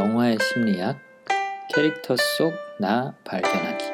[0.00, 0.98] 영화의 심리학
[1.74, 3.84] 캐릭터 속 나 발견하기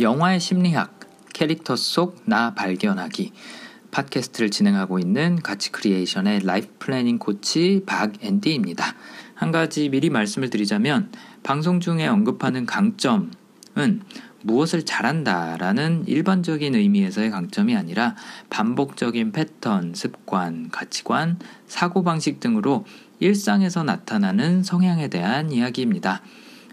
[0.00, 0.98] 영화의 심리학
[1.32, 3.32] 캐릭터 속 나 발견하기
[3.92, 8.96] 팟캐스트를 진행하고 있는 가치 크리에이션의 life planning 코치 박앤디입니다.
[9.36, 11.12] 한 가지 미리 말씀을 드리자면
[11.44, 13.30] 방송 중에 언급하는 강점은
[14.42, 18.14] 무엇을 잘한다라는 일반적인 의미에서의 강점이 아니라
[18.50, 22.84] 반복적인 패턴, 습관, 가치관, 사고방식 등으로
[23.20, 26.22] 일상에서 나타나는 성향에 대한 이야기입니다.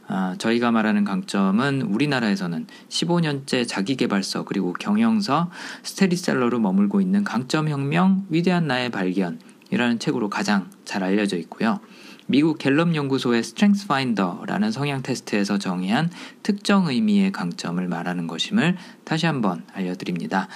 [0.07, 5.49] 아, 저희가 말하는 강점은 우리나라에서는 15년째 자기개발서 그리고 경영서
[5.84, 11.80] 스테디셀러로 머물고 있는 강점혁명 위대한 나의 발견이라는 책으로 가장 잘 알려져 있고요.
[12.27, 16.09] 미국 갤럽 연구소의 StrengthsFinder라는 성향 테스트에서 정의한
[16.41, 20.48] 특정 의미의 강점을 말하는 것임을 다시 한번 알려드립니다.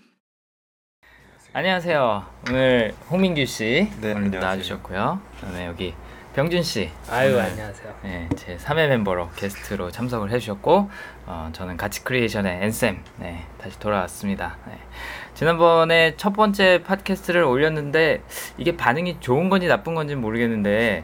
[1.55, 2.25] 안녕하세요.
[2.49, 4.41] 오늘 홍민규 씨 네, 오늘 안녕하세요.
[4.41, 5.21] 나와주셨고요.
[5.39, 5.93] 그다음에 여기
[6.33, 6.89] 병준 씨.
[7.11, 7.93] 아유 오늘, 안녕하세요.
[8.01, 10.89] 네, 제 3회 멤버로 게스트로 참석을 해주셨고
[11.27, 14.57] 어, 저는 가치 크리에이션의 앤쌤 네, 다시 돌아왔습니다.
[14.67, 14.79] 네.
[15.35, 18.23] 지난번에 첫 번째 팟캐스트를 올렸는데
[18.57, 21.03] 이게 반응이 좋은 건지 나쁜 건지 모르겠는데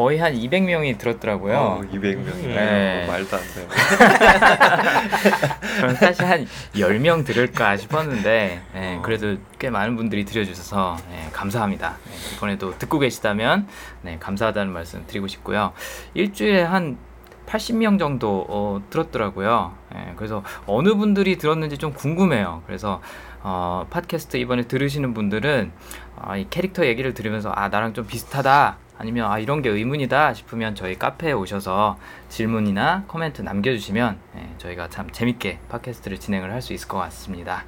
[0.00, 1.58] 거의 한 200명이 들었더라고요.
[1.58, 2.46] 어, 200명이요.
[2.46, 3.04] 네.
[3.06, 3.68] 말도 안 돼요.
[5.78, 11.98] 저는 사실 한 10명 들을까 싶었는데 예, 그래도 꽤 많은 분들이 들려주셔서 예, 감사합니다.
[12.08, 13.68] 예, 이번에도 듣고 계시다면
[14.00, 15.74] 네, 감사하다는 말씀 드리고 싶고요.
[16.14, 16.96] 일주일에 한
[17.44, 19.74] 80명 정도 어, 들었더라고요.
[19.96, 22.62] 예, 그래서 어느 분들이 들었는지 좀 궁금해요.
[22.64, 23.02] 그래서
[23.42, 25.72] 어, 팟캐스트 이번에 들으시는 분들은
[26.16, 30.74] 아, 이 캐릭터 얘기를 들으면서 아 나랑 좀 비슷하다 아니면 아 이런 게 의문이다 싶으면
[30.74, 31.96] 저희 카페에 오셔서
[32.28, 37.64] 질문이나 코멘트 남겨주시면 예, 저희가 참 재밌게 팟캐스트를 진행을 할 수 있을 것 같습니다.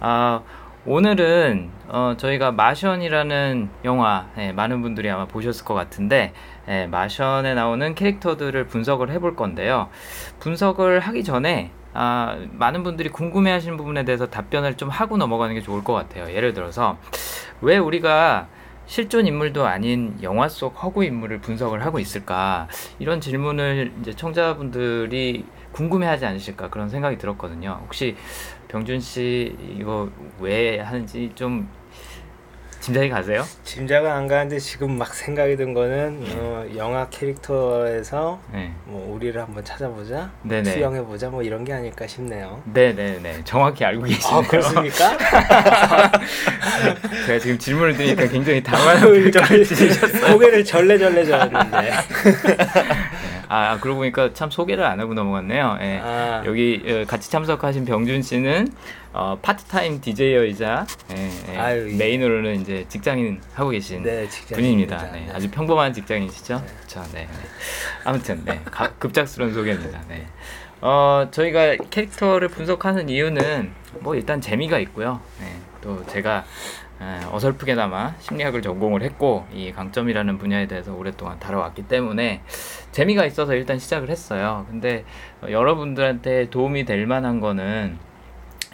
[0.00, 0.40] 아,
[0.86, 6.32] 오늘은 어, 저희가 마션이라는 영화 예, 많은 분들이 아마 보셨을 것 같은데
[6.66, 9.90] 예, 마션에 나오는 캐릭터들을 분석을 해볼 건데요.
[10.40, 15.84] 분석을 하기 전에 아, 많은 분들이 궁금해하시는 부분에 대해서 답변을 좀 하고 넘어가는 게 좋을
[15.84, 16.34] 것 같아요.
[16.34, 16.96] 예를 들어서
[17.60, 18.46] 왜 우리가
[18.86, 26.26] 실존 인물도 아닌 영화 속 허구 인물을 분석을 하고 있을까 이런 질문을 이제 청자분들이 궁금해하지
[26.26, 27.80] 않으실까 그런 생각이 들었거든요.
[27.82, 28.16] 혹시
[28.68, 30.10] 병준 씨 이거
[30.40, 31.68] 왜 하는지 좀
[32.82, 33.46] 짐작이 가세요?
[33.62, 39.64] 짐작은 안 가는데 지금 막 생각이 든 거는 어, 영화 캐릭터에서 네, 뭐 우리를 한번
[39.64, 40.74] 찾아보자, 네네.
[40.74, 42.60] 투영해 보자, 뭐 이런 게 아닐까 싶네요.
[42.64, 44.36] 네, 네, 네, 정확히 알고 계시네요.
[44.36, 45.16] 아 그렇습니까?
[47.26, 50.32] 제가 지금 질문을 드리니까 굉장히 당황한 표정을 지으셨어요.
[50.32, 51.92] 고개를 절레절레 저었는데.
[53.54, 55.76] 아, 그러고 보니까 참 소개를 안 하고 넘어갔네요.
[55.82, 56.00] 예.
[56.02, 56.42] 아.
[56.46, 58.68] 여기 어, 같이 참석하신 병준 씨는
[59.12, 64.26] 어, 파트타임 DJ이자 예, 예, 아유, 이- 메인으로는 이제 직장인 하고 계신 네.
[64.54, 65.02] 분입니다.
[65.12, 65.32] 네, 네.
[65.34, 66.64] 아주 평범한 직장인이시죠?
[66.64, 67.02] 그렇죠.
[67.12, 67.28] 네, 네.
[68.04, 70.00] 아무튼 네, 가- 급작스러운 소개입니다.
[70.08, 70.26] 네.
[70.80, 73.70] 어, 저희가 캐릭터를 분석하는 이유는
[74.00, 75.20] 뭐 일단 재미가 있고요.
[75.40, 75.52] 네,
[75.82, 76.42] 또 제가 에,
[77.32, 82.42] 어설프게나마 심리학을 전공을 했고 이 강점이라는 분야에 대해서 오랫동안 다뤄왔기 때문에
[82.92, 84.66] 재미가 있어서 일단 시작을 했어요.
[84.70, 85.04] 근데
[85.42, 87.98] 어, 여러분들한테 도움이 될 만한 거는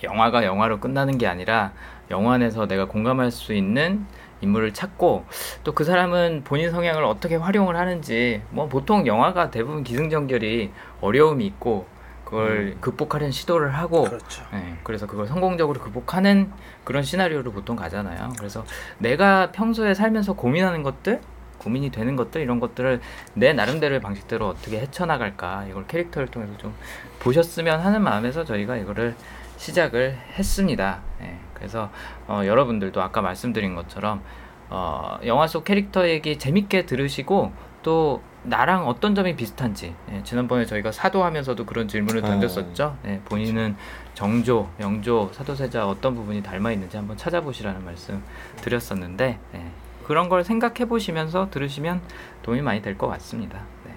[0.03, 1.73] 영화가 영화로 끝나는 게 아니라
[2.11, 4.07] 영화 안에서 내가 공감할 수 있는
[4.41, 5.25] 인물을 찾고
[5.65, 11.87] 또 그 사람은 본인 성향을 어떻게 활용을 하는지 뭐 보통 영화가 대부분 기승전결이 어려움이 있고
[12.29, 14.45] 그걸 극복하려는 시도를 하고 그렇죠.
[14.53, 16.53] 네, 그래서 그걸 성공적으로 극복하는
[16.85, 18.35] 그런 시나리오로 보통 가잖아요.
[18.37, 18.67] 그래서
[18.99, 21.23] 내가 평소에 살면서 고민하는 것들,
[21.57, 23.01] 고민이 되는 것들 이런 것들을
[23.33, 26.75] 내 나름대로의 방식대로 어떻게 헤쳐나갈까 이걸 캐릭터를 통해서 좀
[27.19, 29.15] 보셨으면 하는 마음에서 저희가 이거를
[29.57, 30.99] 시작을 했습니다.
[31.21, 31.91] 네, 그래서
[32.27, 34.21] 어, 여러분들도 아까 말씀드린 것처럼
[34.69, 37.53] 어, 영화 속 캐릭터 얘기 재밌게 들으시고
[37.83, 42.27] 또 나랑 어떤 점이 비슷한지 예, 지난번에 저희가 사도하면서도 그런 질문을 어.
[42.27, 42.97] 던졌었죠.
[43.07, 43.77] 예, 본인은
[44.15, 48.23] 정조, 영조, 사도세자 어떤 부분이 닮아 있는지 한번 찾아보시라는 말씀
[48.63, 49.65] 드렸었는데 예,
[50.05, 52.01] 그런 걸 생각해 보시면서 들으시면
[52.43, 53.63] 도움이 많이 될 것 같습니다.
[53.85, 53.93] 네.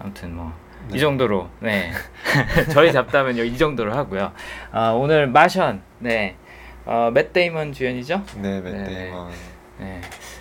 [0.00, 0.50] 아무튼 뭐이
[0.90, 0.98] 네.
[0.98, 1.92] 정도로 네
[2.72, 4.32] 저희 잡담은요 이 정도로 하고요.
[4.72, 6.36] 아, 오늘 마션 네
[6.84, 8.22] 어, 맷 데이먼 주연이죠?
[8.36, 8.72] 네, 네.
[8.72, 9.30] 맷데이먼.
[9.78, 10.00] 네,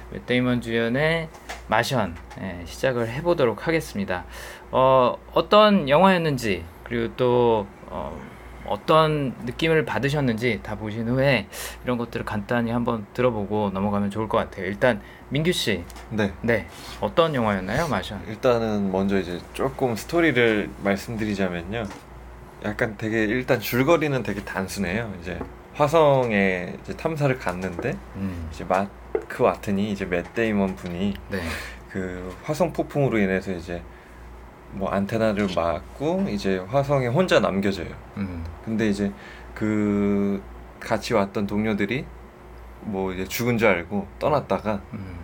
[0.09, 1.29] 맷 데이먼 주연의
[1.71, 4.25] 마션 네, 시작을 해보도록 하겠습니다.
[4.71, 8.19] 어, 어떤 영화였는지 그리고 또 어,
[8.67, 11.47] 어떤 느낌을 받으셨는지 다 보신 후에
[11.85, 14.65] 이런 것들을 간단히 한번 들어보고 넘어가면 좋을 것 같아요.
[14.65, 16.33] 일단 민규 씨, 네.
[16.41, 16.67] 네
[16.99, 18.21] 어떤 영화였나요, 마션?
[18.27, 21.85] 일단은 먼저 이제 조금 스토리를 말씀드리자면요.
[22.65, 25.13] 약간 되게 일단 줄거리는 되게 단순해요.
[25.21, 25.39] 이제
[25.75, 31.41] 화성에 이제 탐사를 갔는데 음, 이제 마크 와트니 이제 맷 데이먼 분이 네,
[31.89, 33.81] 그 화성 폭풍으로 인해서 이제
[34.71, 37.87] 뭐 안테나를 맞고 이제 화성에 혼자 남겨져요.
[38.17, 39.09] 음, 근데 이제
[39.55, 40.43] 그
[40.81, 42.05] 같이 왔던 동료들이
[42.81, 45.17] 뭐 이제 죽은 줄 알고 떠났다가 음,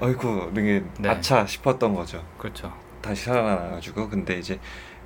[0.00, 1.08] 어이구 이게 네.
[1.08, 2.24] 아차 싶었던 거죠.
[2.36, 2.72] 그렇죠.
[3.00, 4.58] 다시 살아나가지고 근데 이제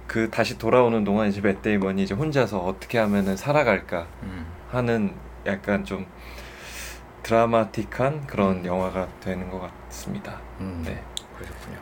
[0.06, 5.12] 그 다시 돌아오는 동안 이제 맷 데이먼이 이제 혼자서 어떻게 하면은 살아갈까 음, 하는
[5.44, 6.06] 약간 좀
[7.22, 8.66] 드라마틱한 그런 음.
[8.66, 10.40] 영화가 되는 것 같습니다.
[10.60, 11.02] 음, 네.
[11.36, 11.78] 그러셨군요.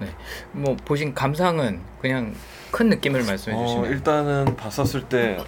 [0.00, 0.08] 네,
[0.52, 2.34] 뭐 보신 감상은 그냥
[2.70, 5.38] 큰 느낌을 말씀해 어, 주시면 일단은 봤었을 때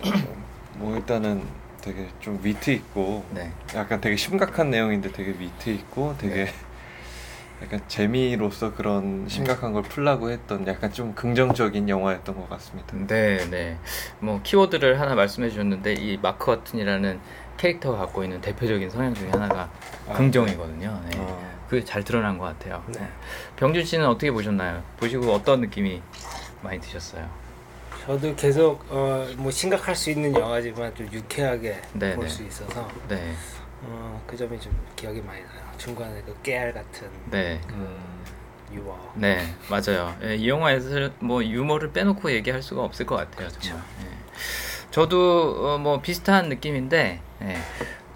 [0.76, 1.42] 뭐 일단은
[1.80, 6.48] 되게 좀 위트 있고 네, 약간 되게 심각한 내용인데 되게 위트 있고 되게
[7.62, 12.96] 약간 재미로서 그런 심각한 걸 풀라고 했던 약간 좀 긍정적인 영화였던 것 같습니다.
[13.06, 13.78] 네, 네.
[14.18, 17.20] 뭐 키워드를 하나 말씀해 주셨는데 이 마크 와튼이라는
[17.56, 19.70] 캐릭터가 갖고 있는 대표적인 성향 중에 하나가
[20.08, 21.02] 아, 긍정이거든요.
[21.10, 21.18] 네.
[21.18, 22.82] 어, 그게 잘 드러난 것 같아요.
[22.88, 23.00] 네.
[23.00, 23.08] 네.
[23.56, 24.82] 병준 씨는 어떻게 보셨나요?
[24.98, 26.02] 보시고 어떤 느낌이
[26.62, 27.28] 많이 드셨어요?
[28.06, 32.30] 저도 계속 어, 뭐 심각할 수 있는 영화지만 좀 유쾌하게 네, 볼 네.
[32.30, 33.32] 수 있어서 네,
[33.82, 35.64] 어, 그 점이 좀 기억이 많이 나요.
[35.78, 37.96] 중간에 그 깨알 같은 네, 음,
[38.72, 38.94] 유머.
[39.14, 40.14] 네, 맞아요.
[40.22, 43.48] 예, 이 영화에서 뭐 유머를 빼놓고 얘기할 수가 없을 것 같아요.
[43.48, 43.82] 정말.
[44.02, 44.08] 예.
[44.90, 47.56] 저도 어, 뭐 비슷한 느낌인데, 예.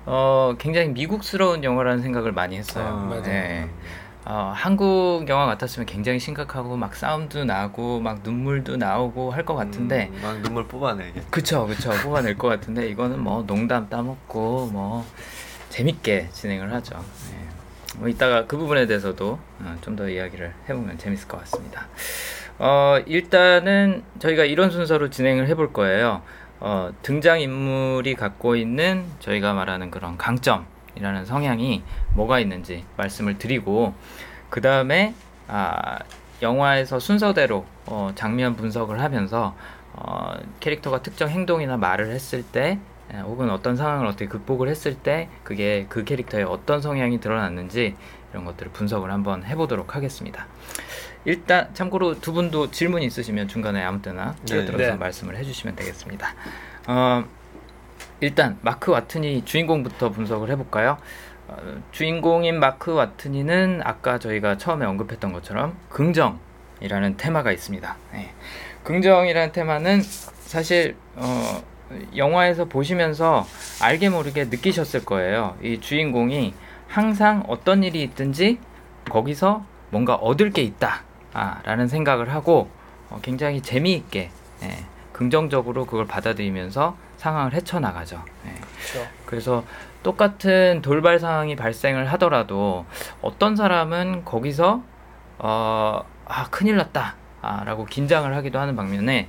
[0.07, 2.87] 어, 굉장히 미국스러운 영화라는 생각을 많이 했어요.
[2.87, 3.27] 아, 맞아요.
[3.27, 3.69] 예.
[4.25, 10.11] 어, 한국 영화 같았으면 굉장히 심각하고 막 싸움도 나고 막 눈물도 나오고 할 것 같은데
[10.13, 11.23] 음, 막 눈물 뽑아내게.
[11.31, 15.07] 그쵸 그쵸 뽑아낼 것 같은데 이거는 뭐 농담 따먹고 뭐
[15.71, 17.03] 재밌게 진행을 하죠
[17.33, 17.99] 예.
[17.99, 21.87] 뭐 이따가 그 부분에 대해서도 어, 좀더 이야기를 해보면 재밌을 것 같습니다
[22.59, 26.21] 어, 일단은 저희가 이런 순서로 진행을 해볼 거예요
[26.61, 31.83] 어, 등장 인물이 갖고 있는 저희가 말하는 그런 강점이라는 성향이
[32.15, 33.95] 뭐가 있는지 말씀을 드리고
[34.51, 35.15] 그 다음에
[35.47, 35.99] 아,
[36.43, 39.55] 영화에서 순서대로 어, 장면 분석을 하면서
[39.93, 42.79] 어, 캐릭터가 특정 행동이나 말을 했을 때
[43.13, 47.97] 에, 혹은 어떤 상황을 어떻게 극복을 했을 때 그게 그 캐릭터의 어떤 성향이 드러났는지
[48.33, 50.47] 이런 것들을 분석을 한번 해보도록 하겠습니다.
[51.29, 54.95] 일단 참고로 두 분도 질문 있으시면 중간에 아무 때나 끼어들어서 네.
[54.95, 56.35] 말씀을 해주시면 되겠습니다.
[56.87, 57.23] 어,
[58.21, 60.97] 일단 마크 와트니 주인공부터 분석을 해볼까요?
[61.49, 61.57] 어,
[61.93, 67.97] 주인공인 마크 와트니는 아까 저희가 처음에 언급했던 것처럼 긍정이라는 테마가 있습니다.
[68.15, 68.33] 네.
[68.85, 71.63] 긍정이라는 테마는 사실 어,
[72.17, 73.47] 영화에서 보시면서
[73.83, 75.59] 알게 모르게 느끼셨을 거예요.
[75.63, 76.55] 이 주인공이
[76.87, 78.61] 항상 어떤 일이 있든지
[79.11, 81.07] 거기서 뭔가 얻을 게 있다.
[81.33, 82.71] 아, 라는 생각을 하고
[83.11, 84.31] 어, 굉장히 재미있게
[84.63, 88.23] 예, 긍정적으로 그걸 받아들이면서 상황을 헤쳐나가죠.
[88.47, 88.55] 예.
[88.55, 89.11] 그렇죠.
[89.27, 89.65] 그래서
[90.03, 92.87] 똑같은 돌발 상황이 발생을 하더라도
[93.21, 94.83] 어떤 사람은 거기서
[95.39, 99.29] 어, 아 큰일 났다 아, 라고 긴장을 하기도 하는 반면에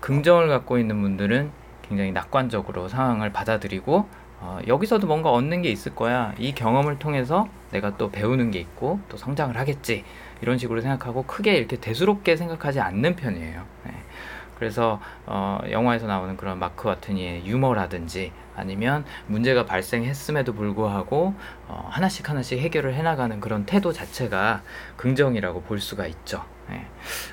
[0.00, 1.50] 긍정을 갖고 있는 분들은
[1.88, 4.08] 굉장히 낙관적으로 상황을 받아들이고
[4.40, 9.00] 어, 여기서도 뭔가 얻는 게 있을 거야 이 경험을 통해서 내가 또 배우는 게 있고
[9.08, 10.04] 또 성장을 하겠지
[10.40, 13.64] 이런 식으로 생각하고 크게 이렇게 대수롭게 생각하지 않는 편이에요.
[13.84, 13.92] 네.
[14.58, 21.34] 그래서 어, 영화에서 나오는 그런 마크 와트니의 유머라든지 아니면 문제가 발생했음에도 불구하고
[21.68, 24.62] 어, 하나씩 하나씩 해결을 해나가는 그런 태도 자체가
[24.96, 26.44] 긍정이라고 볼 수가 있죠.
[26.72, 26.84] 예.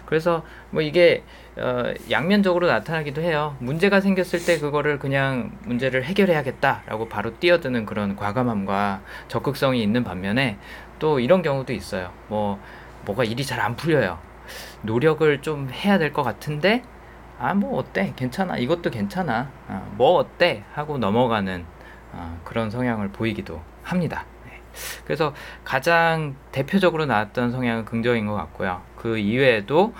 [0.05, 1.23] 그래서 뭐 이게
[1.57, 3.57] 어, 양면적으로 나타나기도 해요.
[3.59, 10.59] 문제가 생겼을 때 그거를 그냥 문제를 해결해야겠다라고 바로 뛰어드는 그런 과감함과 적극성이 있는 반면에
[10.99, 12.11] 또 이런 경우도 있어요.
[12.27, 12.59] 뭐
[13.05, 14.17] 뭐가 일이 잘 안 풀려요.
[14.83, 16.83] 노력을 좀 해야 될 것 같은데
[17.39, 21.65] 아 뭐 어때 괜찮아 이것도 괜찮아 아, 뭐 어때 하고 넘어가는
[22.13, 24.25] 아, 그런 성향을 보이기도 합니다.
[24.45, 24.61] 네.
[25.05, 25.33] 그래서
[25.65, 28.81] 가장 대표적으로 나왔던 성향은 긍정인 것 같고요.
[28.95, 29.93] 그 이외에도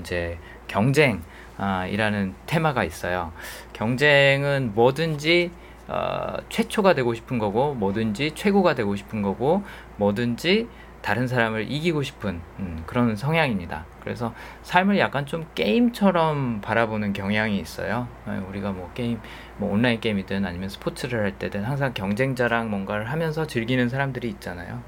[0.00, 3.32] 이제 경쟁이라는 테마가 있어요.
[3.72, 5.50] 경쟁은 뭐든지
[5.88, 9.62] 어, 최초가 되고 싶은 거고 뭐든지 최고가 되고 싶은 거고
[9.96, 10.68] 뭐든지
[11.06, 13.84] 다른 사람을 이기고 싶은 음, 그런 성향입니다.
[14.02, 14.34] 그래서
[14.64, 18.08] 삶을 약간 좀 게임처럼 바라보는 경향이 있어요.
[18.26, 19.20] 예, 우리가 뭐 게임,
[19.56, 24.82] 뭐 온라인 게임이든 아니면 스포츠를 할 때든 항상 경쟁자랑 뭔가를 하면서 즐기는 사람들이 있잖아요.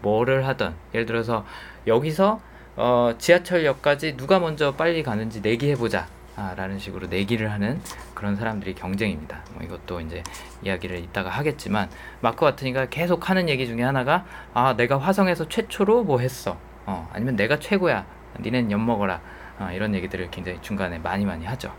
[0.00, 1.44] 뭐를 하든 예를 들어서
[1.86, 2.40] 여기서
[2.76, 6.06] 어, 지하철역까지 누가 먼저 빨리 가는지 내기해보자.
[6.40, 7.78] 아, 라는 식으로 내기를 하는
[8.14, 9.42] 그런 사람들이 경쟁입니다.
[9.52, 10.22] 뭐 이것도 이제
[10.62, 11.90] 이야기를 이따가 하겠지만
[12.22, 16.56] 마크 와트니가 계속 하는 얘기 중에 하나가 아 내가 화성에서 최초로 뭐 했어
[16.86, 18.06] 어 아니면 내가 최고야
[18.40, 19.20] 니넨 엿 먹어라
[19.58, 21.74] 어, 이런 얘기들을 굉장히 중간에 많이 많이 하죠.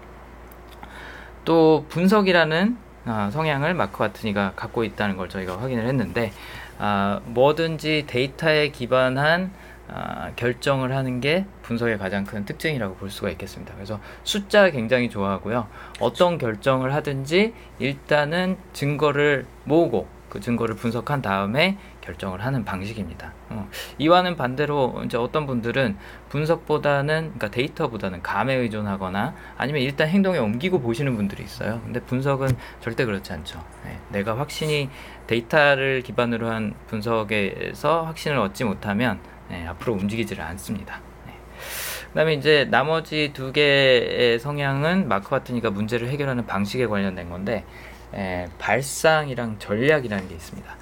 [1.43, 2.77] 또 분석이라는
[3.07, 6.31] 어, 성향을 마크 와트니가 갖고 있다는 걸 저희가 확인을 했는데
[6.77, 9.51] 아, 뭐든지 데이터에 기반한
[9.93, 13.73] 아, 결정을 하는 게 분석의 가장 큰 특징이라고 볼 수가 있겠습니다.
[13.75, 15.67] 그래서 숫자 굉장히 좋아하고요.
[15.99, 23.33] 어떤 결정을 하든지 일단은 증거를 모으고 그 증거를 분석한 다음에 결정을 하는 방식입니다.
[23.49, 23.67] 어,
[23.97, 25.97] 이와는 반대로 이제 어떤 분들은
[26.29, 31.81] 분석보다는 그러니까 데이터보다는 감에 의존하거나 아니면 일단 행동에 옮기고 보시는 분들이 있어요.
[31.83, 32.47] 근데 분석은
[32.79, 33.61] 절대 그렇지 않죠.
[33.83, 34.89] 네, 내가 확신이
[35.27, 39.19] 데이터를 기반으로 한 분석에서 확신을 얻지 못하면
[39.51, 41.01] 네, 앞으로 움직이지를 않습니다.
[41.27, 41.33] 네.
[42.07, 47.65] 그다음에 이제 나머지 두 개의 성향은 마크 와트니가 문제를 해결하는 방식에 관련된 건데
[48.13, 50.75] 에, 발상이랑 전략이라는 게 있습니다.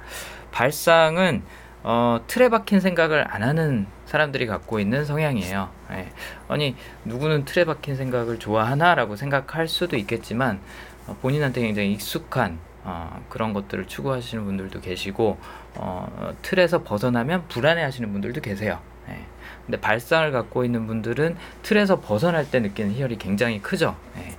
[0.52, 1.42] 발상은
[1.82, 5.70] 어, 틀에 박힌 생각을 안 하는 사람들이 갖고 있는 성향이에요.
[5.92, 6.08] 예.
[6.46, 10.60] 아니 누구는 틀에 박힌 생각을 좋아하나라고 생각할 수도 있겠지만
[11.06, 15.38] 어, 본인한테 굉장히 익숙한 어, 그런 것들을 추구하시는 분들도 계시고
[15.76, 18.78] 어, 틀에서 벗어나면 불안해하시는 분들도 계세요.
[19.08, 19.18] 예.
[19.66, 23.96] 근데 발상을 갖고 있는 분들은 틀에서 벗어날 때 느끼는 희열이 굉장히 크죠.
[24.18, 24.36] 예.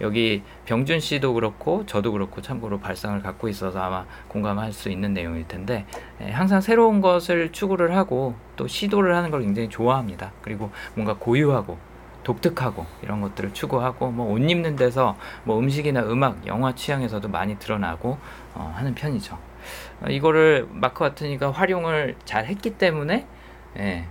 [0.00, 5.48] 여기 병준 씨도 그렇고 저도 그렇고 참고로 발상을 갖고 있어서 아마 공감할 수 있는 내용일
[5.48, 5.86] 텐데
[6.20, 10.32] 예, 항상 새로운 것을 추구를 하고 또 시도를 하는 걸 굉장히 좋아합니다.
[10.42, 11.78] 그리고 뭔가 고유하고
[12.24, 18.18] 독특하고 이런 것들을 추구하고 뭐 옷 입는 데서 뭐 음식이나 음악, 영화 취향에서도 많이 드러나고
[18.54, 19.38] 어, 하는 편이죠.
[20.04, 23.26] 어, 이거를 마크 와트니가 활용을 잘 했기 때문에
[23.78, 24.04] 예,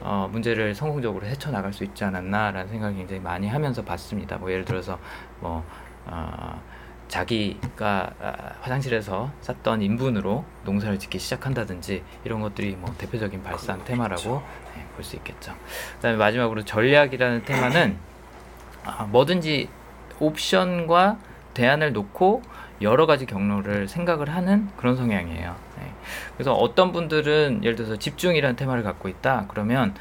[0.00, 4.36] 어, 문제를 성공적으로 헤쳐나갈 수 있지 않았나라는 생각을 굉장히 많이 하면서 봤습니다.
[4.36, 4.98] 뭐 예를 들어서
[5.40, 5.64] 뭐
[6.06, 6.62] 어,
[7.08, 14.42] 자기가 아, 화장실에서 쌌던 인분으로 농사를 짓기 시작한다든지 이런 것들이 뭐 대표적인 발상 테마라고
[14.74, 15.54] 네, 볼수 있겠죠.
[15.96, 17.96] 그다음에 마지막으로 전략이라는 테마는
[18.84, 19.68] 아, 뭐든지
[20.18, 21.18] 옵션과
[21.54, 22.42] 대안을 놓고
[22.82, 25.54] 여러 가지 경로를 생각을 하는 그런 성향이에요.
[25.78, 25.92] 네.
[26.34, 29.46] 그래서 어떤 분들은 예를 들어서 집중이라는 테마를 갖고 있다.
[29.48, 29.94] 그러면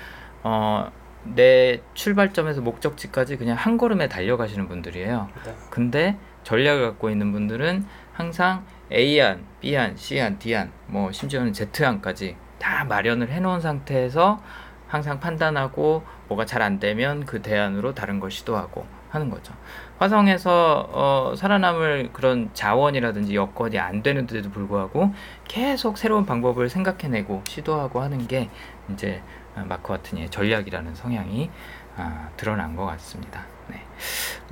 [0.44, 0.92] 어,
[1.24, 5.30] 내 출발점에서 목적지까지 그냥 한 걸음에 달려가시는 분들이에요.
[5.46, 5.56] 네.
[5.70, 13.30] 근데 전략을 갖고 있는 분들은 항상 A안, B안, C안, D안, 뭐 심지어는 Z안까지 다 마련을
[13.30, 14.42] 해놓은 상태에서
[14.88, 19.54] 항상 판단하고 뭐가 잘 안 되면 그 대안으로 다른 걸 시도하고 하는 거죠.
[20.00, 25.14] 화성에서 어, 살아남을 그런 자원이라든지 여건이 안 되는데도 불구하고
[25.48, 28.50] 계속 새로운 방법을 생각해내고 시도하고 하는 게
[28.92, 29.22] 이제
[29.56, 31.52] 마크 와트니의 전략이라는 성향이
[31.96, 33.46] 아, 드러난 것 같습니다.
[33.68, 33.82] 네.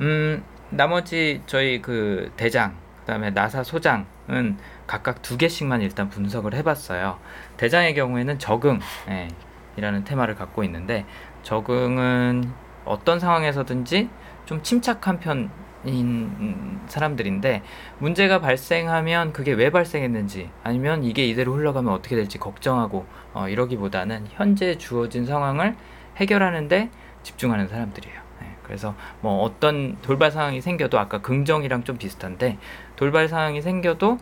[0.01, 7.17] 음, 나머지 저희 그 대장, 그 다음에 나사 소장은 각각 두 개씩만 일단 분석을 해봤어요.
[7.57, 9.27] 대장의 경우에는 적응, 예,
[9.75, 11.05] 이라는 테마를 갖고 있는데
[11.41, 12.53] 적응은
[12.85, 14.09] 어떤 상황에서든지
[14.51, 17.63] 좀 침착한 편인 사람들인데
[17.99, 24.77] 문제가 발생하면 그게 왜 발생했는지 아니면 이게 이대로 흘러가면 어떻게 될지 걱정하고 어, 이러기보다는 현재
[24.77, 25.77] 주어진 상황을
[26.17, 26.89] 해결하는데
[27.23, 28.21] 집중하는 사람들이에요.
[28.41, 32.57] 네, 그래서 뭐 어떤 돌발 상황이 생겨도 아까 긍정이랑 좀 비슷한데
[32.97, 34.17] 돌발 상황이 생겨도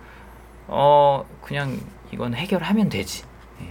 [0.67, 1.75] 어 그냥
[2.11, 3.23] 이건 해결하면 되지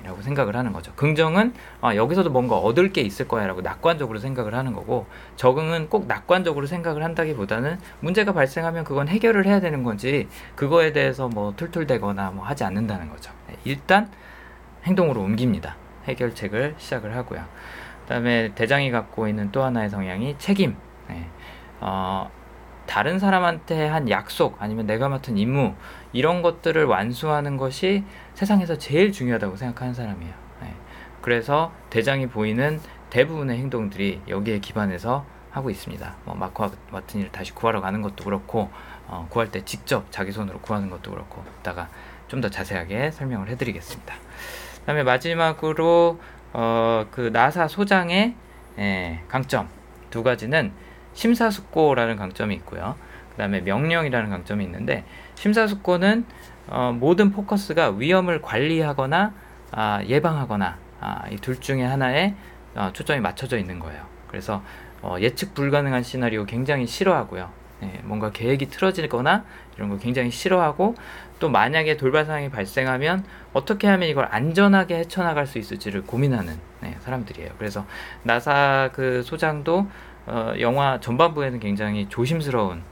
[0.04, 0.92] 라고 생각을 하는 거죠.
[0.94, 6.06] 긍정은 아, 여기서도 뭔가 얻을 게 있을 거야 라고 낙관적으로 생각을 하는 거고 적응은 꼭
[6.06, 12.44] 낙관적으로 생각을 한다기보다는 문제가 발생하면 그건 해결을 해야 되는 건지 그거에 대해서 뭐 툴툴대거나 뭐
[12.44, 13.32] 하지 않는다는 거죠.
[13.48, 14.10] 네, 일단
[14.84, 15.76] 행동으로 옮깁니다.
[16.04, 17.44] 해결책을 시작을 하고요.
[18.02, 20.76] 그다음에 대장이 갖고 있는 또 하나의 성향이 책임.
[21.08, 21.26] 네.
[21.80, 22.30] 어,
[22.86, 25.74] 다른 사람한테 한 약속 아니면 내가 맡은 임무
[26.14, 28.02] 이런 것들을 완수하는 것이
[28.38, 30.32] 세상에서 제일 중요하다고 생각하는 사람이에요.
[30.62, 30.72] 네.
[31.22, 32.80] 그래서 대장이 보이는
[33.10, 36.14] 대부분의 행동들이 여기에 기반해서 하고 있습니다.
[36.24, 38.70] 뭐 마크 마트니를 다시 구하러 가는 것도 그렇고
[39.08, 41.88] 어, 구할 때 직접 자기 손으로 구하는 것도 그렇고 이따가
[42.28, 44.14] 좀 더 자세하게 설명을 해드리겠습니다.
[44.82, 46.20] 그다음에 마지막으로
[46.52, 48.36] 어, 그 나사 소장의
[48.78, 49.68] 예, 강점
[50.10, 50.70] 두 가지는
[51.14, 52.94] 심사숙고라는 강점이 있고요.
[53.30, 55.04] 그 다음에 명령이라는 강점이 있는데
[55.34, 56.24] 심사숙고는
[56.68, 59.32] 어, 모든 포커스가 위험을 관리하거나
[59.72, 62.34] 아, 예방하거나 아, 이 둘 중에 하나에
[62.74, 64.02] 어, 초점이 맞춰져 있는 거예요.
[64.28, 64.62] 그래서
[65.02, 67.50] 어, 예측 불가능한 시나리오 굉장히 싫어하고요.
[67.84, 69.44] 예, 뭔가 계획이 틀어지거나
[69.76, 70.96] 이런 거 굉장히 싫어하고
[71.38, 77.52] 또 만약에 돌발 상황이 발생하면 어떻게 하면 이걸 안전하게 헤쳐나갈 수 있을지를 고민하는 네, 사람들이에요.
[77.56, 77.86] 그래서
[78.24, 79.86] 나사 그 소장도
[80.26, 82.82] 어, 영화 전반부에는 굉장히 조심스러운 네,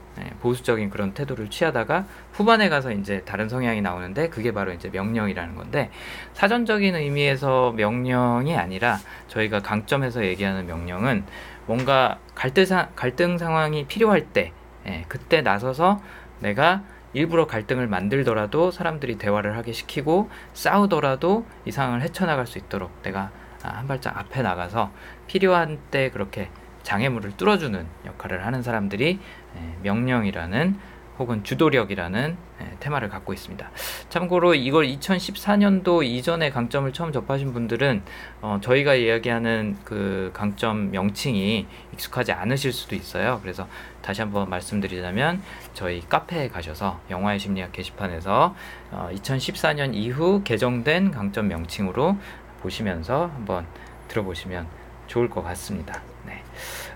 [0.41, 5.89] 보수적인 그런 태도를 취하다가 후반에 가서 이제 다른 성향이 나오는데 그게 바로 이제 명령이라는 건데
[6.33, 8.97] 사전적인 의미에서 명령이 아니라
[9.27, 11.23] 저희가 강점에서 얘기하는 명령은
[11.65, 14.51] 뭔가 갈등, 상, 갈등 상황이 필요할 때
[14.87, 16.01] 예, 그때 나서서
[16.39, 16.83] 내가
[17.13, 23.31] 일부러 갈등을 만들더라도 사람들이 대화를 하게 시키고 싸우더라도 이 상황을 헤쳐나갈 수 있도록 내가
[23.63, 24.91] 아, 한 발짝 앞에 나가서
[25.27, 26.49] 필요한 때 그렇게
[26.87, 29.19] 장애물을 뚫어주는 역할을 하는 사람들이
[29.57, 30.79] 예, 명령이라는
[31.19, 33.69] 혹은 주도력이라는 예, 테마를 갖고 있습니다.
[34.07, 38.03] 참고로 이걸 2014년도 이전에 강점을 처음 접하신 분들은
[38.41, 43.39] 어, 저희가 이야기하는 그 강점 명칭이 익숙하지 않으실 수도 있어요.
[43.41, 43.67] 그래서
[44.01, 45.41] 다시 한번 말씀드리자면
[45.73, 48.55] 저희 카페에 가셔서 영화의 심리학 게시판에서
[48.91, 52.17] 어, 2014년 이후 개정된 강점 명칭으로
[52.61, 53.65] 보시면서 한번
[54.07, 54.67] 들어보시면
[55.07, 56.01] 좋을 것 같습니다.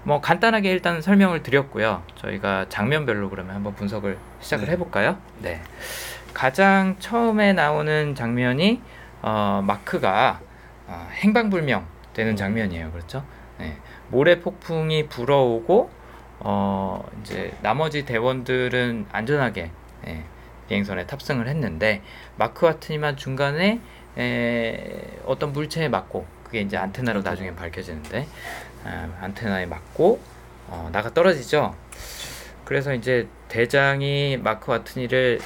[0.03, 0.08] 네.
[0.08, 2.03] 뭐 간단하게 일단 설명을 드렸고요.
[2.15, 4.72] 저희가 장면별로 그러면 한번 분석을 시작을 네.
[4.74, 5.17] 해볼까요?
[5.39, 5.62] 네.
[6.34, 8.81] 가장 처음에 나오는 장면이
[9.22, 10.39] 어, 마크가
[10.88, 12.91] 어, 행방불명 되는 장면이에요.
[12.91, 13.24] 그렇죠?
[13.60, 13.77] 네.
[14.10, 15.89] 모래 폭풍이 불어오고
[16.39, 19.72] 어, 이제 나머지 대원들은 안전하게
[20.08, 20.24] 예,
[20.67, 22.01] 비행선에 탑승을 했는데
[22.36, 23.79] 마크 와트니만 중간에
[24.17, 28.27] 에, 어떤 물체에 맞고 그게 이제 안테나로 나중에 밝혀지는데
[28.70, 30.19] 아, 안테나에 맞고
[30.67, 31.75] 어, 나가 떨어지죠.
[32.65, 35.39] 그래서 이제 대장이 마크 와트니를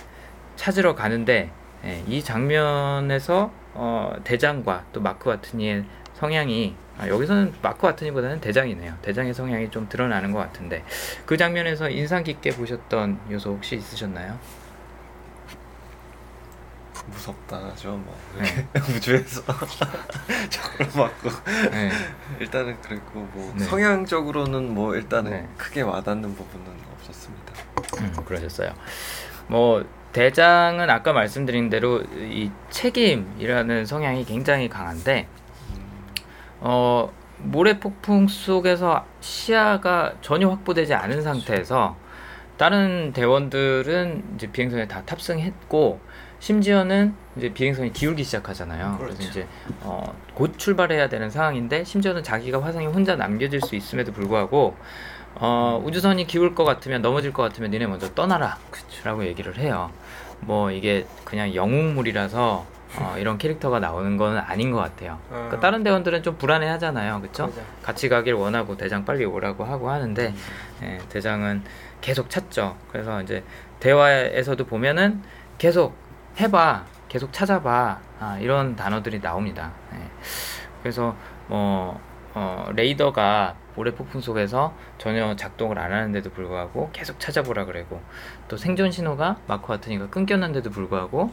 [0.55, 1.49] 찾으러 가는데
[1.83, 8.93] 예, 이 장면에서 어, 대장과 또 마크 와트니의 성향이 아, 여기서는 마크 와트니보다는 대장이네요.
[9.01, 10.83] 대장의 성향이 좀 드러나는 것 같은데
[11.25, 14.39] 그 장면에서 인상 깊게 보셨던 요소 혹시 있으셨나요?
[17.07, 18.67] 무섭다죠 뭐 네.
[18.95, 19.41] 우주에서
[20.49, 21.29] 저걸 맞고
[21.71, 21.91] 네.
[22.39, 23.63] 일단은 그랬고 뭐 네.
[23.63, 25.47] 성향적으로는 뭐 일단은 네.
[25.57, 26.65] 크게 와닿는 부분은
[26.95, 27.53] 없었습니다.
[27.99, 28.73] 음, 그러셨어요.
[29.47, 35.27] 뭐 대장은 아까 말씀드린 대로 이 책임이라는 성향이 굉장히 강한데
[36.61, 41.97] 어 모래 폭풍 속에서 시야가 전혀 확보되지 않은 상태에서
[42.57, 45.99] 다른 대원들은 이제 비행선에 다 탑승했고
[46.45, 48.97] 심지어는 이제 비행선이 기울기 시작하잖아요.
[48.99, 49.31] 그래서 그렇죠.
[49.31, 49.47] 이제
[49.81, 54.75] 어, 곧 출발해야 되는 상황인데 심지어는 자기가 화성에 혼자 남겨질 수 있음에도 불구하고
[55.33, 58.59] 어, 우주선이 기울 것 같으면 넘어질 것 같으면 니네 먼저 떠나라
[59.03, 59.89] 라고 얘기를 해요.
[60.41, 62.65] 뭐 이게 그냥 영웅물이라서
[62.99, 65.17] 어, 이런 캐릭터가 나오는 건 아닌 것 같아요.
[65.29, 65.59] 그러니까 어.
[65.59, 67.21] 다른 대원들은 좀 불안해 하잖아요.
[67.21, 67.47] 그쵸?
[67.47, 67.63] 그죠.
[67.81, 70.31] 같이 가길 원하고 대장 빨리 오라고 하고 하는데
[70.83, 71.63] 예, 대장은
[72.01, 72.77] 계속 찾죠.
[72.91, 73.43] 그래서 이제
[73.79, 75.23] 대화에서도 보면은
[75.57, 76.04] 계속
[76.39, 79.71] 해봐, 계속 찾아봐 아, 이런 단어들이 나옵니다.
[79.93, 79.99] 예.
[80.81, 81.15] 그래서
[81.47, 81.99] 뭐
[82.33, 88.01] 어, 레이더가 모래 폭풍 속에서 전혀 작동을 안 하는데도 불구하고 계속 찾아보라 그러고
[88.47, 91.31] 또 생존 신호가 마크 와트니가 끊겼는데도 불구하고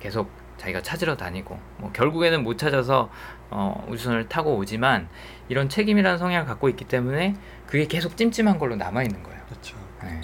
[0.00, 3.10] 계속 자기가 찾으러 다니고 뭐 결국에는 못 찾아서
[3.50, 5.08] 어, 우주선을 타고 오지만
[5.48, 7.34] 이런 책임이라는 성향을 갖고 있기 때문에
[7.66, 9.40] 그게 계속 찜찜한 걸로 남아 있는 거예요.
[9.48, 9.76] 그렇죠.
[10.02, 10.20] 네.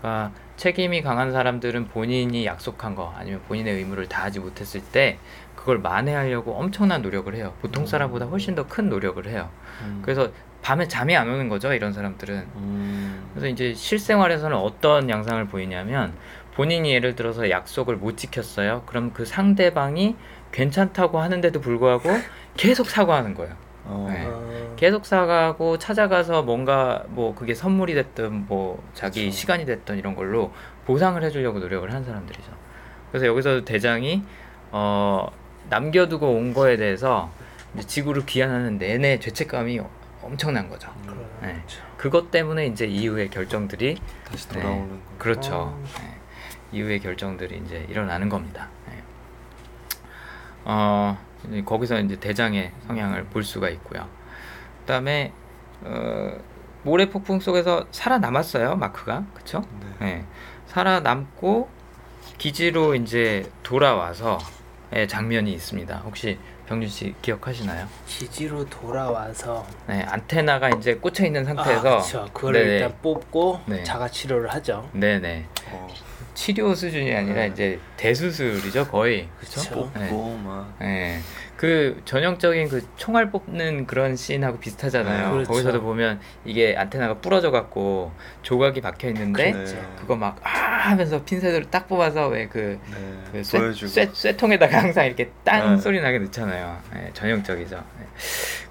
[0.00, 0.32] 그러니까
[0.64, 5.16] 책임이 강한 사람들은 본인이 약속한 거 아니면 본인의 의무를 다하지 못했을 때
[5.56, 7.54] 그걸 만회하려고 엄청난 노력을 해요.
[7.62, 9.48] 보통 사람보다 훨씬 더 큰 노력을 해요.
[10.02, 11.72] 그래서 밤에 잠이 안 오는 거죠.
[11.72, 12.46] 이런 사람들은.
[12.56, 13.30] 음.
[13.32, 16.12] 그래서 이제 실생활에서는 어떤 양상을 보이냐면
[16.54, 18.82] 본인이 예를 들어서 약속을 못 지켰어요.
[18.84, 20.14] 그럼 그 상대방이
[20.52, 22.10] 괜찮다고 하는데도 불구하고
[22.58, 23.54] 계속 사과하는 거예요.
[23.90, 24.06] 어.
[24.08, 24.24] 네.
[24.26, 29.36] 어, 계속 사과하고 찾아가서 뭔가 뭐 그게 선물이 됐든 뭐 자기 그쵸.
[29.36, 30.52] 시간이 됐든 이런 걸로
[30.86, 32.50] 보상을 해주려고 노력을 하는 사람들이죠.
[33.10, 34.22] 그래서 여기서 대장이
[34.70, 35.28] 어
[35.68, 37.30] 남겨두고 온 거에 대해서
[37.74, 39.80] 이제 지구를 귀환하는 내내 죄책감이
[40.22, 40.90] 엄청난 거죠.
[41.08, 41.26] 음.
[41.42, 41.62] 네.
[41.96, 44.60] 그것 때문에 이제 이후의 결정들이 다시 네.
[44.60, 44.96] 돌아오는 거.
[45.18, 45.54] 그렇죠.
[45.54, 45.84] 어.
[45.98, 46.20] 네.
[46.72, 48.68] 이후의 결정들이 이제 일어나는 겁니다.
[48.86, 49.02] 네.
[50.64, 51.18] 어,
[51.64, 54.06] 거기서 이제 대장의 성향을 볼 수가 있고요.
[54.80, 55.32] 그다음에
[55.82, 56.36] 어,
[56.82, 59.24] 모래 폭풍 속에서 살아남았어요, 마크가.
[59.34, 60.06] 그쵸 네.
[60.06, 60.24] 네.
[60.66, 61.68] 살아남고
[62.38, 64.38] 기지로 이제 돌아와서
[64.92, 66.02] 의 장면이 있습니다.
[66.04, 67.86] 혹시 병준 씨 기억하시나요?
[68.06, 72.28] 기지로 돌아와서 네, 안테나가 이제 꽂혀 있는 아, 상태에서 그렇죠.
[72.32, 72.72] 그걸 네네.
[72.74, 73.84] 일단 뽑고 네.
[73.84, 74.88] 자가 치료를 하죠.
[74.92, 75.88] 네네 어.
[76.34, 77.46] 치료 수준이 아니라 네.
[77.48, 79.70] 이제 대수술이죠 거의 그렇죠?
[79.70, 80.76] 뽑고 막.
[80.80, 81.20] 네.
[81.56, 85.26] 그 전형적인 그 총알 뽑는 그런 씬하고 비슷하잖아요.
[85.26, 85.50] 네, 그렇죠.
[85.50, 89.76] 거기서도 보면 이게 안테나가 부러져 갖고 조각이 박혀 있는데 그렇죠.
[89.98, 95.74] 그거 막 아 하면서 핀셋으로 딱 뽑아서 왜그 네, 그 쇠, 쇠통에다가 항상 이렇게 땅
[95.76, 95.80] 네.
[95.80, 96.80] 소리 나게 넣잖아요.
[96.96, 97.76] 예, 전형적이죠.
[97.76, 98.06] 예.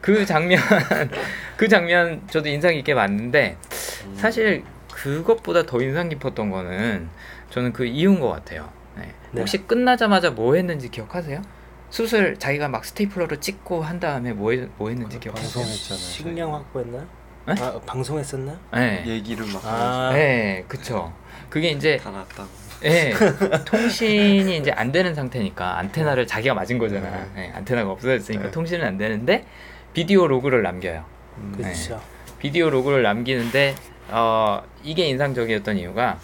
[0.01, 0.59] 그 장면,
[1.55, 3.57] 그 장면 저도 인상 깊게 봤는데
[4.05, 4.15] 음.
[4.15, 7.09] 사실 그것보다 더 인상 깊었던 거는
[7.49, 8.69] 저는 그 이유인 것 같아요.
[8.97, 9.12] 예.
[9.31, 9.41] 네.
[9.41, 11.41] 혹시 끝나자마자 뭐 했는지 기억하세요?
[11.89, 15.51] 수술 자기가 막 스테이플러로 찍고 한 다음에 뭐, 했, 뭐 했는지 기억하세요?
[15.51, 15.97] 방송했잖아요.
[15.97, 17.07] 식량 확보했나요?
[17.47, 17.55] 네?
[17.59, 18.59] 아, 방송했었나?
[18.73, 19.03] 네.
[19.07, 21.12] 얘기를 막 아, 네, 그쵸.
[21.49, 22.47] 그게 이제 다 났다고.
[22.85, 23.12] 예,
[23.65, 27.27] 통신이 이제 안 되는 상태니까 안테나를 자기가 맞은 거잖아.
[27.38, 28.51] 예, 안테나가 없어졌으니까 네.
[28.51, 29.45] 통신은 안 되는데
[29.93, 31.03] 비디오 로그를 남겨요.
[31.39, 31.63] 음, 네.
[31.63, 31.99] 그렇죠.
[32.38, 33.75] 비디오 로그를 남기는데
[34.09, 36.19] 어, 이게 인상적이었던 이유가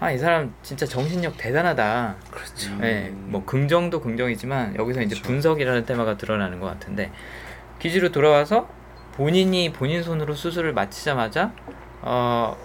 [0.00, 2.16] 아, 이 사람 진짜 정신력 대단하다.
[2.30, 2.70] 그렇죠.
[2.72, 2.80] 음.
[2.84, 5.26] 예, 뭐 긍정도 긍정이지만 여기서 이제 그쵸.
[5.26, 7.10] 분석이라는 테마가 드러나는 것 같은데
[7.80, 8.68] 기지로 돌아와서
[9.14, 11.52] 본인이 본인 손으로 수술을 마치자마자
[12.02, 12.56] 어,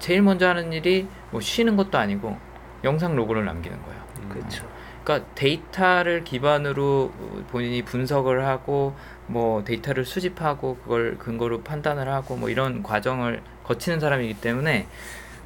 [0.00, 2.36] 제일 먼저 하는 일이 뭐 쉬는 것도 아니고
[2.82, 4.02] 영상 log를 남기는 거예요.
[4.18, 4.28] 음.
[4.28, 4.66] 그렇죠.
[5.04, 7.12] 그러니까 데이터를 기반으로
[7.50, 14.40] 본인이 분석을 하고 뭐 데이터를 수집하고 그걸 근거로 판단을 하고 뭐 이런 과정을 거치는 사람이기
[14.40, 14.88] 때문에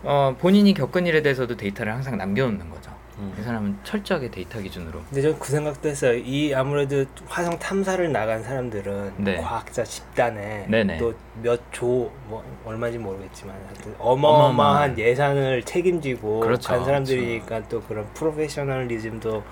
[0.05, 2.91] 어, 본인이 겪은 일에 대해서도 데이터를 항상 남겨놓는 거죠.
[3.19, 3.35] 음.
[3.39, 5.01] 이 사람은 철저하게 데이터 기준으로.
[5.09, 6.15] 근데 전 그 생각도 했어요.
[6.25, 9.37] 이 아무래도 화성 탐사를 나간 사람들은 네.
[9.39, 10.67] 과학자 집단에.
[10.99, 13.57] 또 몇 조 뭐 얼마인지 모르겠지만
[13.99, 14.99] 어마어마한 어마어마한.
[14.99, 16.69] 예산을 책임지고 그렇죠.
[16.69, 19.43] 간 사람들이니까 또 그런 프로페셔널리즘도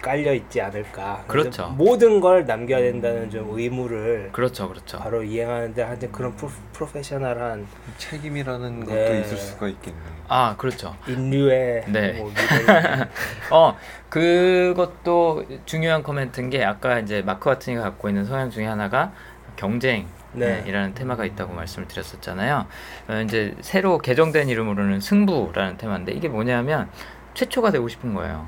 [0.00, 1.24] 깔려 있지 않을까.
[1.26, 1.74] 그렇죠.
[1.76, 4.98] 모든 걸 남겨야 된다는 좀 의무를 그렇죠, 그렇죠.
[4.98, 7.66] 바로 이행하는데 하여튼 그런 프로, 프로페셔널한
[7.98, 9.20] 책임이라는 것도 네.
[9.20, 10.04] 있을 수가 있겠네요.
[10.28, 10.94] 아, 그렇죠.
[11.06, 12.12] 인류의 네.
[12.12, 12.32] 뭐
[13.50, 13.76] 어,
[14.08, 19.12] 그것도 중요한 코멘트인 게 아까 이제 마크 와트니가 갖고 있는 성향 중에 하나가
[19.56, 20.06] 경쟁.
[20.32, 20.62] 네.
[20.66, 22.66] 이라는 테마가 있다고 말씀을 드렸었잖아요.
[23.08, 26.90] 어, 이제 새로 개정된 이름으로는 승부라는 테마인데 이게 뭐냐면
[27.34, 28.46] 최초가 되고 싶은 거예요.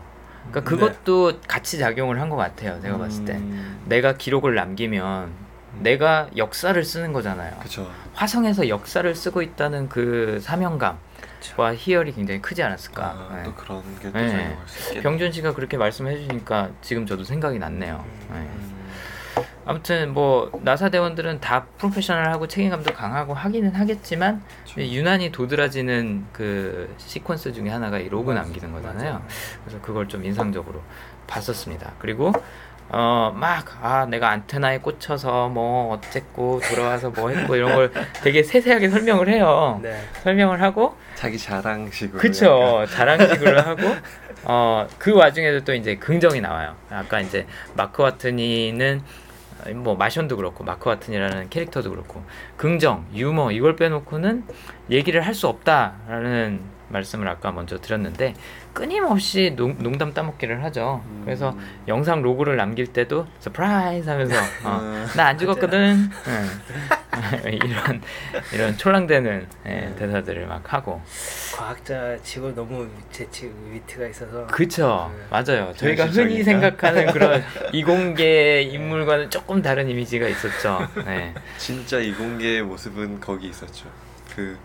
[0.50, 0.64] 그러니까 네.
[0.64, 2.80] 그것도 같이 작용을 한 것 같아요.
[2.80, 3.80] 제가 봤을 때 음.
[3.86, 5.30] 내가 기록을 남기면
[5.80, 7.56] 내가 역사를 쓰는 거잖아요.
[7.60, 7.90] 그쵸.
[8.14, 10.98] 화성에서 역사를 쓰고 있다는 그 사명감과
[11.56, 11.74] 그렇죠.
[11.76, 13.02] 희열이 굉장히 크지 않았을까.
[13.04, 13.42] 아, 네.
[13.44, 14.56] 또 그런 게또 네.
[15.02, 18.04] 병준 씨가 그렇게 말씀해 주니까 지금 저도 생각이 났네요.
[18.32, 18.48] 네.
[19.38, 19.42] 음.
[19.66, 24.80] 아무튼 뭐 나사 대원들은 다 프로페셔널하고 책임감도 강하고 하기는 하겠지만 그쵸.
[24.80, 29.12] 유난히 도드라지는 그 시퀀스 중에 하나가 이 로그 남기는 거잖아요.
[29.12, 29.22] 맞아요.
[29.64, 30.80] 그래서 그걸 좀 인상적으로
[31.26, 31.92] 봤었습니다.
[31.98, 32.32] 그리고
[32.92, 37.92] 어 막 아 내가 안테나에 꽂혀서 뭐 어쨌고 돌아와서 뭐 했고 이런 걸
[38.24, 39.78] 되게 세세하게 설명을 해요.
[39.80, 39.96] 네.
[40.24, 42.18] 설명을 하고 자기 자랑식으로.
[42.18, 43.82] 그쵸 자랑식으로 하고
[44.44, 46.74] 어 그 와중에도 또 이제 긍정이 나와요.
[46.90, 49.02] 아까 이제 마크 와트니는
[49.66, 52.24] 어, 뭐 마션도 그렇고 마크 와트니라는 캐릭터도 그렇고
[52.56, 54.44] 긍정, 유머 이걸 빼놓고는
[54.90, 58.34] 얘기를 할 수 없다라는 말씀을 아까 먼저 드렸는데
[58.72, 61.02] 끊임없이 농, 농담 따먹기를 하죠.
[61.06, 61.22] 음.
[61.24, 65.06] 그래서 영상 log를 남길 때도 surprise 하면서 어, 음.
[65.16, 66.10] 나안 죽었거든.
[66.26, 66.48] 응.
[67.44, 68.02] 이런
[68.52, 71.00] 이런 촐랑대는 예, 대사들을 막 하고
[71.54, 75.26] 과학자 치고 너무 재치 위트가 있어서 그쵸 네.
[75.30, 76.42] 맞아요 저희가 흔히.
[76.42, 81.34] 생각하는 그런 이공계 인물과는 조금 다른 이미지가 있었죠 네.
[81.58, 83.88] 진짜 이공계의 모습은 거기 있었죠.
[84.34, 84.56] 그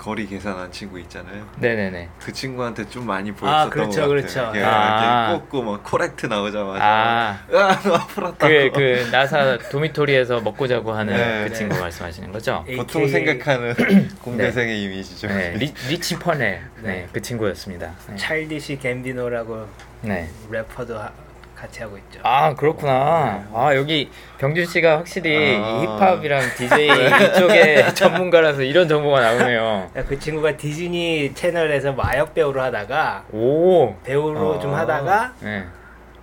[0.00, 1.46] 거리 계산한 친구 있잖아요.
[1.58, 4.08] 네네네 그 친구한테 좀 많이 보였었던 그렇죠, 것 같아요.
[4.08, 4.40] 그렇죠.
[4.54, 5.32] 이렇게 아.
[5.38, 7.38] 꽂고 막 코렉트 나오자마자 아.
[7.52, 8.38] 아, 풀었다고.
[8.38, 11.54] 그, 그 나사 도미토리에서 먹고 자고 하는 네, 그 네.
[11.54, 13.74] 친구 말씀하시는 거죠 보통 AKA 생각하는
[14.22, 15.28] 공대생의 이미지죠.
[15.28, 17.08] 네, 리, 리치 퍼넬 네, 네.
[17.12, 18.16] 그 친구였습니다 네.
[18.16, 19.66] 차일디시 갬비노라고
[20.00, 20.30] 네.
[20.50, 21.12] 래퍼도 하,
[21.60, 22.20] 같이 하고 있죠.
[22.22, 23.46] 아 그렇구나.
[23.52, 25.82] 아 여기 병준 씨가 확실히 아.
[25.82, 26.88] 이 힙합이랑 DJ
[27.36, 29.90] 이쪽에 전문가라서 이런 정보가 나오네요.
[30.08, 33.94] 그 친구가 디즈니 채널에서 아역 배우를 하다가 오.
[34.04, 34.58] 배우로 어.
[34.58, 35.66] 좀 하다가 네.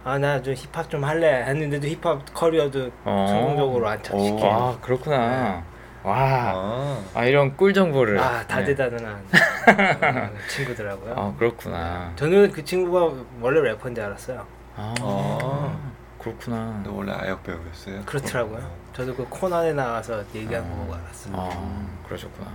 [0.04, 3.26] 아나 좀 힙합 좀 할래 했는데도 힙합 커리어도 어.
[3.30, 4.52] 성공적으로 안착시킨 오.
[4.52, 5.64] 아 그렇구나.
[6.04, 6.16] 와.
[6.16, 8.18] 아, 아 이런 꿀 정보를.
[8.18, 8.48] 아 네.
[8.48, 9.14] 다재다능한
[9.68, 11.14] 어, 친구더라고요.
[11.16, 12.14] 아 그렇구나.
[12.16, 14.57] 저는 그 친구가 원래 래퍼인 줄 알았어요.
[14.78, 15.88] 아 어.
[16.20, 16.82] 그렇구나.
[16.84, 18.04] 너 원래 아역 배우였어요?
[18.06, 18.88] 그렇더라고요.
[18.94, 21.34] 저도 그 코난에 나와서 얘기한 거 알았어요.
[21.36, 22.50] 아 그러셨구나.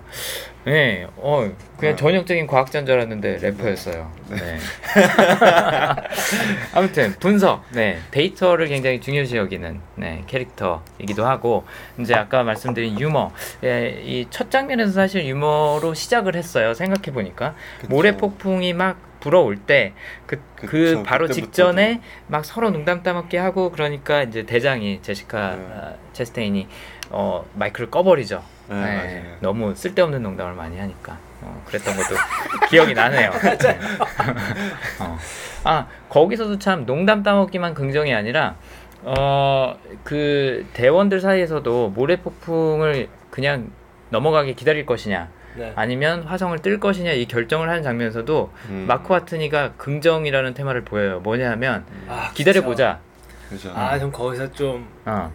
[0.65, 1.07] 네.
[1.17, 1.97] 어 그냥 아.
[1.97, 4.13] 전형적인 과학자인 줄 알았는데 래퍼였어요.
[4.31, 4.59] 네.
[6.75, 11.65] 아무튼 분석, 네 데이터를 굉장히 중요시 여기는 네 캐릭터이기도 하고
[11.99, 13.31] 이제 아까 말씀드린 유머,
[13.65, 16.75] 예, 이첫 장면에서 사실 유머로 시작을 했어요.
[16.75, 17.55] 생각해 보니까.
[17.89, 19.95] 모래 폭풍이 막 불어올 때
[20.27, 21.27] 그 그 바로.
[21.29, 25.67] 직전에 막 서로 농담 따먹게 하고 그러니까 이제 대장이 제시카 네.
[25.73, 26.69] 아, 체스테인이
[27.11, 28.43] 어 마이크를 꺼버리죠.
[28.69, 29.23] 네, 맞아요.
[29.41, 32.15] 너무 쓸데없는 농담을 많이 하니까 어, 그랬던 것도
[32.71, 33.31] 기억이 나네요.
[35.01, 35.19] 어.
[35.65, 38.57] 아 거기서도 참 농담 따먹기만 긍정이 아니라
[39.05, 43.71] 어 그 대원들 사이에서도 모래 폭풍을 그냥
[44.11, 45.73] 넘어가게 기다릴 것이냐 네.
[45.77, 48.85] 아니면 화성을 뜰 것이냐 이 결정을 하는 장면에서도 음.
[48.89, 51.21] 마크 와트니가 긍정이라는 테마를 보여요.
[51.21, 53.01] 뭐냐면 아, 기다려 보자.
[53.49, 53.71] 그죠.
[53.75, 55.31] 아, 전 거기서 좀뭐 어.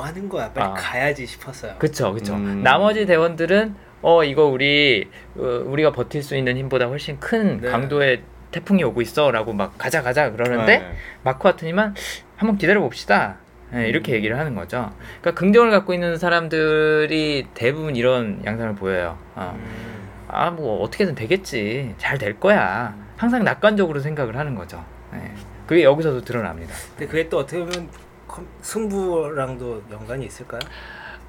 [0.00, 0.52] 하는 거야?
[0.52, 0.74] 빨리 아.
[0.74, 1.76] 가야지 싶었어요.
[1.78, 2.34] 그쵸, 그쵸.
[2.34, 2.62] 음.
[2.62, 7.70] 나머지 대원들은 어 이거 우리 어, 우리가 버틸 수 있는 힘보다 훨씬 큰 네.
[7.70, 10.92] 강도의 태풍이 오고 있어라고 막 가자 가자 그러는데 네.
[11.22, 11.94] 마크 와트니만
[12.36, 13.38] 한번 기다려 봅시다.
[13.72, 14.92] 네, 이렇게 얘기를 하는 거죠.
[15.20, 19.18] 그러니까 긍정을 갖고 있는 사람들이 대부분 이런 양상을 보여요.
[19.34, 19.54] 어.
[19.58, 19.96] 음.
[20.28, 22.94] 아뭐 어떻게든 되겠지, 잘 될 거야.
[23.16, 24.84] 항상 낙관적으로 생각을 하는 거죠.
[25.12, 25.32] 네.
[25.66, 26.74] 그게 여기서도 드러납니다.
[26.96, 27.88] 근데 그게 또 어떻게 보면
[28.28, 30.60] 컴- 승부랑도 연관이 있을까요?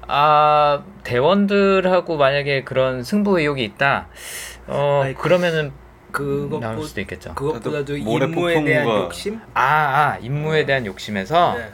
[0.06, 4.08] 아 대원들하고 만약에 그런 승부 의욕이 있다,
[4.66, 5.72] 어 아니, 그- 그러면은
[6.12, 7.34] 그것보, 나올 수도 있겠죠.
[7.34, 9.40] 그것보다도 임무에 대한 욕심?
[9.54, 11.70] 아, 아 임무에 대한 욕심에서 네.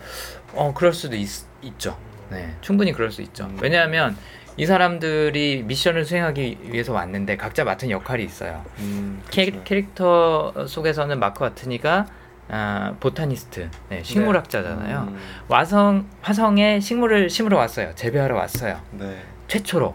[0.56, 1.28] 어 그럴 수도 있,
[1.62, 1.96] 있죠.
[2.30, 3.44] 네, 충분히 그럴 수 있죠.
[3.44, 3.58] 음.
[3.60, 4.16] 왜냐하면
[4.56, 8.64] 이 사람들이 미션을 수행하기 위해서 왔는데 각자 맡은 역할이 있어요.
[8.78, 9.64] 음, 캐, 그쵸.
[9.64, 12.06] 캐릭터 속에서는 마크 와트니가
[12.48, 15.08] 아, 보타니스트, 네, 식물학자잖아요.
[15.08, 17.94] 음, 와성 화성에 식물을 심으러 왔어요.
[17.94, 18.80] 재배하러 왔어요.
[18.92, 19.22] 네.
[19.48, 19.94] 최초로.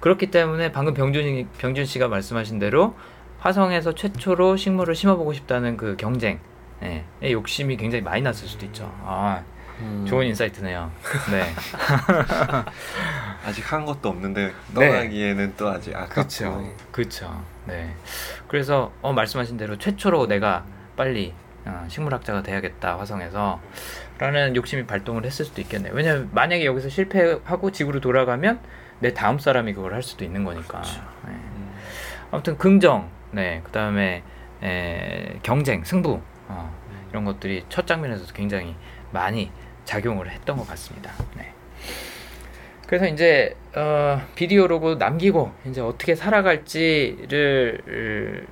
[0.00, 2.94] 그렇기 때문에 방금 병준 병준 씨가 말씀하신 대로
[3.38, 6.40] 화성에서 최초로 식물을 심어보고 싶다는 그 경쟁,
[6.82, 8.92] 예, 의 욕심이 굉장히 많이 났을 수도 있죠.
[9.04, 9.42] 아,
[9.80, 10.90] 음, 좋은 인사이트네요.
[11.30, 11.44] 네.
[13.46, 14.74] 아직 한 것도 없는데 네.
[14.74, 16.14] 떠나기에는 또 아직 아깝고.
[16.14, 16.74] 그렇죠.
[16.90, 17.44] 그렇죠.
[17.66, 17.94] 네.
[18.48, 20.64] 그래서 어, 말씀하신 대로 최초로 내가
[20.96, 21.32] 빨리
[21.64, 23.60] 어, 식물학자가 돼야겠다 화성에서
[24.18, 25.92] 라는 욕심이 발동을 했을 수도 있겠네요.
[25.94, 28.58] 왜냐면 만약에 여기서 실패하고 지구로 돌아가면
[29.00, 30.82] 내 다음 사람이 그걸 할 수도 있는 거니까.
[30.82, 31.30] 네.
[31.30, 31.72] 음,
[32.32, 34.22] 아무튼 긍정, 네, 그 다음에
[35.42, 36.74] 경쟁, 승부 어,
[37.10, 38.74] 이런 것들이 첫 장면에서도 굉장히
[39.12, 39.50] 많이
[39.88, 41.10] 작용을 했던 것 같습니다.
[41.34, 41.50] 네.
[42.86, 48.46] 그래서 이제 어, 비디오로고 남기고 이제 어떻게 살아갈지를 을,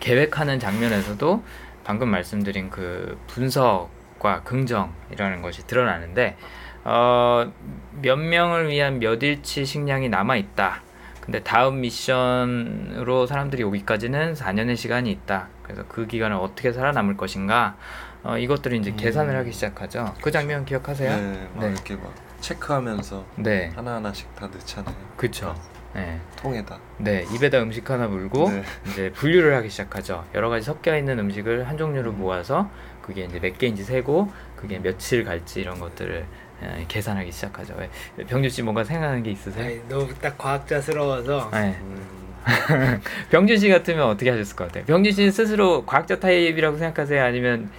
[0.00, 1.42] 계획하는 장면에서도
[1.84, 6.36] 방금 말씀드린 그 분석과 긍정이라는 것이 드러나는데
[6.84, 7.52] 어,
[8.00, 10.82] 몇 명을 위한 몇 일치 식량이 남아 있다.
[11.20, 15.48] 근데 다음 미션으로 사람들이 오기까지는 4년의 시간이 있다.
[15.62, 17.76] 그래서 그 기간을 어떻게 살아남을 것인가?
[18.24, 18.96] 어, 이것들을 이제 음.
[18.96, 20.14] 계산을 하기 시작하죠.
[20.20, 21.16] 그 장면 기억하세요?
[21.16, 21.72] 네, 막 네.
[21.72, 24.94] 이렇게 막 체크하면서 네, 하나 하나씩 다 넣잖아요.
[25.16, 25.54] 그쵸.
[25.94, 26.78] 네, 통에다.
[26.98, 28.62] 네, 입에다 음식 하나 물고 네.
[28.86, 30.24] 이제 분류를 하기 시작하죠.
[30.34, 32.18] 여러 가지 섞여 있는 음식을 한 종류로 음.
[32.18, 32.70] 모아서
[33.02, 36.26] 그게 이제 몇 개인지 세고 그게 며칠 갈지 이런 것들을
[36.62, 37.74] 에, 계산하기 시작하죠.
[37.78, 37.88] 왜,
[38.26, 39.64] 병준 씨 뭔가 생각나는 게 있으세요?
[39.64, 41.78] 아니, 너무 딱 과학자스러워서 네.
[41.80, 42.06] 음,
[43.30, 44.84] 병준 씨 같으면 어떻게 하셨을 것 같아요?
[44.84, 47.22] 병준 씨 스스로 과학자 타입이라고 생각하세요?
[47.22, 47.70] 아니면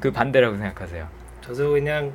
[0.00, 1.06] 그 반대라고 생각하세요?
[1.42, 2.12] 저도 그냥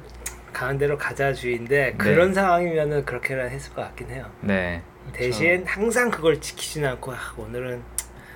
[0.53, 1.93] 가는 대로 가자 주의인데 네.
[1.97, 4.25] 그런 상황이면은 그렇게는 했을 것 같긴 해요.
[4.41, 4.81] 네.
[5.13, 7.81] 대신 항상 그걸 지키지는 않고 아, 오늘은.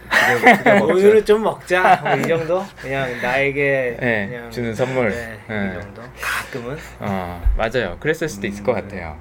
[0.81, 5.09] 오늘은 좀 먹자 뭐 이 정도 그냥 나에게 네, 그냥 주는 선물.
[5.09, 5.69] 네, 네.
[5.77, 7.97] 이 정도 가끔은 어, 맞아요.
[7.99, 8.81] 그랬을 수도 있을 것 음.
[8.81, 9.19] 같아요.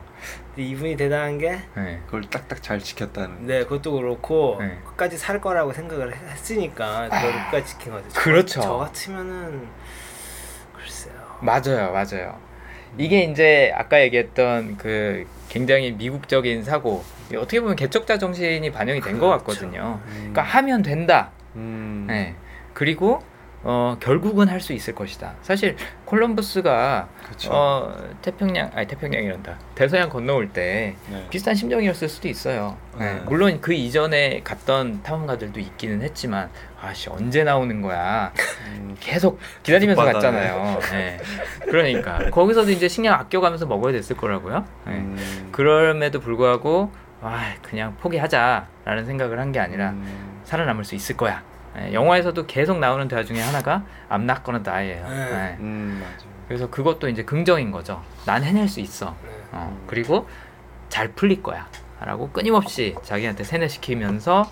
[0.55, 2.01] 근데 이분이 대단한 게 네.
[2.07, 3.47] 그걸 딱딱 잘 지켰다는.
[3.47, 4.79] 네, 그것도 그렇고 네.
[4.85, 8.09] 끝까지 살 거라고 생각을 했- 했으니까 그걸 끝까지 지킨 거죠.
[8.09, 8.61] 저- 그렇죠.
[8.61, 9.69] 저 같으면은.
[11.41, 12.37] 맞아요, 맞아요.
[12.97, 17.05] 이게 이제 아까 얘기했던 그 굉장히 미국적인 사고,
[17.37, 19.45] 어떻게 보면 개척자 정신이 반영이 된것 그렇죠.
[19.45, 20.01] 같거든요.
[20.07, 20.15] 음.
[20.33, 21.31] 그러니까 하면 된다.
[21.57, 22.07] 음.
[22.09, 22.35] 네.
[22.75, 23.23] 그리고
[23.65, 25.35] 어, 결국은 할 수 있을 것이다.
[25.43, 27.51] 사실 콜럼버스가 그렇죠.
[27.53, 29.59] 어, 태평양 아니 태평양이란다.
[29.75, 31.27] 대서양 건너올 때 네.
[31.31, 32.77] 비슷한 심정이었을 수도 있어요.
[32.99, 33.15] 네.
[33.15, 33.21] 네.
[33.27, 38.33] 물론 그 이전에 갔던 탐험가들도 있기는 했지만 아씨 언제 나오는 거야.
[38.69, 40.05] 음, 계속 기다리면서.
[40.05, 40.79] 갔잖아요.
[40.93, 41.19] 네.
[41.63, 44.65] 그러니까 거기서도 이제 식량 아껴가면서 먹어야 됐을 거라고요.
[44.87, 44.93] 네.
[44.93, 46.91] 음, 그럼에도 불구하고
[47.21, 51.43] 아 그냥 포기하자라는 생각을 한 게 아니라 음, 살아남을 수 있을 거야.
[51.81, 55.09] 예, 영화에서도 계속 나오는 대화 중에 하나가 I'm not gonna die예요.
[55.09, 55.17] 네.
[55.53, 55.57] 예.
[55.61, 56.27] 음, 맞아.
[56.47, 58.03] 그래서 그것도 이제 긍정인 거죠.
[58.25, 59.15] 난 해낼 수 있어.
[59.23, 59.31] 네.
[59.53, 59.85] 어, 음.
[59.87, 60.29] 그리고
[60.89, 61.69] 잘 풀릴 거야.
[62.01, 64.51] 라고 끊임없이 자기한테 세뇌시키면서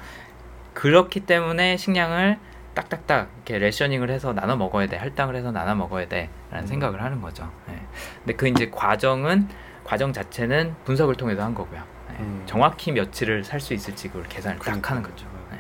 [0.75, 2.39] 그렇기 때문에 식량을
[2.75, 4.97] 딱딱딱 이렇게 레셔닝을 해서 나눠 먹어야 돼.
[4.97, 6.29] 할당을 해서 나눠 먹어야 돼.
[6.51, 6.69] 라는 음.
[6.69, 7.51] 생각을 하는 거죠.
[7.71, 7.79] 예.
[8.19, 9.49] 근데 그 이제 과정은
[9.85, 11.83] 과정 자체는 분석을 통해서 한 거고요.
[12.11, 12.23] 예.
[12.23, 12.43] 음.
[12.45, 14.97] 정확히 며칠을 살 수 있을지 그걸 계산을 딱 그러니까요.
[14.99, 15.27] 하는 거죠.
[15.55, 15.59] 예.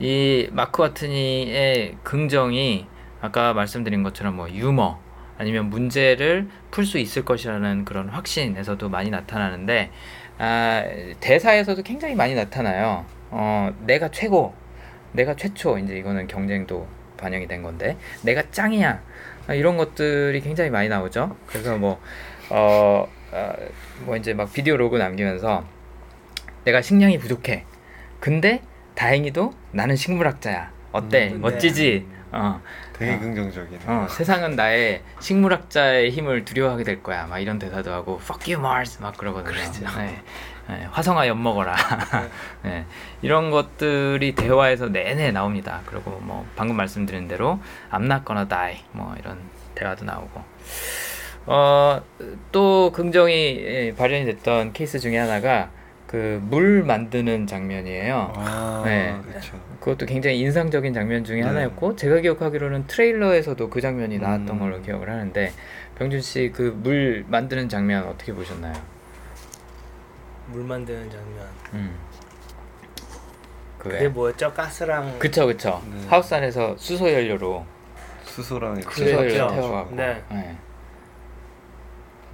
[0.00, 2.86] 이 마크 와트니의 긍정이
[3.20, 4.98] 아까 말씀드린 것처럼 뭐 유머
[5.38, 9.90] 아니면 문제를 풀 수 있을 것이라는 그런 확신에서도 많이 나타나는데
[10.38, 10.84] 아,
[11.20, 13.04] 대사에서도 굉장히 많이 나타나요.
[13.30, 14.54] 어, 내가 최고,
[15.12, 19.00] 내가 최초 이제 이거는 경쟁도 반영이 된 건데 내가 짱이야
[19.46, 21.36] 아, 이런 것들이 굉장히 많이 나오죠.
[21.46, 22.00] 그래서 뭐
[22.50, 23.52] 어, 어,
[24.04, 25.64] 뭐 이제 막 비디오 로그 남기면서
[26.64, 27.64] 내가 식량이 부족해.
[28.20, 28.62] 근데
[28.94, 30.70] 다행히도 나는 식물학자야.
[30.92, 31.32] 어때?
[31.32, 32.06] 음, 멋지지?
[32.30, 32.60] 어,
[32.92, 33.18] 되게 어.
[33.18, 33.80] 긍정적이네.
[33.86, 37.26] 어, 세상은 나의 식물학자의 힘을 두려워하게 될 거야.
[37.26, 39.54] 막 이런 대사도 하고 Fuck you Mars 막 그러거든요.
[39.98, 40.22] 네.
[40.68, 41.76] 네, 화성아 엿 먹어라.
[42.62, 42.86] 네,
[43.20, 45.82] 이런 것들이 대화에서 내내 나옵니다.
[45.84, 49.38] 그리고 뭐 방금 말씀드린 대로 I'm not gonna die 뭐 이런
[49.74, 50.42] 대화도 나오고
[51.46, 52.02] 어,
[52.50, 55.70] 또 긍정이 예, 발현이 됐던 케이스 중에 하나가
[56.14, 58.32] 그 물 만드는 장면이에요.
[58.36, 59.16] 아, 네.
[59.26, 59.58] 그렇죠.
[59.80, 61.46] 그것도 굉장히 인상적인 장면 중에 네.
[61.46, 64.58] 하나였고 제가 기억하기로는 트레일러에서도 그 장면이 나왔던 음.
[64.60, 65.52] 걸로 기억을 하는데
[65.98, 68.74] 병준 씨 그 물 만드는 장면 어떻게 보셨나요?
[70.46, 71.46] 물 만드는 장면.
[71.72, 71.94] 음.
[73.78, 74.52] 그게 그게 뭐였죠?
[74.54, 76.06] 가스랑 그쵸 그쵸 네.
[76.08, 77.64] 하우스 안에서 수소 연료로
[78.24, 79.48] 수소랑 수소 연료.
[79.48, 80.22] 태워가고 네.
[80.30, 80.56] 네.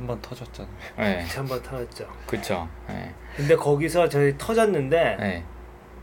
[0.00, 0.72] 한 번 터졌잖아요.
[0.98, 1.26] 네.
[1.36, 2.06] 한번 터졌죠.
[2.26, 3.12] 그쵸 네.
[3.36, 5.44] 근데 거기서 저희 터졌는데 네.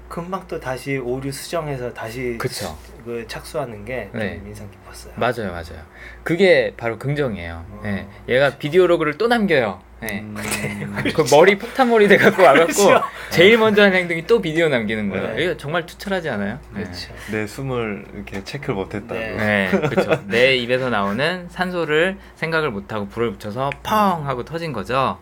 [0.08, 4.42] 금방 또 다시 오류 수정해서 다시 그쵸 그 착수하는 게좀 네.
[4.46, 5.14] 인상 깊었어요.
[5.18, 5.82] 맞아요 맞아요
[6.24, 7.82] 그게 바로 긍정이에요 어.
[7.84, 8.08] 네.
[8.30, 10.20] 얘가 비디오 로그를 또 남겨요 네.
[10.22, 10.36] 음,
[11.16, 13.02] 그 머리 폭탄 머리 돼갖고 와갖고 그렇죠.
[13.32, 15.44] 제일 먼저 하는 행동이 또 비디오 남기는 거예요 네.
[15.44, 16.60] 이거 정말 투철하지 않아요?
[16.74, 16.84] 네.
[16.84, 17.14] 그렇죠.
[17.32, 19.14] 내 숨을 이렇게 체크를 못했다고.
[19.20, 19.36] 네.
[19.72, 20.22] 네, 그렇죠.
[20.30, 25.18] 내 입에서 나오는 산소를 생각을 못하고 불을 붙여서 펑 하고 터진 거죠.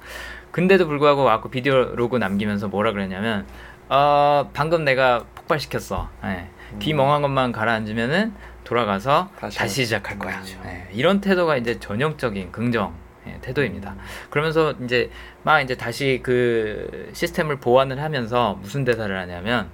[0.51, 3.45] 근데도 불구하고 와고 비디오 로그 남기면서 뭐라 그랬냐면,
[3.89, 6.09] 어, 방금 내가 폭발시켰어.
[6.23, 6.49] 네.
[6.79, 10.41] 비멍한 것만 가라앉으면은 돌아가서 다시, 다시 시작할 거야.
[10.63, 12.93] 네, 이런 태도가 이제 전형적인 긍정.
[13.27, 13.95] 예, 태도입니다.
[14.29, 15.09] 그러면서 이제
[15.43, 19.69] 막 이제 다시 그 시스템을 보완을 하면서 무슨 대사를 하냐면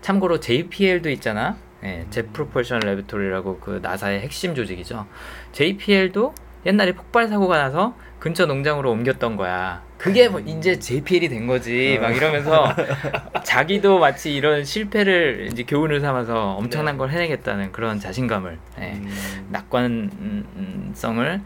[0.00, 1.56] 참고로 JPL도 있잖아.
[1.84, 5.06] 예, 제 프로포션 레비토리라고 그 나사의 핵심 조직이죠.
[5.52, 7.94] JPL도 옛날에 폭발 사고가 나서
[8.26, 9.84] 근처 농장으로 옮겼던 거야.
[9.98, 11.96] 그게 뭐 이제 JPL이 된 거지.
[12.02, 12.74] 막 이러면서
[13.44, 16.98] 자기도 마치 이런 실패를 이제 교훈을 삼아서 엄청난 네.
[16.98, 21.40] 걸 해내겠다는 그런 자신감을 예, 음, 낙관성을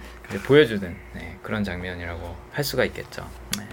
[0.47, 3.29] 보여주는 네, 그런 장면이라고 할 수가 있겠죠.
[3.59, 3.66] 네.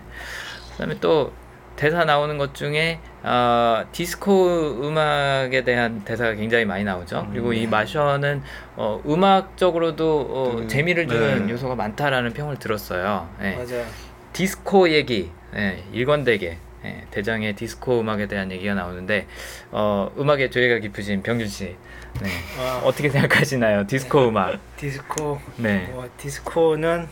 [0.74, 1.32] 그다음에 또
[1.78, 7.28] 대사 나오는 것 중에 어, 디스코 음악에 대한 대사가 굉장히 많이 나오죠.
[7.32, 8.42] 그리고 이 마셔는
[8.76, 11.54] 어, 음악적으로도 어, 음, 재미를 주는 네.
[11.54, 13.30] 요소가 많다라는 평을 들었어요.
[13.40, 13.56] 네.
[13.56, 13.86] 맞아요.
[14.34, 19.28] 디스코 얘기 예, 일관되게 예, 대장의 디스코 음악에 대한 얘기가 나오는데
[19.72, 21.76] 어, 음악에 조예가 깊으신 병준 씨
[22.22, 22.30] 네.
[22.60, 23.86] 어, 어떻게 생각하시나요?
[23.86, 24.60] 디스코 음악.
[24.78, 25.90] 디스코 네.
[25.92, 27.08] 뭐 디스코는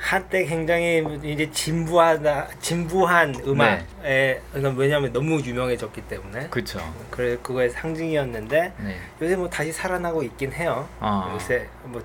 [0.00, 6.80] 한때 굉장히 이제 진부하다 진부한 음악에 그러니까 왜냐하면 너무 유명해졌기 때문에 그쵸.
[7.10, 8.96] 그래 그거의 상징이었는데 네.
[9.20, 10.88] 요새 뭐 다시 살아나고 있긴 해요.
[11.00, 11.30] 아.
[11.34, 12.02] 요새 뭐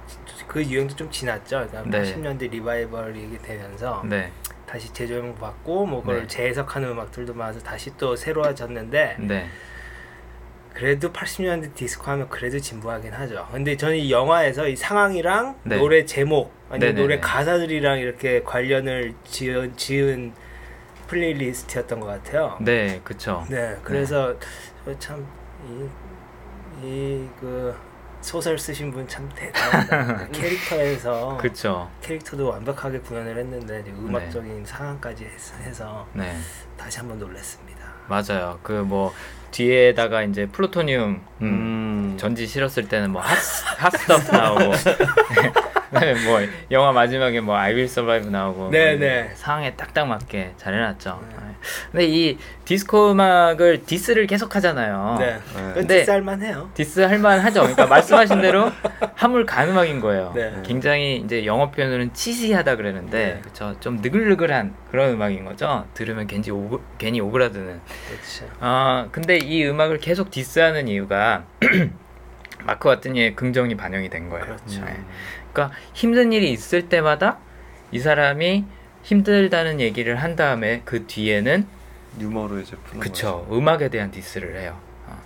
[0.48, 1.68] 그 유행도 좀 지났죠.
[1.70, 2.02] 그러니까 네.
[2.02, 4.32] 80년대 리바이벌이 되면서 네.
[4.66, 6.28] 다시 재조명 받고 뭐 그걸 네.
[6.28, 9.50] 재해석하는 음악들도 많아서 다시 또 새로워졌는데 네.
[10.76, 13.48] 그래도 80년대 디스코 하면 그래도 진부하긴 하죠.
[13.52, 15.78] 근데 저는 이 영화에서 이 상황이랑 네.
[15.78, 17.02] 노래 제목 아니면 네네네.
[17.02, 20.34] 노래 가사들이랑 이렇게 관련을 지은 지은
[21.08, 22.58] playlist였던 것 같아요.
[22.60, 23.46] 네, 그쵸.
[23.50, 24.36] 네, 그래서
[25.00, 25.24] 참이
[26.84, 27.74] 이 그
[28.22, 30.28] 소설 쓰신 분 참 대단하다.
[30.34, 31.90] 캐릭터에서 그쵸.
[32.02, 33.98] 캐릭터도 완벽하게 구현을 했는데 이제 네.
[34.00, 36.36] 음악적인 상황까지 해서, 해서 네.
[36.76, 37.86] 다시 한번 놀랐습니다.
[38.08, 38.60] 맞아요.
[38.64, 39.14] 그 뭐
[39.56, 43.38] 뒤에다가 이제 플루토늄 음, 음, 전지 실었을 때는 뭐 핫,
[43.78, 44.72] 핫스터프 나오고
[45.96, 46.40] 그다음에 뭐
[46.72, 49.32] 영화 마지막에 뭐 I Will Survive 나오고 네, 뭐 네.
[49.36, 51.20] 상황에 딱딱 맞게 잘 해놨죠.
[51.30, 51.46] 네.
[51.92, 55.18] 근데 이 디스코 음악을 디스를 계속 하잖아요.
[55.20, 55.74] 네, 네.
[55.74, 56.00] 근데.
[56.74, 57.62] 디스 할만 하죠.
[57.62, 58.72] 그러니까 말씀하신 대로
[59.16, 60.32] 한물 간 음악인 거예요.
[60.36, 60.54] 네.
[60.64, 63.42] 굉장히 이제 영어 표현으로는 cheesy하다 그러는데 네.
[63.42, 65.86] 그쵸 좀 느글느글한 그런 음악인 거죠.
[65.94, 67.82] 들으면 괜히 오그, 괜히 오그라드는.
[68.08, 68.54] 그렇죠.
[68.60, 71.46] 아 근데 이 음악을 계속 디스하는 이유가
[72.66, 74.46] 마크 와트니의 긍정이 반영이 된 거예요.
[74.46, 74.84] 그렇죠.
[74.84, 74.98] 네.
[75.56, 77.38] 그러니까 힘든 일이 있을 때마다
[77.92, 78.66] 이 사람이
[79.04, 81.66] 힘들다는 얘기를 한 다음에 그 뒤에는
[82.20, 84.78] 유머로 이제 푸는 그쵸 음악에 대한 디스를 해요
[85.08, 85.18] 어.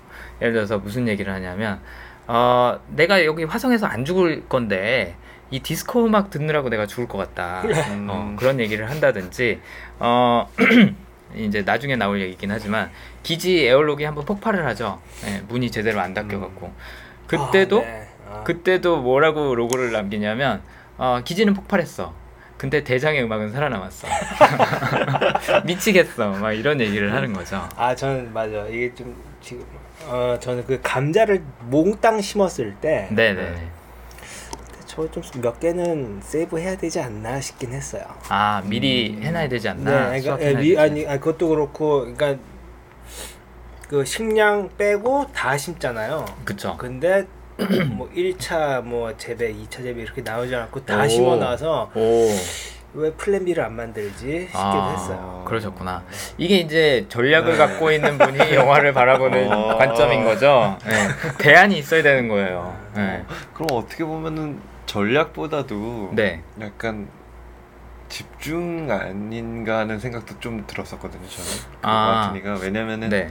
[0.42, 1.80] 예를 들어서 무슨 얘기를 하냐면
[2.28, 5.16] 어, 내가 여기 화성에서 안 죽을 건데
[5.50, 8.08] 이 디스코 음악 듣느라고 내가 죽을 것 같다 음.
[8.10, 9.60] 어, 그런 얘기를 한다든지
[9.98, 10.48] 어,
[11.36, 12.92] 이제 나중에 나올 얘기긴 하지만
[13.24, 15.00] 기지 에어록이 한번 폭발을 하죠.
[15.26, 16.74] 예, 문이 제대로 안 닫혀갖고
[17.28, 18.09] 그때도 아, 네.
[18.30, 18.44] 아.
[18.44, 20.62] 그때도 뭐라고 로고를 남기냐면
[20.98, 22.14] 어, 기지는 폭발했어.
[22.58, 24.08] 근데 대장의 음악은 살아남았어.
[25.66, 26.32] 미치겠어.
[26.32, 27.68] 막 이런 얘기를 하는 거죠.
[27.76, 29.64] 아 저는 맞아 이게 좀 지금
[30.06, 33.56] 어 저는 그 감자를 몽땅 심었을 때 네네.
[34.86, 38.04] 저 좀 몇 개는 세이브 해야 되지 않나 싶긴 했어요.
[38.28, 40.10] 아 미리 해놔야 되지 않나?
[40.10, 40.78] 네, 그러니까 예, 미.
[40.78, 42.36] 아니, 아니 그것도 그렇고, 그러니까
[43.88, 46.26] 그 식량 빼고 다 심잖아요.
[46.44, 46.76] 그쵸.
[46.78, 47.26] 근데
[47.92, 51.08] 뭐 1차 뭐 재배, 2차 재배 이렇게 나오지 않고 다 오.
[51.08, 52.28] 심어 놔서 오.
[52.94, 55.44] 왜 플랜 B를 안 만들지 싶기도 아, 했어요.
[55.48, 56.04] 그러셨구나.
[56.38, 59.78] 이게 이제 전략을 갖고 있는 분이 영화를 바라보는 어.
[59.78, 60.78] 관점인 거죠.
[60.86, 61.08] 네.
[61.38, 62.76] 대안이 있어야 되는 거예요.
[62.96, 63.24] 네.
[63.54, 66.42] 그럼 어떻게 보면은 전략보다도 네.
[66.62, 67.08] 약간
[68.10, 72.32] 집중 아닌가 하는 생각도 좀 들었었거든요 저는 그 아.
[72.34, 73.30] 마티니가 왜냐면은 네.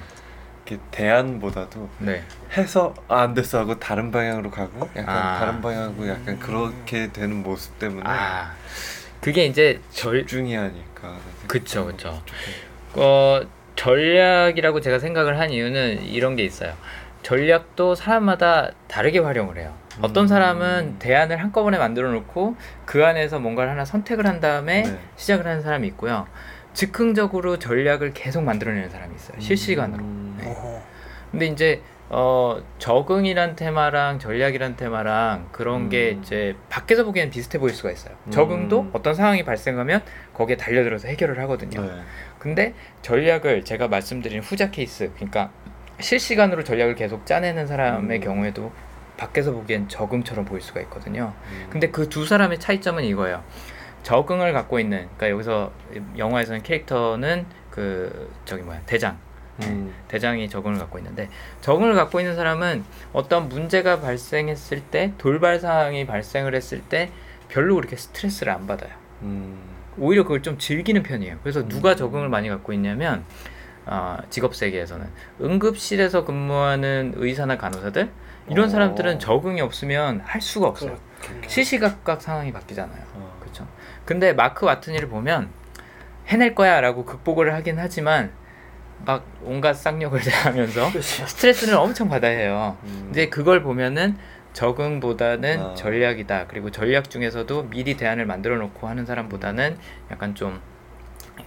[0.69, 2.23] 이렇게 대안보다도 네.
[2.57, 5.39] 해서 아, 안 됐어 하고 다른 방향으로 가고 약간 아.
[5.39, 8.53] 다른 방향으로 약간 그렇게 되는 모습 때문에 아.
[9.21, 11.17] 그게 이제 절 집중이 하니까
[11.47, 12.23] 그쵸, 그쵸.
[12.95, 13.41] 어,
[13.77, 16.75] 전략이라고 제가 생각을 한 이유는 이런 게 있어요.
[17.23, 19.75] 전략도 사람마다 다르게 활용을 해요.
[20.01, 20.29] 어떤 음.
[20.29, 24.99] 사람은 대안을 한꺼번에 만들어 놓고 그 안에서 뭔가를 하나 선택을 한 다음에 네.
[25.17, 26.27] 시작을 하는 사람이 있고요.
[26.75, 29.41] 즉흥적으로 전략을 계속 만들어내는 사람이 있어요.
[29.41, 30.05] 실시간으로.
[30.05, 30.28] 음.
[30.39, 30.51] 네.
[30.51, 30.83] 어허.
[31.31, 36.23] 근데 이제 어 적응이란 테마랑 전략이란 테마랑 그런 게 음.
[36.23, 38.15] 이제 밖에서 보기엔 비슷해 보일 수가 있어요.
[38.27, 38.31] 음.
[38.31, 41.83] 적응도 어떤 상황이 발생하면 거기에 달려들어서 해결을 하거든요.
[41.83, 41.91] 네.
[42.39, 45.51] 근데 전략을 제가 말씀드린 후자 케이스, 그러니까
[46.01, 48.25] 실시간으로 전략을 계속 짜내는 사람의 음.
[48.25, 48.73] 경우에도
[49.19, 51.35] 밖에서 보기엔 적응처럼 보일 수가 있거든요.
[51.51, 51.67] 음.
[51.69, 53.43] 근데 그 두 사람의 차이점은 이거예요.
[54.05, 55.73] 적응을 갖고 있는, 그러니까 여기서
[56.17, 59.19] 영화에서는 캐릭터는 그 저기 뭐야 대장,
[59.63, 59.95] 음.
[60.09, 61.29] 대장이 적응을 갖고 있는데
[61.61, 67.11] 적응을 갖고 있는 사람은 어떤 문제가 발생했을 때 돌발 상황이 발생을 했을 때
[67.49, 68.91] 별로 그렇게 스트레스를 안 받아요.
[69.23, 69.59] 음.
[69.99, 71.39] 오히려 그걸 좀 즐기는 편이에요.
[71.43, 71.97] 그래서 누가 음.
[71.97, 73.25] 적응을 많이 갖고 있냐면
[73.87, 75.07] 어, 직업 세계에서는
[75.41, 78.11] 응급실에서 근무하는 의사나 간호사들
[78.49, 78.69] 이런 어.
[78.69, 80.97] 사람들은 적응이 없으면 할 수가 없어요.
[81.21, 81.49] 그렇겠네.
[81.49, 83.03] 시시각각 상황이 바뀌잖아요.
[83.15, 83.37] 어.
[83.41, 83.67] 그렇죠.
[84.05, 85.51] 근데 마크 와트니를 보면
[86.27, 88.31] 해낼 거야라고 극복을 하긴 하지만
[89.05, 91.27] 막 온갖 쌍욕을 대하면서 그렇죠.
[91.27, 92.77] 스트레스는 엄청 받아야 해요.
[92.85, 93.03] 음.
[93.07, 94.17] 근데 그걸 보면은
[94.53, 95.75] 적응보다는 아.
[95.75, 96.47] 전략이다.
[96.49, 99.79] 그리고 전략 중에서도 미리 대안을 만들어 놓고 하는 사람보다는
[100.11, 100.61] 약간 좀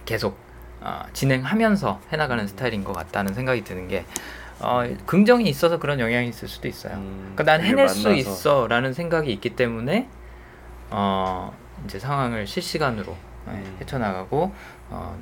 [0.04, 0.38] 계속
[0.80, 4.04] 어, 진행하면서 해나가는 스타일인 것 같다는 생각이 드는 게
[4.60, 6.94] 어, 긍정이 있어서 그런 영향이 있을 수도 있어요.
[6.94, 7.32] 음.
[7.34, 8.12] 그러니까 난 해낼 수 만나서.
[8.30, 10.08] 있어라는 생각이 있기 때문에
[10.90, 11.52] 어,
[11.84, 13.76] 이제 상황을 실시간으로 네, 음.
[13.80, 14.54] 헤쳐나가고
[14.90, 15.18] 어,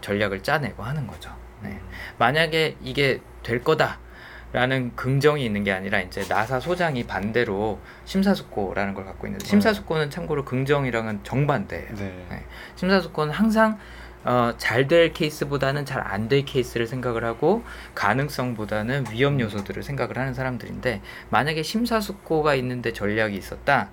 [0.00, 1.30] 전략을 짜내고 하는 거죠.
[1.62, 1.70] 네.
[1.70, 1.80] 음.
[2.18, 9.26] 만약에 이게 될 거다라는 긍정이 있는 게 아니라 이제 나사 소장이 반대로 심사숙고라는 걸 갖고
[9.26, 11.94] 있는데 심사숙고는 참고로 긍정이랑은 정반대예요.
[11.96, 12.26] 네.
[12.30, 12.44] 네.
[12.76, 13.78] 심사숙고는 항상
[14.22, 20.34] 어, 잘 될 케이스보다는 잘 안 될 케이스를 생각을 하고 가능성보다는 위험 요소들을 생각을 하는
[20.34, 21.00] 사람들인데
[21.30, 23.88] 만약에 심사숙고가 있는데 전략이 있었다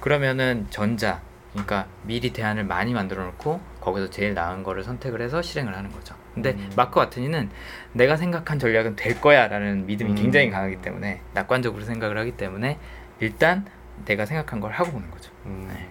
[0.00, 5.74] 그러면은 전자 그러니까 미리 대안을 많이 만들어 놓고 거기서 제일 나은 거를 선택을 해서 실행을
[5.76, 6.14] 하는 거죠.
[6.36, 6.70] 근데 음.
[6.76, 7.48] 마크 와트니는
[7.94, 10.14] 내가 생각한 전략은 될 거야라는 믿음이 음.
[10.14, 12.78] 굉장히 강하기 때문에 낙관적으로 생각을 하기 때문에
[13.20, 13.64] 일단
[14.04, 15.32] 내가 생각한 걸 하고 보는 거죠.
[15.46, 15.66] 음.
[15.72, 15.88] 네.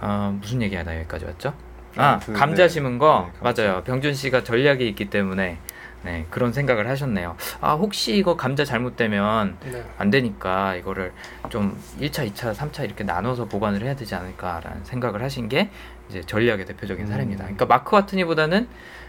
[0.00, 1.54] 어, 무슨 얘기하다 여기까지 왔죠?
[1.96, 2.68] 아, 그, 감자 네.
[2.68, 3.62] 심은 거 네, 감자.
[3.62, 3.82] 맞아요.
[3.82, 5.58] 병준 씨가 전략이 있기 때문에
[6.02, 7.36] 네, 그런 생각을 하셨네요.
[7.60, 9.84] 아, 혹시 이거 감자 잘못되면 네.
[9.98, 11.12] 안 되니까 이거를
[11.48, 15.68] 좀 1차, 2차, 3차 이렇게 나눠서 보관을 해야 되지 않을까라는 생각을 하신 게
[16.08, 17.10] 이제 전략의 대표적인 음.
[17.10, 17.42] 사례입니다.
[17.42, 18.68] 그러니까 마크 와트니보다는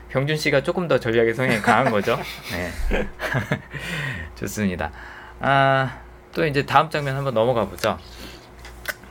[0.10, 2.18] 병준 씨가 조금 더 전략의 성향이 강한 거죠.
[2.51, 3.08] 네.
[4.36, 4.91] 좋습니다.
[5.39, 5.99] 아,
[6.34, 7.97] 또 이제 다음 장면 한번 넘어가 보죠.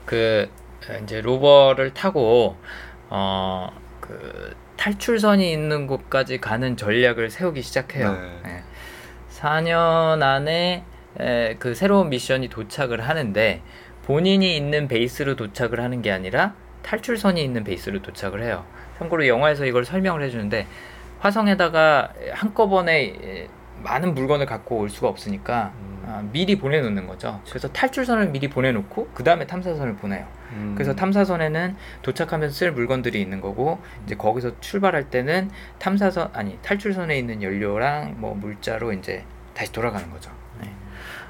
[0.05, 0.49] 그
[1.03, 2.57] 이제 로버를 타고
[3.09, 3.68] 어,
[4.01, 8.12] 그 탈출선이 있는 곳까지 가는 전략을 세우기 시작해요.
[8.12, 8.40] 네.
[8.44, 8.62] 네.
[9.30, 10.84] 4년 안에
[11.18, 13.62] 에, 그 새로운 미션이 도착을 하는데
[14.05, 18.64] 본인이 있는 베이스로 도착을 하는 게 아니라 탈출선이 있는 베이스로 도착을 해요.
[18.99, 20.66] 참고로 영화에서 이걸 설명을 해주는데
[21.20, 23.49] 화성에다가 한꺼번에 에,
[23.82, 26.05] 많은 물건을 갖고 올 수가 없으니까 음.
[26.07, 27.40] 아, 미리 보내놓는 거죠.
[27.49, 30.26] 그래서 탈출선을 미리 보내놓고 그 다음에 탐사선을 보내요.
[30.53, 30.74] 음.
[30.76, 37.42] 그래서 탐사선에는 도착하면 쓸 물건들이 있는 거고 이제 거기서 출발할 때는 탐사선 아니 탈출선에 있는
[37.42, 39.24] 연료랑 뭐 물자로 이제
[39.55, 40.30] 다시 돌아가는 거죠.
[40.61, 40.70] 네.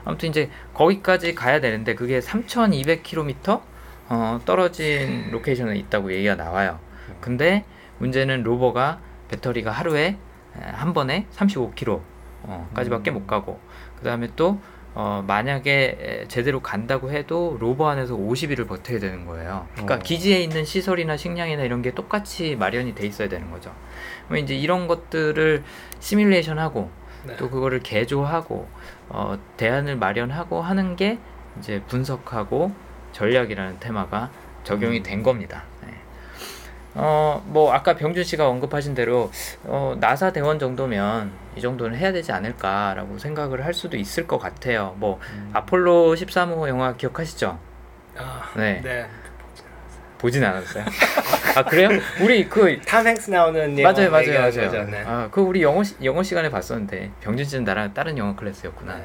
[0.05, 3.63] 아무튼 이제 거기까지 가야 되는데 그게 3,200km
[4.09, 6.79] 어, 떨어진 location에 있다고 얘기가 나와요.
[7.21, 7.65] 근데
[7.99, 10.17] 문제는 rover가 배터리가 하루에
[10.57, 12.01] 에, 한 번에 35km
[12.43, 13.59] 어, 까지밖에 못 가고
[13.99, 14.61] 그 다음에 또
[14.95, 19.69] 어, 만약에 에, 제대로 간다고 해도 로버 안에서 50일을 버텨야 되는 거예요.
[19.73, 19.99] 그러니까 어.
[19.99, 23.75] 기지에 있는 시설이나 식량이나 이런 게 똑같이 마련이 돼 있어야 되는 거죠.
[24.27, 25.65] 그럼 이제 이런 것들을
[26.01, 26.91] 시뮬레이션하고
[27.25, 27.37] 네.
[27.37, 28.69] 또 그거를 개조하고
[29.11, 31.19] 어, 대안을 마련하고 하는 게
[31.59, 32.73] 이제 분석하고
[33.13, 34.31] 전략이라는 테마가
[34.65, 35.65] 적용이 된 겁니다.
[36.97, 37.03] 네.
[37.03, 39.31] 어, 뭐 아까 병준 씨가 언급하신 대로
[39.65, 44.95] 어, 나사 대원 정도면 이 정도는 해야 되지 않을까라고 생각을 할 수도 있을 것 같아요.
[44.99, 45.21] 뭐
[45.53, 47.59] 아폴로 13호 영화 기억하시죠?
[48.17, 48.81] 아, 네.
[48.83, 49.07] 네.
[50.19, 50.85] 보진 않았어요.
[51.57, 51.89] 아 그래요?
[52.21, 54.53] 우리 그 탐 행스 나오는 맞아요, 맞아요, 맞아요.
[54.53, 55.03] 거죠, 네.
[55.07, 58.97] 아, 그 우리 영어 시, 영어 시간에 봤었는데 병준 씨는 나랑 다른 영어 클래스였구나.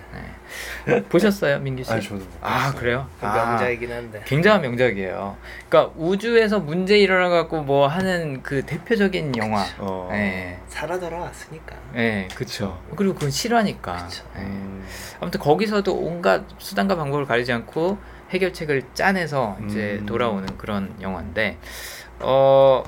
[0.86, 1.04] 네.
[1.04, 1.92] 보셨어요, 민기 씨?
[1.92, 2.74] 아니 저도 못 아.
[2.74, 3.08] 그래요?
[3.20, 4.22] 그 아, 명작이긴 한데.
[4.26, 5.38] 굉장한 명작이에요.
[5.70, 9.66] 그러니까 우주에서 문제 일어나 갖고 뭐 하는 그 대표적인 영화.
[9.80, 10.10] 어.
[10.14, 10.58] 예.
[10.68, 11.76] 살아 돌아왔으니까.
[11.96, 12.82] 예, 그쵸.
[12.96, 14.08] 그리고 그건 실화니까.
[14.08, 14.24] 그쵸.
[14.38, 14.42] 예.
[14.42, 14.86] 음.
[15.20, 17.98] 아무튼 거기서도 온갖 수단과 방법을 가리지 않고
[18.32, 20.06] 해결책을 짜내서 이제 음.
[20.06, 21.58] 돌아오는 그런 영화인데
[22.20, 22.84] 어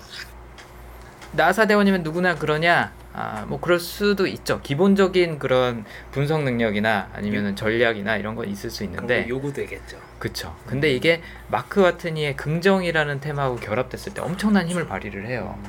[1.34, 2.92] 나사 대원이면 누구나 그러냐?
[3.16, 4.60] 아, 뭐 그럴 수도 있죠.
[4.62, 9.98] 기본적인 그런 분석 능력이나 아니면은 전략이나 이런 건 있을 수 있는데 거 요구되겠죠.
[10.18, 10.56] 그쵸.
[10.66, 15.60] 근데 이게 마크 와트니의 긍정이라는 테마하고 결합됐을 때 엄청난 힘을 발휘를 해요.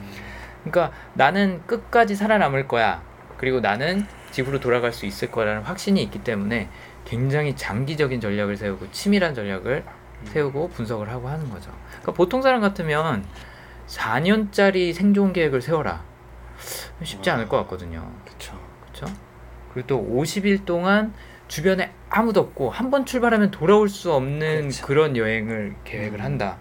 [0.64, 3.02] 그러니까 나는 끝까지 살아남을 거야.
[3.36, 6.68] 그리고 나는 지구로 돌아갈 수 있을 거라는 확신이 있기 때문에
[7.18, 9.84] 굉장히 장기적인 전략을 세우고 치밀한 전략을
[10.24, 11.70] 세우고 분석을 하고 하는 거죠.
[11.90, 13.24] 그러니까 보통 사람 같으면
[13.86, 16.02] 4년짜리 생존 계획을 세워라.
[17.04, 18.10] 쉽지 않을 것 같거든요.
[18.24, 18.58] 그쵸.
[18.92, 19.14] 그렇죠?
[19.72, 21.14] 그리고 또 50일 동안
[21.46, 24.86] 주변에 아무도 없고 한 번 출발하면 돌아올 수 없는 그렇죠.
[24.86, 26.24] 그런 여행을 계획을 음.
[26.24, 26.56] 한다.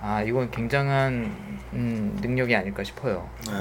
[0.00, 3.28] 아 이건 굉장한 음, 능력이 아닐까 싶어요.
[3.46, 3.52] 네.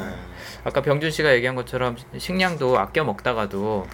[0.63, 3.85] 아까 병준 씨가 얘기한 것처럼 식량도 아껴 먹다가도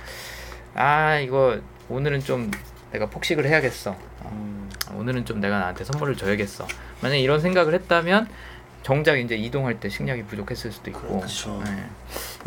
[0.75, 1.59] 아 이거
[1.91, 2.49] 오늘은 좀
[2.93, 3.91] 내가 폭식을 해야겠어.
[3.91, 4.69] 어, 음.
[4.95, 6.65] 오늘은 좀 내가 나한테 선물을 줘야겠어.
[7.01, 8.29] 만약 이런 생각을 했다면
[8.81, 11.61] 정작 이제 이동할 때 식량이 부족했을 수도 있고 그렇죠.
[11.67, 11.83] 예,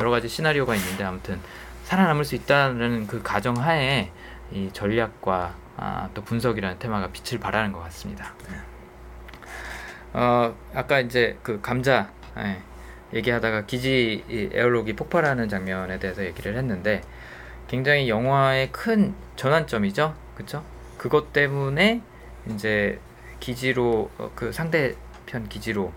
[0.00, 1.38] 여러 가지 시나리오가 있는데 아무튼
[1.84, 4.10] 살아남을 수 있다는 그 가정 하에
[4.50, 8.32] 이 전략과 아, 또 분석이라는 테마가 빛을 발하는 것 같습니다.
[10.14, 12.58] 어 아까 이제 그 감자 예,
[13.12, 17.02] 얘기하다가 기지 이 airlock이 폭발하는 장면에 대해서 얘기를 했는데
[17.68, 20.62] 굉장히 영화의 큰 전환점이죠, 그렇죠?
[20.98, 22.02] 그것 때문에
[22.50, 22.98] 이제
[23.40, 25.92] 기지로 어, 그 상대편 기지로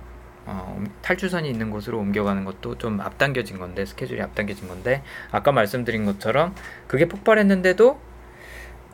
[0.45, 6.05] 어, 옮- 탈출선이 있는 곳으로 옮겨가는 것도 좀 앞당겨진 건데 스케줄이 앞당겨진 건데 아까 말씀드린
[6.05, 6.55] 것처럼
[6.87, 7.99] 그게 폭발했는데도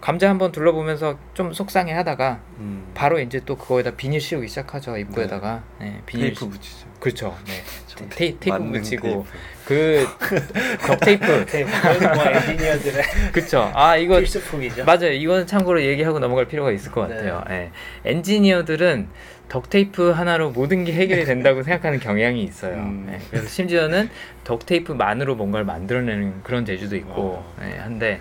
[0.03, 2.91] 감자 한번 둘러보면서 좀 속상해 하다가 음.
[2.93, 6.87] 바로 이제 또 그거에다 비닐 씌우기 시작하죠 입구에다가 네, 비닐 테이프 시- 붙이죠.
[6.99, 7.53] 그렇죠 네
[7.87, 9.25] 참 테이, 테이프 붙이고 테이프.
[9.63, 10.05] 그
[10.85, 11.61] 덕테이프 네,
[12.35, 14.83] 엔지니어들의 그쵸 아 이거 필수품이죠.
[14.83, 15.13] 맞아요.
[15.13, 17.15] 이거는 참고로 얘기하고 넘어갈 필요가 있을 것 네.
[17.15, 17.41] 같아요.
[17.51, 17.71] 예.
[18.03, 19.07] 엔지니어들은
[19.47, 22.75] 덕테이프 하나로 모든 게 해결이 된다고 생각하는 경향이 있어요.
[22.75, 23.07] 음.
[23.09, 23.19] 예.
[23.29, 24.09] 그래서 심지어는
[24.43, 27.55] 덕테이프만으로 뭔가를 만들어내는 그런 재주도 있고 어.
[27.61, 27.77] 예.
[27.79, 28.19] 한데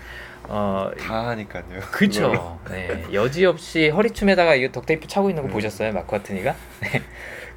[0.49, 1.63] 어 다 하니까요.
[1.91, 2.59] 그쵸.
[2.69, 3.05] 네.
[3.13, 5.53] 여지없이 허리춤에다가 이거 덕테이프 차고 있는 거 음.
[5.53, 6.55] 보셨어요, 마크와트니가?
[6.81, 7.01] 네.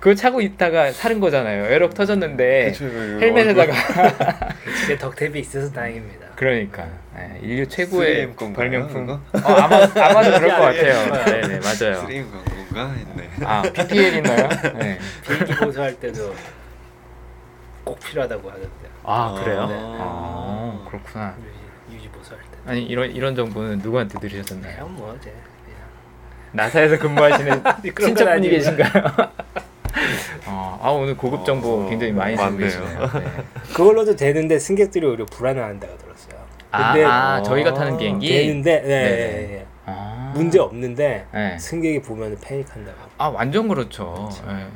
[0.00, 1.64] 그거 차고 있다가 사는 거잖아요.
[1.66, 3.72] 에럭 터졌는데 그쵸, 그 헬멧에다가
[4.82, 6.26] 집에 덕탭이 있어서 다행입니다.
[6.36, 6.86] 그러니까
[7.18, 9.08] 예, 인류 최고의 3M 건가요, 발명품.
[9.08, 10.56] 어, 아마 아마도 그럴 것.
[10.60, 11.24] 같아요.
[11.24, 12.00] 네, 네, 맞아요.
[12.02, 13.30] 쓰레임 광고가 있네.
[13.44, 14.48] 아, PPL 있나요?
[14.78, 14.98] 네.
[15.26, 16.34] 비행기 보수할 때도
[17.84, 18.90] 꼭 필요하다고 하던데요.
[19.04, 19.66] 아, 아, 그래요?
[19.66, 19.74] 네.
[19.98, 21.34] 아, 그렇구나.
[21.88, 22.55] 유지, 유지 보수할 때.
[22.66, 24.74] 아니, 이런 이런 정보는 누구한테 들으셨나요?
[24.76, 25.32] 그냥 뭐 이제.
[26.52, 28.48] 나사에서 근무하시는 그런 건 친척분이.
[28.48, 28.90] 계신가요?
[30.46, 32.66] 어, 아, 오늘 고급 정보 어, 굉장히 많이 쓰고 맞네요.
[32.66, 33.10] 계시네요.
[33.14, 33.42] 네.
[33.74, 36.40] 그걸로도 되는데 승객들이 오히려 불안해한다고 들었어요.
[36.70, 38.28] 아, 근데 아, 어, 저희가 타는 비행기?
[38.28, 39.16] 되는데 네, 네네.
[39.16, 39.66] 네, 네.
[39.86, 40.32] 아.
[40.34, 41.58] 문제 없는데 네.
[41.58, 42.96] 승객이 보면 패닉한다고.
[43.18, 44.14] 아, 완전 그렇죠.
[44.14, 44.44] 그렇죠.
[44.48, 44.66] 예, 예.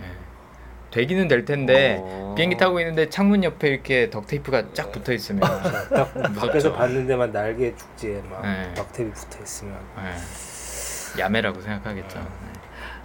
[0.91, 2.35] 되기는 될 텐데 어.
[2.37, 6.41] 비행기 타고 있는데 창문 옆에 이렇게 덕테이프가 쫙 붙어 있으면 딱 무섭죠.
[6.41, 8.73] 밖에서 봤는데만 날개 축지에 막 네.
[8.75, 11.21] 덕탭이 붙어 있으면 예.
[11.21, 12.19] 야매라고 생각하겠죠.
[12.19, 12.25] 네.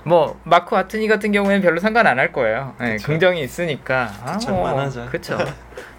[0.04, 2.76] 뭐 마크 와트니 같은 경우에는 별로 상관 안 할 거예요.
[2.82, 3.08] 예, 그쵸.
[3.08, 5.06] 긍정이 있으니까 아, 장만하자.
[5.08, 5.38] 그쵸.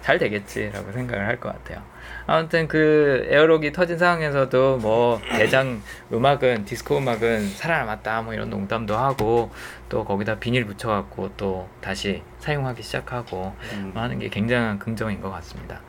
[0.01, 1.83] 잘 되겠지라고 생각을 할 것 같아요.
[2.25, 5.81] 아무튼 그 에어록이 터진 상황에서도 뭐 대장
[6.11, 9.51] 음악은 디스코 음악은 살아남았다 뭐 이런 농담도 하고
[9.89, 13.91] 또 거기다 비닐 붙여갖고 또 다시 사용하기 시작하고 음.
[13.93, 15.81] 뭐 하는 게 굉장한 긍정인 것 같습니다.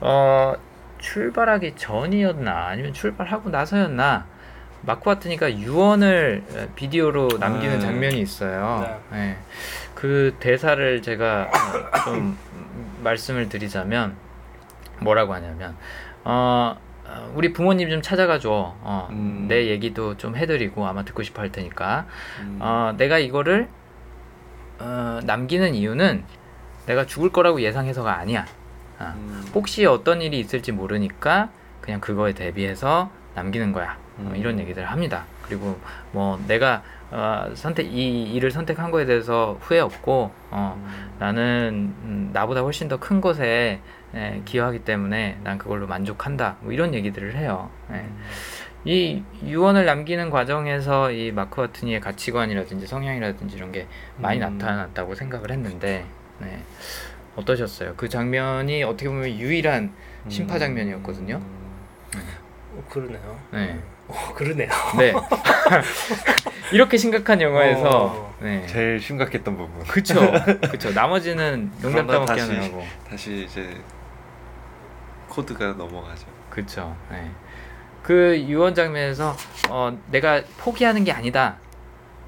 [0.00, 0.54] 어,
[0.98, 4.26] 출발하기 전이었나 아니면 출발하고 나서였나
[4.82, 7.80] 마크 와트니까 유언을 에, 비디오로 남기는 아.
[7.80, 9.00] 장면이 있어요.
[9.12, 9.36] 예.
[9.94, 14.14] 그 대사를 제가 어, 좀 음, 말씀을 드리자면
[15.00, 15.76] 뭐라고 하냐면
[16.24, 16.87] 어 어,
[17.34, 18.74] 우리 부모님 좀 찾아가 줘.
[18.80, 19.46] 어, 음.
[19.48, 22.06] 내 얘기도 좀 해드리고 아마 듣고 싶어 할 테니까.
[22.40, 22.58] 음.
[22.60, 23.68] 어, 내가 이거를
[24.78, 26.24] 어, 남기는 이유는
[26.86, 28.46] 내가 죽을 거라고 예상해서가 아니야.
[28.98, 29.44] 어, 음.
[29.54, 31.50] 혹시 어떤 일이 있을지 모르니까
[31.80, 33.96] 그냥 그거에 대비해서 남기는 거야.
[34.18, 34.36] 어, 음.
[34.36, 35.24] 이런 얘기들을 합니다.
[35.42, 35.78] 그리고
[36.12, 41.10] 뭐 내가 어, 선택 이 일을 선택한 거에 대해서 후회 없고 어, 음.
[41.18, 43.80] 나는 음, 나보다 훨씬 더 큰 것에
[44.14, 46.56] 에, 기여하기 때문에 난 그걸로 만족한다.
[46.60, 47.70] 뭐 이런 얘기들을 해요.
[47.92, 48.04] 예.
[48.84, 53.86] 이 유언을 남기는 과정에서 이 마크 와트니의 가치관이라든지 성향이라든지 이런 게
[54.16, 54.58] 많이 음.
[54.58, 56.04] 나타났다고 생각을 했는데
[56.38, 56.62] 네.
[57.36, 57.94] 어떠셨어요?
[57.96, 59.92] 그 장면이 어떻게 보면 유일한
[60.28, 61.36] 심파 장면이었거든요.
[61.36, 62.20] 음.
[62.76, 63.38] 어, 그러네요.
[63.52, 63.78] 네.
[64.06, 64.68] 어, 그러네요.
[64.98, 65.12] 네.
[66.72, 68.36] 이렇게 심각한 영화에서 어.
[68.40, 68.66] 네.
[68.66, 69.84] 제일 심각했던 부분.
[69.84, 70.14] 그쵸.
[70.70, 70.92] 그쵸.
[70.92, 72.84] 나머지는 그러다 따먹기 하느라고.
[73.08, 73.76] 다시 이제
[75.38, 76.26] 코드가 넘어가죠.
[76.50, 76.96] 그쵸.
[77.10, 77.30] 네.
[78.02, 79.36] 그 유언 장면에서
[79.70, 81.56] 어, 내가 포기하는 게 아니다.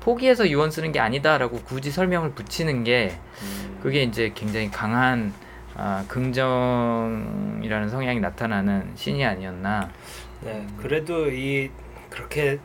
[0.00, 3.78] 포기해서 유언 쓰는 게 아니다라고 굳이 설명을 붙이는 게 음.
[3.82, 5.32] 그게 이제 굉장히 강한
[5.76, 9.90] 아, 긍정이라는 성향이 나타나는 신이 아니었나.
[10.42, 11.70] 네, 그래도 이
[12.10, 12.58] 그렇게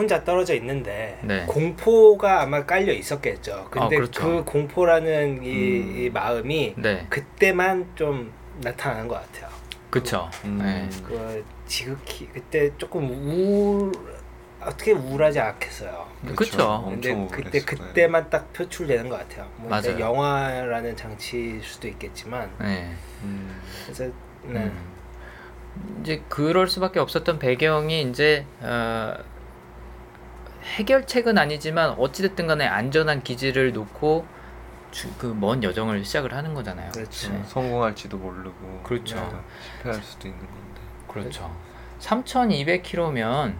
[0.00, 1.44] 혼자 떨어져 있는데 네.
[1.46, 3.68] 공포가 아마 깔려 있었겠죠.
[3.70, 4.22] 근데 아, 그렇죠.
[4.22, 5.94] 그 공포라는 이, 음.
[5.98, 7.06] 이 마음이 네.
[7.10, 8.32] 그때만 좀
[8.62, 9.50] 나타나는 것 같아요.
[9.90, 10.30] 그쵸.
[10.46, 10.58] 음.
[10.62, 10.88] 네.
[11.06, 13.92] 그 지극히 그때 조금 우울
[14.62, 16.06] 어떻게 우울하지 않겠어요.
[16.34, 16.82] 그쵸.
[16.88, 17.60] 근데 그때.
[17.60, 19.46] 그때만 딱 표출되는 것 같아요.
[19.56, 20.00] 뭐 맞아요.
[20.00, 22.90] 영화라는 장치일 수도 있겠지만 네.
[23.22, 23.60] 음.
[23.84, 24.04] 그래서
[24.44, 24.60] 네.
[24.60, 24.72] 음.
[26.00, 29.14] 이제 그럴 수밖에 없었던 배경이 이제 어,
[30.62, 34.26] 해결책은 아니지만 어찌됐든 간에 안전한 기지를 놓고
[35.18, 36.90] 그 먼 여정을 시작을 하는 거잖아요.
[36.92, 37.32] 그렇죠.
[37.32, 37.42] 네.
[37.46, 39.16] 성공할지도 모르고 그렇죠.
[39.16, 39.30] 네,
[39.76, 40.80] 실패할 수도 있는 건데.
[41.06, 41.54] 그렇죠.
[42.00, 43.54] 3,200km면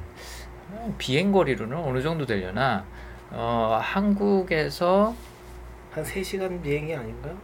[0.98, 2.84] 비행 거리로는 어느 정도 되려나?
[3.30, 5.14] 어, 한국에서
[5.92, 7.36] 한 3시간 비행이 아닌가요?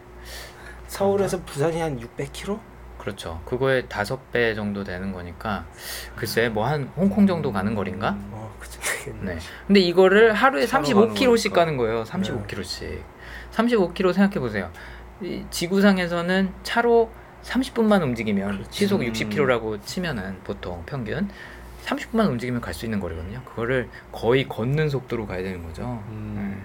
[0.89, 2.59] 서울에서 부산이 한 600km?
[3.07, 3.41] 그렇죠.
[3.45, 5.65] 그거의 다섯 배 정도 되는 거니까
[6.17, 8.11] 글쎄 뭐 한 홍콩 정도 가는 거리인가?
[8.11, 8.31] 음.
[8.33, 8.53] 어,
[9.05, 9.35] 되겠네.
[9.35, 9.39] 네.
[9.69, 12.03] 근데 이거를 하루에 차로 35km씩 가는 거예요.
[12.03, 12.99] 35km씩.
[13.53, 14.73] 35km 생각해 보세요.
[15.23, 17.13] 이 지구상에서는 차로
[17.45, 18.77] 30분만 움직이면 그렇지.
[18.77, 19.13] 시속 음.
[19.13, 21.31] 60km라고 치면은 보통 평균
[21.85, 23.41] 30분만 움직이면 갈 수 있는 거리거든요.
[23.45, 26.03] 그거를 거의 걷는 속도로 가야 되는 거죠.
[26.09, 26.35] 음.
[26.57, 26.63] 네.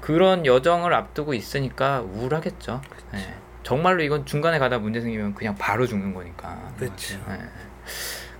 [0.00, 2.80] 그런 여정을 앞두고 있으니까 우울하겠죠.
[3.12, 3.34] 네.
[3.62, 6.58] 정말로 이건 중간에 가다 문제 생기면 그냥 바로 죽는 거니까.
[6.78, 7.18] 그렇죠.
[7.28, 7.38] 네.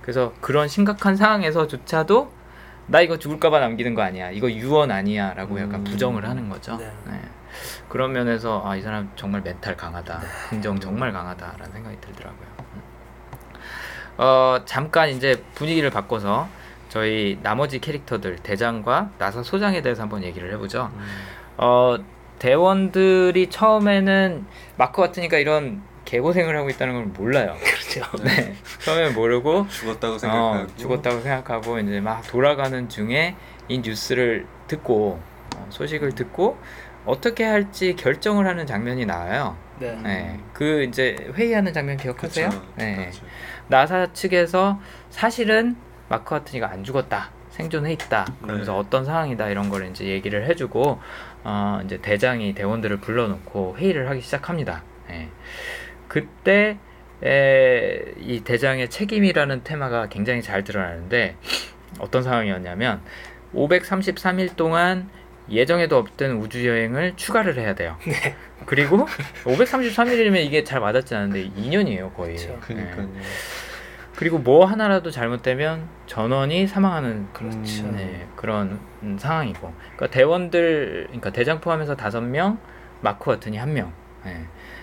[0.01, 2.31] 그래서 그런 심각한 상황에서조차도
[2.87, 4.31] 나 이거 죽을까봐 남기는 거 아니야.
[4.31, 5.83] 이거 유언 아니야 라고 약간 음.
[5.83, 6.77] 부정을 하는 거죠.
[6.77, 6.91] 네.
[7.05, 7.21] 네.
[7.89, 10.21] 그런 면에서 아 이 사람 정말 멘탈 강하다.
[10.49, 12.47] 긍정 정말 강하다라는 생각이 들더라고요.
[12.75, 12.81] 음.
[14.17, 16.47] 어 잠깐 이제 분위기를 바꿔서
[16.89, 20.89] 저희 나머지 캐릭터들 대장과 나사 소장에 대해서 한번 얘기를 해보죠.
[20.93, 21.05] 음.
[21.57, 21.97] 어
[22.39, 24.45] 대원들이 처음에는
[24.77, 27.55] 마크 같으니까 이런 개고생을 하고 있다는 걸 몰라요.
[27.61, 28.23] 그렇죠.
[28.23, 28.55] 네.
[28.79, 33.35] 처음에 모르고 죽었다고 어, 생각하고 죽었다고 생각하고 이제 막 돌아가는 중에
[33.67, 35.19] 이 뉴스를 듣고
[35.55, 36.57] 어, 소식을 듣고
[37.05, 39.55] 어떻게 할지 결정을 하는 장면이 나와요.
[39.79, 39.95] 네.
[40.03, 40.39] 네.
[40.53, 42.49] 그 이제 회의하는 장면 기억하세요?
[42.49, 42.95] 그쵸, 네.
[42.95, 43.23] 그렇죠.
[43.67, 44.79] 나사 측에서
[45.09, 45.75] 사실은
[46.07, 47.29] 마크 하트니가 안 죽었다.
[47.51, 48.25] 생존해 있다.
[48.41, 48.79] 그러면서 네.
[48.79, 50.99] 어떤 상황이다 이런 걸 이제 얘기를 해주고
[51.43, 54.83] 어 이제 대장이 대원들을 불러놓고 회의를 하기 시작합니다.
[55.09, 55.29] 예.
[56.07, 56.77] 그때
[57.23, 61.35] 에, 이 대장의 책임이라는 테마가 굉장히 잘 드러나는데
[61.99, 63.01] 어떤 상황이었냐면
[63.53, 65.09] 533일 동안
[65.49, 67.97] 예정에도 없던 우주 여행을 추가를 해야 돼요.
[68.65, 69.07] 그리고
[69.43, 72.35] 533일이면 이게 잘 와닿지 않은데 2년이에요 거의.
[72.35, 72.59] 그쵸.
[72.69, 72.75] 예.
[72.75, 73.09] 그러니까요.
[74.19, 77.89] 그리고 뭐 하나라도 잘못되면 전원이 사망하는 그렇죠.
[77.89, 82.59] 네, 그런 음, 상황이고 그러니까 대원들 그러니까 대장 포함해서 다섯 명
[82.99, 83.93] 마크 와튼이 한 명.
[84.25, 84.41] 예.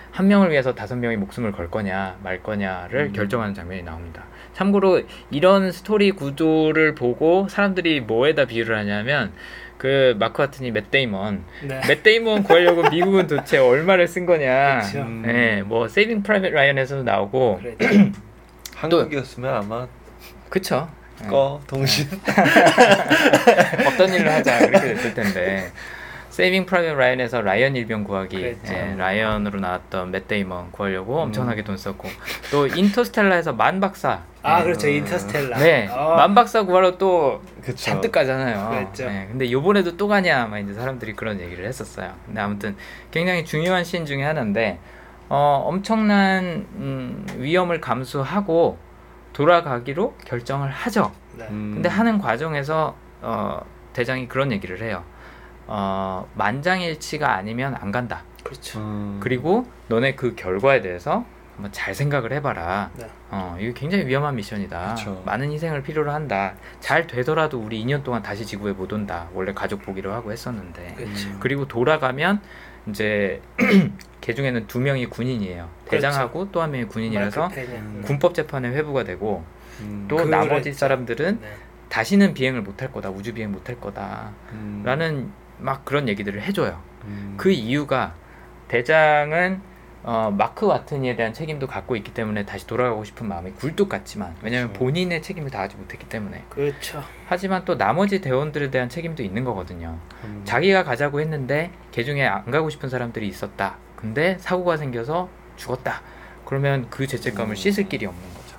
[0.09, 3.13] 한 명을 위해서 다섯 명이 목숨을 걸 거냐 말 거냐를 음.
[3.13, 4.23] 결정하는 장면이 나옵니다.
[4.53, 9.33] 참고로 이런 스토리 구조를 보고 사람들이 뭐에다 비유를 하냐면
[9.77, 11.81] 그 마크 와트니 맷 데이먼 네.
[11.87, 14.79] 맷 데이먼 구하려고 미국은 도대체 얼마를 쓴 거냐.
[14.79, 15.01] 그쵸.
[15.01, 15.21] 음.
[15.23, 18.26] 네, 뭐 Saving Private Ryan에서도 나오고 그랬죠.
[18.79, 19.87] 한국이었으면 아마
[20.49, 20.87] 그쵸.
[21.21, 21.27] 네.
[21.29, 22.07] 꺼 동신
[23.87, 25.71] 어떤 일을 하자 이렇게 됐을 텐데
[26.29, 28.57] Saving Private Ryan에서 라이언 일병 구하기.
[28.67, 31.21] 예, 라이언으로 나왔던 맷 데이먼 구하려고 음.
[31.23, 32.07] 엄청나게 돈 썼고
[32.51, 34.63] 또 인터스텔라에서 만 박사 아 예.
[34.63, 35.57] 그렇죠 인터스텔라.
[35.57, 36.15] 네, 어.
[36.15, 37.75] 만 박사 구하러 또 그쵸.
[37.75, 38.69] 잔뜩 가잖아요.
[38.69, 39.05] 그랬죠.
[39.07, 42.13] 네, 근데 요번에도 또 가냐, 막 이제 사람들이 그런 얘기를 했었어요.
[42.25, 42.75] 근데 아무튼
[43.09, 44.77] 굉장히 중요한 씬 중에 하나인데,
[45.29, 48.77] 어, 엄청난 음, 위험을 감수하고
[49.33, 51.11] 돌아가기로 결정을 하죠.
[51.37, 51.47] 네.
[51.49, 51.71] 음.
[51.75, 53.61] 근데 하는 과정에서 어,
[53.93, 55.03] 대장이 그런 얘기를 해요.
[55.67, 58.23] 어, 만장일치가 아니면 안 간다.
[58.43, 58.79] 그렇죠.
[58.79, 59.19] 음.
[59.21, 61.25] 그리고 너네 그 결과에 대해서
[61.55, 62.91] 한번 잘 생각을 해봐라.
[62.95, 63.09] 네.
[63.29, 64.95] 어, 이거 굉장히 위험한 미션이다.
[64.95, 65.21] 그쵸.
[65.25, 66.53] 많은 희생을 필요로 한다.
[66.79, 69.27] 잘 되더라도 우리 2년 동안 다시 지구에 못 온다.
[69.33, 70.93] 원래 가족 보기로 하고 했었는데.
[70.95, 71.29] 그렇죠.
[71.39, 72.41] 그리고 돌아가면
[72.87, 73.41] 이제
[74.27, 75.69] 걔 중에는 두 명이 군인이에요.
[75.85, 77.47] 대장하고 또 한 명이 군인이라서.
[77.47, 78.01] 음.
[78.05, 79.45] 군법 재판에 회부가 되고
[79.79, 80.05] 음.
[80.09, 80.31] 또 그랬죠.
[80.31, 81.47] 나머지 사람들은 네.
[81.87, 83.09] 다시는 비행을 못할 거다.
[83.09, 84.33] 우주 비행 못할 거다.
[84.51, 84.81] 음.
[84.83, 86.81] 라는 막 그런 얘기들을 해줘요.
[87.05, 87.35] 음.
[87.37, 88.15] 그 이유가
[88.67, 89.61] 대장은
[90.03, 94.73] 어, 마크 와트니에 대한 책임도 갖고 있기 때문에 다시 돌아가고 싶은 마음이 굴뚝 같지만 왜냐하면
[94.73, 94.79] 그쵸.
[94.79, 97.01] 본인의 책임을 다하지 못했기 때문에 그렇죠.
[97.27, 99.97] 하지만 또 나머지 대원들에 대한 책임도 있는 거거든요.
[100.25, 100.41] 음.
[100.43, 103.77] 자기가 가자고 했는데 걔 중에 안 가고 싶은 사람들이 있었다.
[103.97, 105.27] 근데 사고가 생겨서
[105.57, 106.01] 죽었다.
[106.45, 107.55] 그러면 그 죄책감을 음.
[107.55, 108.57] 씻을 길이 없는 거죠.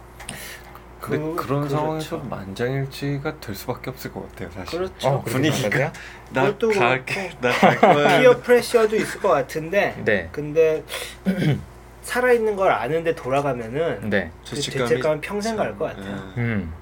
[1.01, 1.77] 근데 그- 그, 런 그렇죠.
[1.77, 4.79] 상황에서 만장일치가 될 수밖에 없을 것 같아요 사실.
[4.79, 5.09] 그렇죠.
[5.09, 5.93] 어, 그렇게 분위기가
[6.31, 8.21] 나 갈게 나갈 거야.
[8.21, 10.03] 피어 프레셔도 있을 것 같은데.
[10.05, 10.29] 네.
[10.33, 10.85] 근데
[12.03, 14.31] 살아 있는 걸 아는데 돌아가면은 네.
[14.49, 16.33] 그 죄책감은 평생 갈 것 같아요.
[16.37, 16.41] 예.
[16.41, 16.73] 음.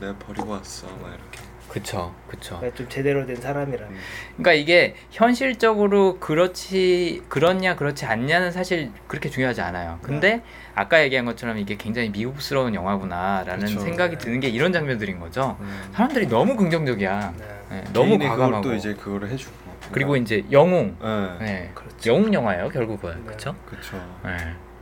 [0.00, 1.45] 내가 버리고 왔어 막 이렇게.
[1.76, 2.14] 그쵸.
[2.26, 2.56] 그쵸.
[2.56, 3.86] 그러니까 좀 제대로 된 사람이라.
[3.86, 3.96] 음.
[4.38, 9.98] 그러니까 이게 현실적으로 그렇지 그렇냐 그렇지 않냐는 사실 그렇게 중요하지 않아요.
[10.00, 10.42] 근데
[10.74, 13.80] 아까 얘기한 것처럼 이게 굉장히 미국스러운 영화구나라는 그쵸.
[13.80, 14.24] 생각이 네.
[14.24, 15.58] 드는 게 이런 장면들인 거죠.
[15.60, 15.90] 음.
[15.92, 17.34] 사람들이 너무 긍정적이야.
[17.38, 17.44] 네.
[17.68, 19.54] 네, 너무 과감하고 또 이제 그거를 해주고.
[19.92, 20.96] 그리고 이제 영웅.
[21.02, 21.44] 예.
[21.44, 21.70] 네.
[21.74, 22.10] 그렇죠.
[22.10, 23.22] 영웅 영화예요 결국은 네.
[23.26, 23.54] 그렇죠?
[23.66, 23.96] 그렇죠.
[24.24, 24.36] 네.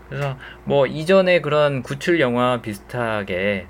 [0.09, 3.67] 그래서 뭐 이전에 그런 구출 영화 비슷하게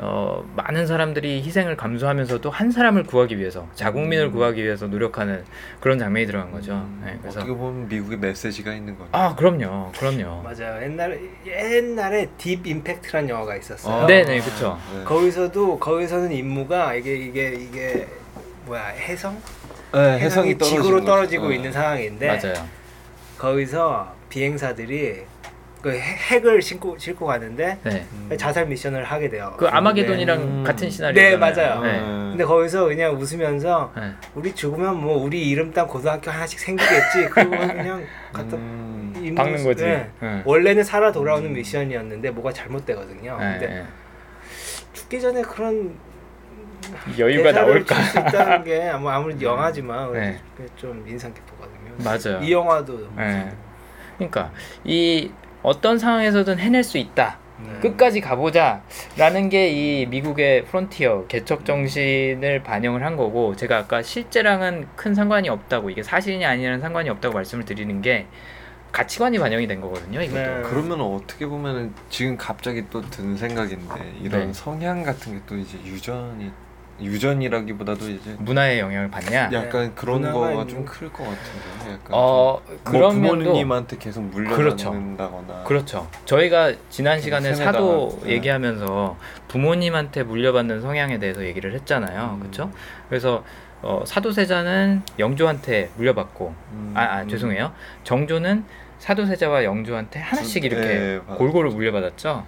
[0.00, 4.32] 어, 많은 사람들이 희생을 감수하면서도 한 사람을 구하기 위해서 자국민을 음.
[4.32, 5.44] 구하기 위해서 노력하는
[5.80, 6.74] 그런 장면이 들어간 거죠.
[6.74, 9.08] 음, 네, 그래서 어떻게 보면 미국의 메시지가 있는 거네.
[9.12, 10.42] 아 그럼요, 그럼요.
[10.42, 10.82] 맞아요.
[10.84, 14.04] 옛날에 옛날에 딥 임팩트란 영화가 있었어요.
[14.04, 14.78] 아, 네네, 그쵸.
[14.96, 15.02] 네.
[15.02, 18.06] 거기서도 거기서는 임무가 이게 이게 이게
[18.66, 19.36] 뭐야 해성?
[19.92, 21.06] 네, 해성이 해성이 지구로 거죠.
[21.06, 21.50] 떨어지고 어.
[21.50, 22.68] 있는 상황인데 맞아요.
[23.36, 25.22] 거기서 비행사들이
[25.80, 26.00] 그 핵-
[26.32, 28.04] 핵을 싣고 싣고 가는데 네.
[28.12, 28.36] 음.
[28.36, 29.54] 자살 미션을 하게 돼요.
[29.56, 30.64] 그 아마게돈이랑 음.
[30.64, 31.22] 같은 시나리오.
[31.22, 31.80] 네, 맞아요.
[31.82, 32.00] 네.
[32.00, 34.12] 근데 거기서 그냥 웃으면서 네.
[34.34, 37.28] 우리 죽으면 뭐 우리 이름 딴 고등학교 하나씩 생기겠지.
[37.30, 39.12] 그리고 그냥 갖다 음.
[39.16, 39.84] 임무- 박는 거지.
[39.84, 40.10] 네.
[40.20, 40.42] 네.
[40.44, 43.36] 원래는 살아 돌아오는 미션이었는데 뭐가 잘못되거든요.
[43.38, 43.84] 네, 근데 네.
[44.92, 45.94] 죽기 전에 그런
[47.18, 47.94] 여유가 나올까?
[47.94, 50.38] 줄수 있다는 게 아무 아무리 영화지만 네.
[50.56, 51.92] 그게 좀 인상 깊었거든요.
[52.04, 52.42] 맞아요.
[52.42, 53.48] 이 영화도 네.
[54.16, 54.50] 그러니까
[54.84, 55.30] 이
[55.62, 57.38] 어떤 상황에서든 해낼 수 있다.
[57.60, 57.80] 네.
[57.80, 65.14] 끝까지 가보자라는 게 이 미국의 프론티어 개척 정신을 반영을 한 거고 제가 아까 실제랑은 큰
[65.14, 68.26] 상관이 없다고 이게 사실이냐 아니냐는 상관이 없다고 말씀을 드리는 게
[68.92, 70.22] 가치관이 반영이 된 거거든요.
[70.22, 70.40] 이것도.
[70.40, 70.62] 네.
[70.64, 74.52] 그러면 어떻게 보면은 지금 갑자기 또든 생각인데 이런 네.
[74.52, 76.50] 성향 같은 게 또 이제 유전이
[77.00, 79.50] 유전이라기보다도 이제 문화의 영향을 받냐?
[79.52, 84.90] 약간 그런 문화가 거가 좀 클 것 같은데 약간 어좀 그런 뭐 부모님한테 계속 그렇죠.
[84.90, 86.08] 물려받는다거나 그렇죠.
[86.24, 88.32] 저희가 지난 시간에 사도 네.
[88.32, 89.16] 얘기하면서
[89.48, 92.34] 부모님한테 물려받는 성향에 대해서 얘기를 했잖아요.
[92.34, 92.40] 음.
[92.40, 92.70] 그렇죠?
[93.08, 93.44] 그래서
[93.80, 97.28] 어, 사도세자는 영조한테 물려받고 음, 아, 아 음.
[97.28, 97.72] 죄송해요.
[98.02, 98.64] 정조는
[98.98, 101.18] 사도세자와 영조한테 하나씩 좀- 이렇게 네.
[101.36, 102.44] 골고루 물려받았죠.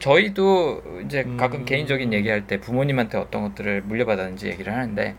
[0.00, 1.64] 저희도 이제 가끔 음.
[1.64, 5.14] 개인적인 얘기할 때 부모님한테 어떤 것들을 물려받았는지 얘기를 하는데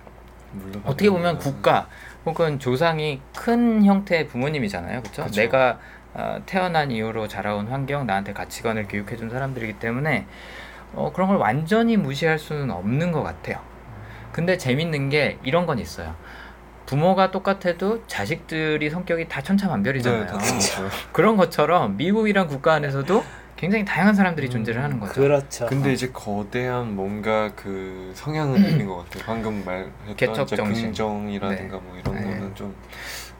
[0.52, 1.40] 물려받는 어떻게 보면.
[1.40, 1.88] 국가
[2.26, 5.02] 혹은 조상이 큰 형태의 부모님이잖아요.
[5.02, 5.26] 그렇죠?
[5.32, 5.80] 내가
[6.16, 10.28] 어, 태어난 이후로 자라온 환경, 나한테 가치관을 교육해준 사람들이기 때문에
[10.94, 13.58] 어, 그런 걸 완전히 무시할 수는 없는 것 같아요.
[14.32, 16.16] 근데 재밌는 게 이런 건 있어요.
[16.94, 20.22] 부모가 똑같아도 자식들이 성격이 다 천차만별이잖아요.
[20.22, 20.90] 네, 다 그렇죠.
[21.12, 23.24] 그런 것처럼 미국이란 국가 안에서도
[23.56, 25.14] 굉장히 다양한 사람들이 음, 존재를 하는 거죠.
[25.14, 25.66] 그렇죠.
[25.68, 29.24] 근데 이제 거대한 뭔가 그 성향은 있는 것 같아요.
[29.26, 30.86] 방금 말했던 개척 이제 정신.
[30.88, 32.24] 긍정이라든가 뭐 이런 네.
[32.24, 32.76] 거는 좀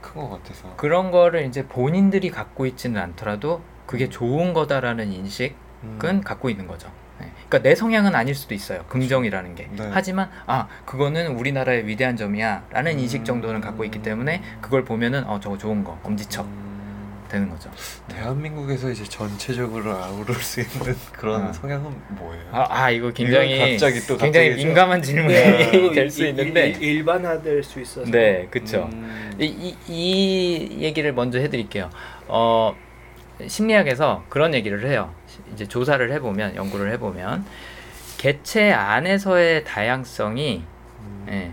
[0.02, 0.76] 큰 것 같아서.
[0.76, 6.00] 그런 거를 이제 본인들이 갖고 있지는 않더라도 그게 좋은 거다라는 인식 음.
[6.04, 6.90] 은 갖고 있는 거죠.
[7.24, 7.32] 네.
[7.48, 8.84] 그러니까 내 성향은 아닐 수도 있어요.
[8.90, 9.68] 긍정이라는 게.
[9.72, 9.90] 네.
[9.92, 13.00] 하지만 아 그거는 우리나라의 위대한 점이야라는 음.
[13.00, 16.64] 인식 정도는 갖고 있기 때문에 그걸 보면은 어 저거 좋은 거 엄지척 음.
[17.30, 17.72] 되는 거죠.
[18.10, 21.54] 대한민국에서 이제 전체적으로 아우를 수 있는 그런 아.
[21.54, 22.44] 성향은 뭐예요?
[22.52, 26.84] 아, 아 이거 굉장히 갑자기 또 굉장히 갑자기 민감한 질문이 네, 될수 일- 있는데 일-
[26.84, 28.88] 일반화될 수 있어서 네, 그쵸.
[28.94, 29.34] 음.
[29.40, 31.90] 이, 이, 이 얘기를 먼저 해드릴게요.
[32.28, 32.76] 어,
[33.48, 35.14] 심리학에서 그런 얘기를 해요.
[35.54, 37.46] 이제 조사를 해보면, 연구를 해보면,
[38.18, 40.64] 개체 안에서의 다양성이
[41.00, 41.26] 음.
[41.30, 41.52] 예,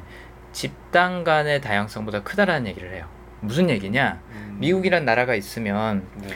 [0.52, 3.06] 집단 간의 다양성보다 크다라는 얘기를 해요.
[3.40, 4.20] 무슨 얘기냐?
[4.30, 4.56] 음.
[4.60, 6.28] 미국이란 나라가 있으면 네.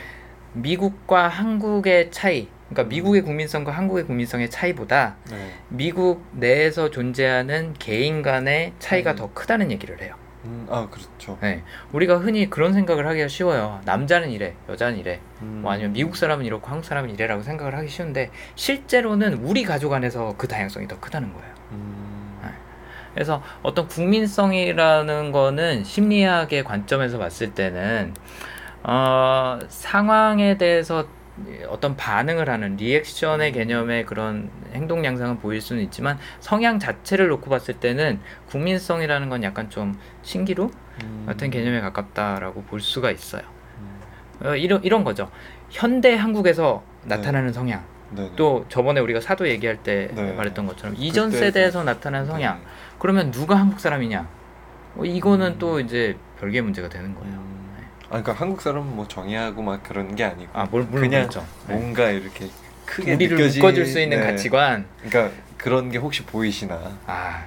[0.53, 5.51] 미국과 한국의 차이, 그러니까 미국의 국민성과 한국의 국민성의 차이보다 네.
[5.69, 9.15] 미국 내에서 존재하는 개인 간의 차이가 음.
[9.15, 10.15] 더 크다는 얘기를 해요.
[10.45, 11.37] 음, 아 그렇죠.
[11.41, 13.81] 네, 우리가 흔히 그런 생각을 하기가 쉬워요.
[13.85, 15.59] 남자는 이래, 여자는 이래, 음.
[15.63, 20.35] 뭐 아니면 미국 사람은 이렇고 한국 사람은 이래라고 생각을 하기 쉬운데 실제로는 우리 가족 안에서
[20.37, 21.53] 그 다양성이 더 크다는 거예요.
[21.71, 22.39] 음.
[22.43, 22.49] 네.
[23.13, 28.13] 그래서 어떤 국민성이라는 거는 심리학의 관점에서 봤을 때는
[28.83, 31.07] 어, 상황에 대해서
[31.67, 37.73] 어떤 반응을 하는 리액션의 개념의 그런 행동 양상은 보일 수는 있지만 성향 자체를 놓고 봤을
[37.75, 40.71] 때는 국민성이라는 건 약간 좀 신기루
[41.03, 41.23] 음.
[41.25, 43.43] 같은 개념에 가깝다라고 볼 수가 있어요.
[43.79, 44.47] 음.
[44.47, 45.29] 어, 이런 이런 거죠.
[45.69, 47.83] 현대 한국에서 나타나는 성향.
[48.11, 48.31] 네네.
[48.35, 50.33] 또 저번에 우리가 사도 얘기할 때 네.
[50.33, 52.61] 말했던 것처럼 이전 세대에서 나타나는 성향.
[52.97, 54.27] 그러면 누가 한국 사람이냐?
[54.95, 55.59] 어, 이거는 음.
[55.59, 57.54] 또 이제 별개의 문제가 되는 거예요.
[58.05, 58.15] 음.
[58.15, 61.45] 아 그러니까 한국 사람은 뭐 정의하고 막 그런 게 아니고 아, 물- 물론 그냥 그렇죠.
[61.67, 61.73] 네.
[61.75, 62.47] 뭔가 이렇게
[62.85, 64.25] 크게 우리를 느껴지- 묶어줄 수 있는 네.
[64.27, 64.85] 가치관.
[65.07, 66.79] 그러니까 그런 게 혹시 보이시나?
[67.07, 67.43] 아,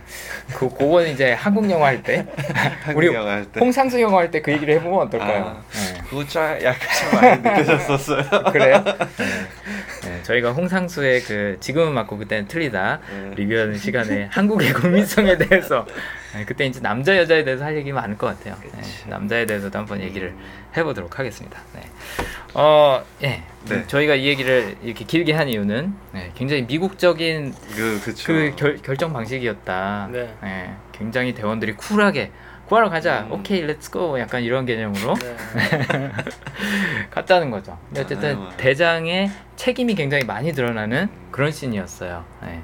[0.53, 2.27] 그 그건 이제 한국 영화 할 때,
[2.97, 3.61] 우리 한국 영화 할 때.
[3.61, 5.45] 홍상수 영화 할 때 그 얘기를 해보면 어떨까요?
[5.45, 5.63] 아.
[5.71, 6.01] 네.
[6.11, 8.25] 그거 짜 약간 좀 많이 느껴졌었어요.
[8.51, 8.83] 그래요?
[9.19, 9.25] 네.
[10.09, 13.31] 네, 저희가 홍상수의 그 지금은 맞고 그때는 틀리다 네.
[13.37, 15.87] 리뷰하는 시간에 한국의 국민성에 대해서
[16.35, 18.57] 네, 그때 이제 남자 여자에 대해서 할 얘기 많을 것 같아요.
[18.63, 20.35] 네, 남자에 대해서도 한번 얘기를
[20.77, 21.61] 해보도록 하겠습니다.
[21.75, 21.83] 네.
[22.55, 23.43] 어, 예.
[23.69, 23.87] 네.
[23.87, 28.27] 저희가 이 얘기를 이렇게 길게 한 이유는 네, 굉장히 미국적인 그 그쵸.
[28.27, 30.09] 그 결, 결정 방식이었다.
[30.13, 30.35] 네.
[30.45, 32.31] 예, 굉장히 대원들이 쿨하게
[32.67, 33.23] 구하러 가자.
[33.23, 33.33] 음.
[33.33, 34.21] Okay, let's go.
[34.21, 35.37] 약간 이런 개념으로 네.
[37.11, 37.79] 갔다는 거죠.
[37.87, 38.49] 근데 어쨌든 아유.
[38.59, 42.25] 대장의 책임이 굉장히 많이 드러나는 그런 씬이었어요.
[42.45, 42.61] 예.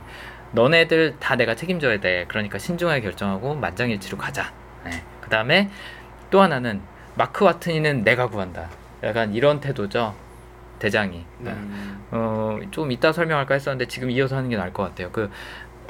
[0.55, 2.25] 너네들 다 내가 책임져야 돼.
[2.29, 4.53] 그러니까 신중하게 결정하고 만장일치로 가자.
[5.21, 5.71] 그 다음에
[6.31, 6.81] 또 하나는
[7.17, 8.69] 마크 와트니는 내가 구한다.
[9.03, 10.15] 약간 이런 태도죠.
[10.79, 11.25] 대장이.
[11.39, 11.51] 네.
[11.51, 12.07] 음.
[12.11, 15.11] 어, 좀 이따 설명할까 했었는데 지금 이어서 하는 게 나을 것 같아요.
[15.13, 15.31] 그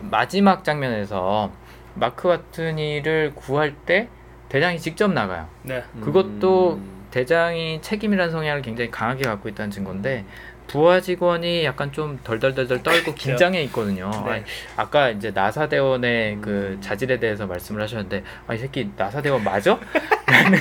[0.03, 1.51] 마지막 장면에서
[1.95, 4.09] 마크 와트니를 구할 때
[4.49, 5.49] 대장이 직접 나가요.
[5.63, 5.83] 네.
[6.01, 6.95] 그것도 음.
[7.11, 10.25] 대장이 책임이라는 성향을 굉장히 강하게 갖고 있다는 증거인데
[10.67, 14.11] 부하 직원이 약간 좀 덜덜덜덜 떨고 긴장해 있거든요.
[14.25, 14.31] 네.
[14.33, 14.45] 아니,
[14.77, 16.81] 아까 이제 나사 대원의 그 음.
[16.81, 19.79] 자질에 대해서 말씀을 하셨는데 아이 새끼 나사 대원 맞아?
[20.27, 20.59] 라는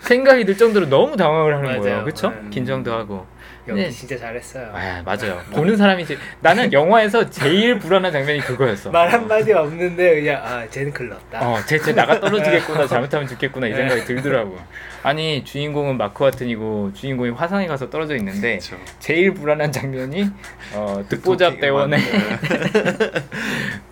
[0.00, 1.94] 생각이 들 정도로 너무 당황을 하는 거예요.
[1.94, 2.04] 맞아요.
[2.04, 2.30] 그렇죠?
[2.30, 2.50] 네.
[2.50, 3.26] 긴장도 하고.
[3.68, 3.90] 연기 네.
[3.90, 4.72] 진짜 잘했어요.
[4.74, 5.40] 아 맞아요.
[5.54, 8.90] 보는 사람이 제 나는 영화에서 제일 불안한 장면이 그거였어.
[8.90, 11.48] 말 한마디 없는데 그냥 아 쟤는 큰일 났다.
[11.48, 13.76] 어, 쟤, 쟤 나가 떨어지겠구나, 잘못하면 죽겠구나 이 네.
[13.76, 14.58] 생각이 들더라고.
[15.04, 18.76] 아니 주인공은 마크 와튼이고 주인공이 화성에 가서 떨어져 있는데 그쵸.
[18.98, 20.28] 제일 불안한 장면이
[20.74, 23.22] 어, 듣보잡 대원의 네.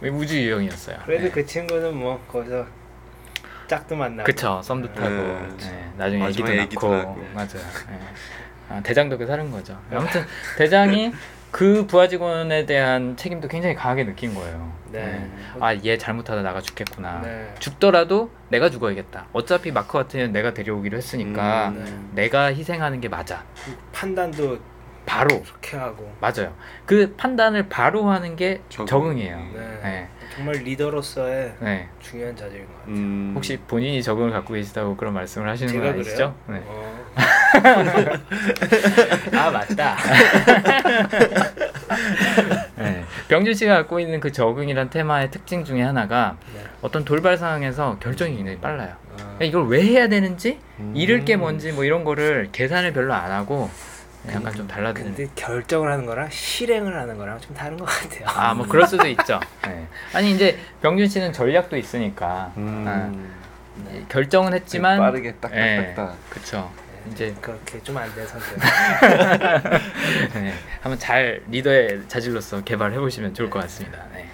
[0.10, 0.96] 우주 유형이었어요.
[1.06, 1.30] 그래도 네.
[1.30, 2.66] 그 친구는 뭐 거기서
[3.68, 4.24] 짝도 만나고.
[4.24, 5.48] 그쵸 썸도 타고 네.
[5.60, 7.26] 네, 나중에 애기도 낳고 애기도 낳고.
[7.34, 7.46] 맞아요.
[8.70, 8.76] 네.
[8.76, 9.78] 아, 대장도 그 사는 거죠.
[9.92, 10.24] 아무튼
[10.56, 11.12] 대장이
[11.50, 14.72] 그 부하 직원에 대한 책임도 굉장히 강하게 느낀 거예요.
[14.92, 15.28] 네.
[15.60, 17.20] 아얘 잘못하다 나가 죽겠구나.
[17.22, 17.52] 네.
[17.58, 19.26] 죽더라도 내가 죽어야겠다.
[19.32, 22.10] 어차피 마크 같은 내가 데려오기로 했으니까 음.
[22.14, 23.44] 내가 희생하는 게 맞아.
[23.64, 24.58] 그 판단도
[25.04, 26.12] 바로 그렇게 하고.
[26.20, 26.54] 맞아요.
[26.86, 28.86] 그 판단을 바로 하는 게 적응.
[28.86, 29.36] 적응이에요.
[29.82, 30.08] 네.
[30.30, 30.36] 네.
[30.36, 31.88] 정말 리더로서의 네.
[32.00, 32.94] 중요한 자질인 것 같아요.
[32.94, 33.32] 음.
[33.34, 36.34] 혹시 본인이 적응을 갖고 계시다고 그런 말씀을 하시는 건 아니시죠?
[36.46, 36.60] 그래요?
[36.60, 36.64] 네.
[36.66, 37.00] 어.
[39.36, 39.96] 아 맞다.
[42.78, 43.04] 네.
[43.28, 46.60] 병준 씨가 갖고 있는 그 적응이란 테마의 특징 중에 하나가 네.
[46.80, 48.94] 어떤 돌발 상황에서 결정이 굉장히 빨라요.
[49.18, 50.92] 아, 이걸 왜 해야 되는지, 음.
[50.94, 53.68] 잃을 게 뭔지 뭐 이런 거를 계산을 별로 안 하고
[54.28, 55.14] 약간 좀 달라지는.
[55.14, 58.26] 근데 결정을 하는 거랑 실행을 하는 거랑 좀 다른 것 같아요.
[58.26, 59.40] 아, 뭐 그럴 수도 있죠.
[59.64, 59.86] 네.
[60.12, 62.84] 아니 이제 병준 씨는 전략도 있으니까 음.
[62.86, 63.10] 아,
[64.08, 66.30] 결정은 했지만 빠르게 예, 딱딱딱딱.
[66.30, 66.70] 그쵸.
[67.10, 68.58] 이제 그렇게 좀안된 성격.
[70.34, 70.52] 네,
[70.82, 74.04] 한번 잘 리더의 자질로서 개발해 보시면 좋을 것 같습니다.
[74.12, 74.26] 네.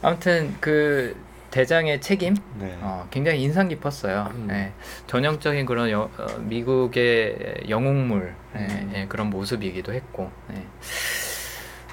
[0.00, 1.16] 아무튼 그
[1.62, 2.78] 대장의 책임 네.
[2.82, 4.30] 어, 굉장히 인상 깊었어요.
[4.32, 4.44] 음.
[4.46, 4.72] 네.
[5.08, 8.92] 전형적인 그런 여- 어, 미국의 영웅물 네, 음.
[8.94, 10.64] 예, 그런 모습이기도 했고 네.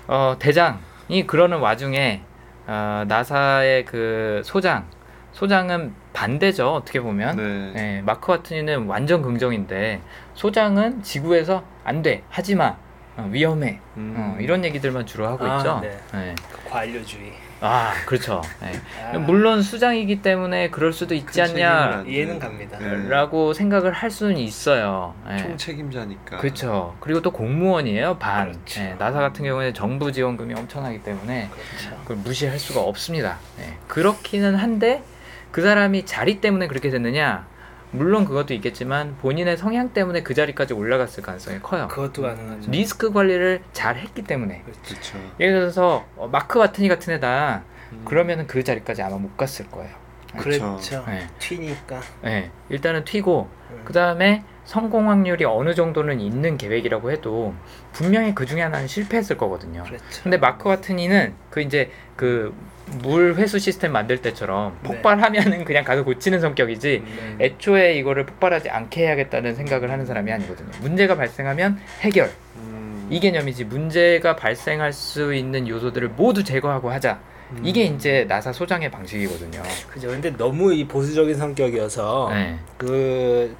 [0.07, 2.21] 어, 대장이 그러는 와중에
[2.67, 4.85] 어, 나사의 그 소장
[5.31, 7.35] 소장은 반대죠 어떻게 보면.
[7.35, 7.71] 네.
[7.73, 9.99] 네, 마크 와트니는 완전 긍정인데
[10.35, 12.77] 소장은 지구에서 안 돼, 하지 마,
[13.17, 14.13] 어, 위험해, 음.
[14.15, 15.79] 어, 이런 얘기들만 주로 하고 아, 있죠.
[15.81, 15.97] 네.
[16.13, 16.35] 네.
[16.51, 17.33] 그 관료주의.
[17.65, 18.41] 아 그렇죠.
[18.61, 18.71] 네.
[19.11, 22.03] 아, 물론 수장이기 때문에 그럴 수도 있지 그 않냐.
[22.07, 22.77] 이해는 안 갑니다.
[22.77, 23.09] 네.
[23.09, 25.15] 라고 생각을 할 수는 있어요.
[25.31, 25.37] 예.
[25.37, 26.37] 총책임자니까.
[26.37, 26.95] 그렇죠.
[26.99, 28.17] 그리고 또 공무원이에요.
[28.19, 28.51] 반.
[28.51, 28.81] 그렇죠.
[28.81, 31.97] 예, 나사 같은 경우에 정부 지원금이 엄청나기 때문에 그렇죠.
[32.01, 33.39] 그걸 무시할 수가 없습니다.
[33.59, 33.77] 예.
[33.87, 35.03] 그렇기는 한데
[35.51, 37.47] 그 사람이 자리 때문에 그렇게 됐느냐?
[37.95, 41.87] 물론 그것도 있겠지만 본인의 성향 때문에 그 자리까지 올라갔을 가능성이 커요.
[41.87, 42.71] 그것도 가능하죠.
[42.71, 44.61] 리스크 관리를 잘 했기 때문에.
[44.63, 44.81] 그렇죠.
[44.83, 45.17] 그렇죠.
[45.39, 47.63] 예를 들어서 어, 마크 와트니 같은 애다.
[47.91, 48.01] 음.
[48.05, 50.05] 그러면은 그 자리까지 아마 못 갔을 거예요.
[50.37, 50.59] 그렇죠.
[50.59, 51.03] 그렇죠.
[51.07, 51.27] 네.
[51.39, 52.01] 튀니까.
[52.25, 53.81] 예, 일단은 튀고 음.
[53.85, 57.53] 그 다음에 성공 확률이 어느 정도는 있는 계획이라고 해도
[57.93, 59.83] 분명히 그 중에 하나는 실패했을 거거든요.
[59.83, 60.23] 그렇죠.
[60.23, 62.53] 근데 마크 와트니는 그 이제 그
[63.01, 64.89] 물 회수 시스템 만들 때처럼 네.
[64.89, 67.37] 폭발하면은 그냥 가서 고치는 성격이지 음.
[67.41, 70.69] 애초에 이거를 폭발하지 않게 해야겠다는 생각을 하는 사람이 아니거든요.
[70.81, 73.07] 문제가 발생하면 해결 음.
[73.09, 77.19] 이 개념이지 문제가 발생할 수 있는 요소들을 모두 제거하고 하자
[77.51, 77.61] 음.
[77.63, 79.61] 이게 이제 나사 소장의 방식이거든요.
[79.89, 80.07] 그죠.
[80.09, 83.55] 근데 너무 이 보수적인 성격이어서 네, 그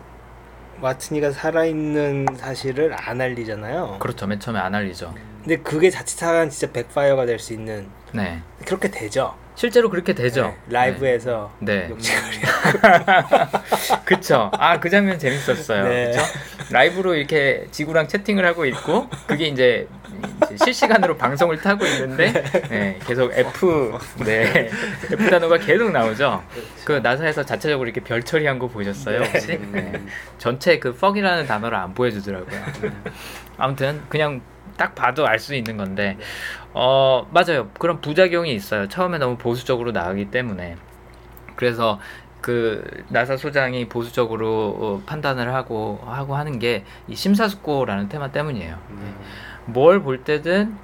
[0.82, 3.98] 와트니가 살아있는 사실을 안 알리잖아요.
[4.00, 4.28] 그렇죠.
[4.28, 5.14] 맨 처음에 안 알리죠.
[5.42, 9.36] 근데 그게 자칫하면 진짜 백파이어가 될 수 있는 네, 그렇게 되죠.
[9.56, 10.54] 실제로 그렇게 되죠.
[10.68, 11.88] 네, 라이브에서 네.
[11.90, 12.20] 욕쟁이
[14.04, 14.52] 그쵸.
[14.54, 15.84] 아, 그 장면 재밌었어요.
[15.88, 16.12] 네.
[16.12, 16.22] 그쵸?
[16.72, 19.88] 라이브로 이렇게 지구랑 채팅을 하고 있고, 그게 이제,
[20.52, 22.34] 이제 실시간으로 방송을 타고 있는데,
[22.70, 24.70] 네, 계속 F, 네,
[25.12, 26.44] F 단어가 계속 나오죠.
[26.84, 29.54] 그 나사에서 자체적으로 이렇게 별 처리한 거 보셨어요, 혹시?
[29.54, 29.72] 음.
[29.74, 30.02] 네.
[30.38, 32.62] 전체 그 fuck이라는 단어를 안 보여주더라고요.
[33.58, 34.42] 아무튼, 그냥
[34.76, 36.18] 딱 봐도 알 수 있는 건데,
[36.78, 37.70] 어, 맞아요.
[37.80, 38.88] 그런 부작용이 있어요.
[38.90, 40.76] 처음에 너무 보수적으로 나가기 때문에.
[41.56, 42.00] 그래서
[42.42, 48.78] 그 나사 소장이 보수적으로 어, 판단을 하고 하고 하는 게 이 심사숙고라는 테마 때문이에요.
[48.90, 49.16] 음.
[49.68, 50.76] 뭘볼 때든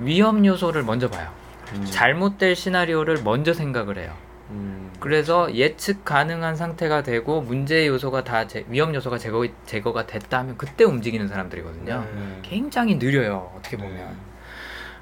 [0.00, 1.30] 위험 요소를 먼저 봐요.
[1.74, 1.84] 음.
[1.88, 4.12] 잘못될 시나리오를 먼저 생각을 해요.
[4.50, 4.90] 음.
[4.98, 10.82] 그래서 예측 가능한 상태가 되고 문제 요소가 다 제, 위험 요소가 제거 제거가 됐다면 그때
[10.84, 12.04] 움직이는 사람들이거든요.
[12.12, 12.40] 음.
[12.42, 12.48] 네.
[12.50, 13.52] 굉장히 느려요.
[13.56, 14.29] 어떻게 보면.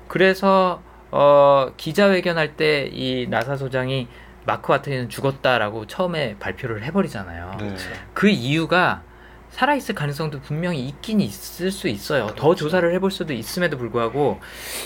[0.09, 0.13] 네.
[0.13, 4.09] 그래서 어, 기자회견할 때 이 나사 소장이
[4.45, 7.57] 마크 와트니는 죽었다라고 처음에 발표를 해버리잖아요.
[7.61, 7.75] 네.
[8.15, 9.03] 그 이유가
[9.51, 12.29] 살아있을 가능성도 분명히 있긴 있을 수 있어요.
[12.37, 14.39] 더 조사를 해볼 수도 있음에도 불구하고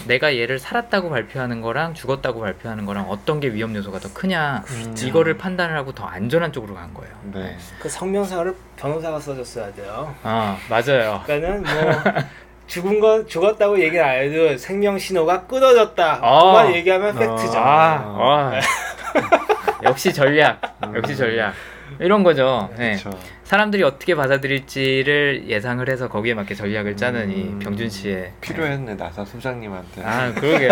[0.06, 4.94] 내가 얘를 살았다고 발표하는 거랑 죽었다고 발표하는 거랑 어떤 게 위험 요소가 더 크냐 음.
[4.98, 7.12] 이거를 판단을 하고 더 안전한 쪽으로 간 거예요.
[7.34, 7.56] 네.
[7.80, 10.14] 그 성명서를 변호사가 써줬어야 돼요.
[10.22, 11.22] 아 맞아요.
[11.26, 12.12] 그러니까는 뭐
[12.72, 16.20] 죽은 건 죽었다고 얘기는 안 해도 생명 신호가 끊어졌다.
[16.22, 16.40] 아.
[16.40, 17.58] 그만 얘기하면 팩트죠.
[17.58, 18.60] 아, 아.
[19.84, 20.58] 역시 전략,
[20.94, 21.52] 역시 전략.
[21.98, 22.70] 이런 거죠.
[22.78, 22.96] 네.
[22.96, 23.10] 그렇죠.
[23.44, 27.58] 사람들이 어떻게 받아들일지를 예상을 해서 거기에 맞게 전략을 짜는 이 음.
[27.58, 30.02] 병준 씨의 필요했네 나사 소장님한테.
[30.02, 30.70] 아 그러게요.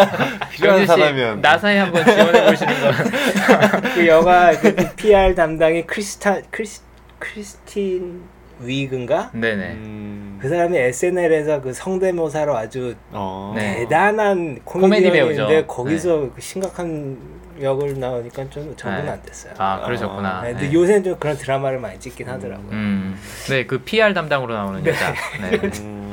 [0.52, 1.46] 필요한 병준 씨, 사람이었는데.
[1.46, 6.80] 나사에 한번 지원해 보시는 건 그 영화 그 PR 담당이 크리스타 크리스
[7.18, 8.22] 크리스틴
[8.64, 9.30] 위그인가?
[9.32, 9.72] 네네.
[9.72, 10.38] 음.
[10.40, 13.52] 그 사람이 SNL에서 그 성대모사로 아주 어.
[13.54, 13.76] 네.
[13.76, 15.66] 대단한 코미디 배우죠.
[15.66, 17.16] 거기서 그 심각한
[17.60, 19.10] 역을 나오니까 좀 적응 네.
[19.10, 19.54] 안 됐어요.
[19.58, 20.42] 아 그러셨구나.
[20.42, 20.72] 네, 근데 네.
[20.72, 22.70] 요새는 좀 그런 드라마를 많이 찍긴 하더라고요.
[22.72, 23.16] 음,
[23.48, 25.12] 네, 그 PR 담당으로 나오는 여자.
[25.40, 25.60] 네.
[25.80, 26.10] 음.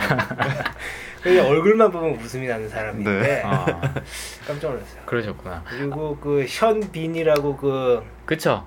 [1.22, 3.42] 그냥 얼굴만 보면 웃음이 나는 사람인데 네.
[3.44, 3.66] 아,
[4.48, 5.02] 깜짝 놀랐어요.
[5.06, 5.64] 그러셨구나.
[5.68, 8.66] 그리고 그 션빈이라고 그, 그쵸?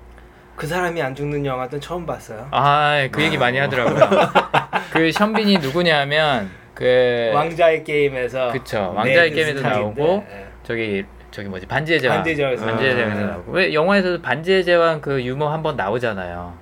[0.55, 2.47] 그 사람이 안 죽는 영화도 처음 봤어요.
[2.51, 4.29] 아, 그 얘기 많이 하더라고요.
[4.91, 8.93] 그 션빈이 누구냐면 그 왕좌의 게임에서 그쵸.
[8.95, 10.45] 왕좌의 네드 게임에도 스타크인데, 나오고 예.
[10.63, 12.17] 저기 저기 뭐지 반지의 제왕.
[12.17, 12.95] 반지의 제왕에서 반지의 아.
[12.95, 16.53] 제왕에서 나오고 왜 영화에서도 반지의 제왕 그 유머 한 번 나오잖아요.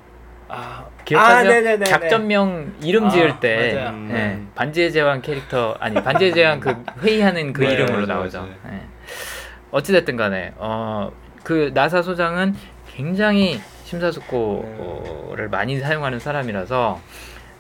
[0.47, 1.77] 아, 기억하세요?
[1.81, 1.83] 아.
[1.83, 3.89] 작전명 이름 아, 지을 때 맞아요.
[3.89, 4.09] 음.
[4.13, 8.47] 예, 반지의 제왕 캐릭터 아니 반지의 제왕 그 회의하는 그 네, 이름으로 나오죠.
[9.71, 11.11] 어찌됐든 간에 어,
[11.43, 12.55] 그 나사 소장은
[12.93, 13.59] 굉장히
[13.91, 17.01] 심사숙고를 많이 사용하는 사람이라서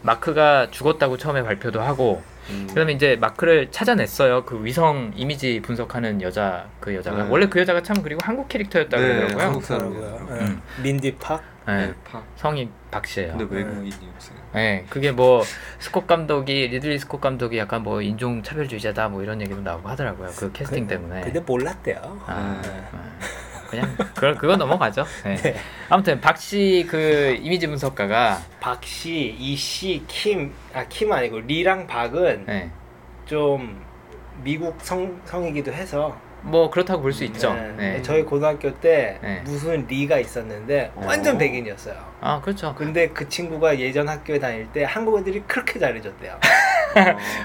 [0.03, 2.65] 마크가 죽었다고 처음에 발표도 하고 음.
[2.69, 4.45] 그다음에 이제 마크를 찾아냈어요.
[4.45, 7.29] 그 위성 이미지 분석하는 여자 그 여자가 네.
[7.29, 9.45] 원래 그 여자가 참 그리고 한국 캐릭터였다 네, 그러더라고요.
[9.45, 9.63] 한국.
[9.63, 10.27] 사람이에요.
[10.31, 10.33] 예.
[10.45, 10.61] 음.
[10.81, 11.43] 민디 팍.
[11.67, 11.87] 네.
[11.87, 12.23] 네, 파.
[12.37, 13.37] 성이 박 씨예요.
[13.37, 14.37] 근데 외국인이었어요.
[14.53, 15.43] 네, 그게 뭐
[15.77, 20.29] 스콧 감독이 리들리 스콧 감독이 약간 뭐 인종 차별주의자다 뭐 이런 얘기도 나오고 하더라고요.
[20.35, 21.21] 그 캐스팅 때문에.
[21.21, 22.21] 근데 몰랐대요.
[22.25, 22.83] 아, 네.
[23.71, 23.79] 네.
[23.81, 25.05] 그냥 그 그거 넘어가죠.
[25.23, 25.55] 네.
[25.89, 32.69] 아무튼 박씨 그 이미지 분석가가 박씨, 이씨, 킴, 아 킴 아니고 리랑 박은 네.
[33.25, 33.81] 좀
[34.43, 37.53] 미국 성 성이기도 해서 뭐 그렇다고 볼 수 있죠.
[37.53, 37.71] 네.
[37.77, 38.01] 네.
[38.01, 39.41] 저희 고등학교 때 네.
[39.45, 41.37] 무슨 리가 있었는데 완전 어.
[41.37, 41.95] 백인이었어요.
[42.19, 42.73] 아 그렇죠.
[42.75, 46.39] 근데 그 친구가 예전 학교에 다닐 때 한국 애들이 그렇게 잘해줬대요.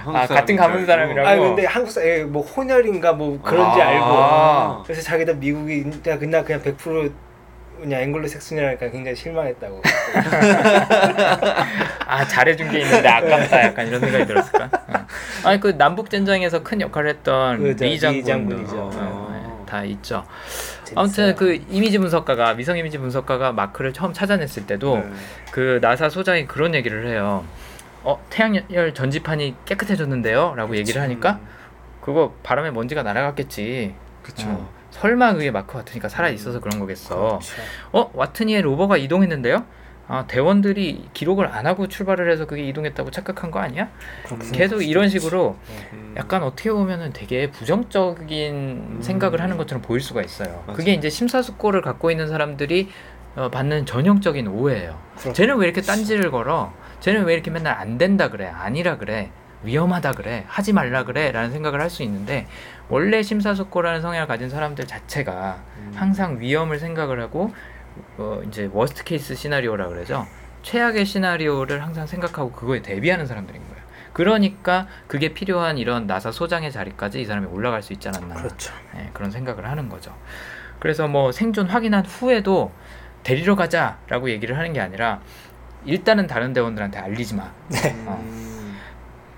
[0.07, 1.29] 아, 같은 가문 사람이라고?
[1.29, 3.89] 아 근데 한국 사뭐 혼혈인가 뭐 그런지 아.
[3.89, 7.13] 알고 그래서 자기도 미국이 그냥 그냥 그냥 100%
[7.81, 9.83] 그냥 앵글로 색슨이라니까 굉장히 실망했다고.
[12.07, 14.71] 아 잘해준 게 있는데 아깝다 약간 이런 생각이 들었을까?
[14.89, 15.07] 어.
[15.45, 18.77] 아니 그 남북 전쟁에서 큰 역할을 했던 그죠, 리 장군이죠.
[18.77, 19.31] 어, 어.
[19.33, 20.25] 네, 다 있죠.
[20.85, 21.01] 재밌어요.
[21.01, 25.11] 아무튼 그 이미지 분석가가 미성 이미지 분석가가 마크를 처음 찾아냈을 때도 네.
[25.51, 27.45] 그 나사 소장이 그런 얘기를 해요.
[28.07, 31.41] 어 태양열 전지판이 깨끗해졌는데요?라고 얘기를 하니까
[32.01, 33.97] 그거 바람에 먼지가 날아갔겠지.
[34.23, 34.49] 그쵸.
[34.49, 37.41] 어, 설마 그게 마크 와트니까 살아 있어서 그런 거겠어.
[37.41, 37.63] 그렇죠.
[37.91, 39.65] 어 와트니의 로버가 이동했는데요?
[40.07, 43.89] 아 대원들이 기록을 안 하고 출발을 해서 그게 이동했다고 착각한 거 아니야?
[44.53, 45.57] 계속 이런 식으로
[45.93, 46.15] 음.
[46.17, 50.63] 약간 어떻게 보면은 되게 부정적인 생각을 하는 것처럼 보일 수가 있어요.
[50.65, 50.77] 맞아요.
[50.77, 52.89] 그게 이제 심사숙고를 갖고 있는 사람들이
[53.35, 54.97] 어, 받는 전형적인 오해예요.
[55.19, 55.33] 그렇죠.
[55.33, 56.73] 쟤는 왜 이렇게 딴지를 걸어?
[57.07, 58.49] 쟤는 왜 이렇게 맨날 안 된다 그래?
[58.53, 59.31] 아니라 그래?
[59.63, 60.43] 위험하다 그래?
[60.49, 61.31] 하지 말라 그래?
[61.31, 62.49] 라는 생각을 할 수 있는데
[62.89, 65.93] 원래 심사숙고라는 성향을 가진 사람들 자체가 음.
[65.95, 67.55] 항상 위험을 생각을 하고
[68.19, 70.27] 어, 이제 worst case scenario라 그러죠.
[70.63, 73.83] 최악의 시나리오를 항상 생각하고 그거에 대비하는 사람들인 거예요.
[74.13, 78.73] 그러니까 그게 필요한 이런 나사 소장의 자리까지 이 사람이 올라갈 수 있지 않았나 그렇죠.
[78.95, 80.13] 네, 그런 생각을 하는 거죠.
[80.81, 82.73] 그래서 뭐 생존 확인한 후에도
[83.23, 85.21] 데리러 가자라고 얘기를 하는 게 아니라
[85.85, 87.43] 일단은 다른 대원들한테 알리지 마.
[88.07, 88.19] 어.
[88.23, 88.77] 음.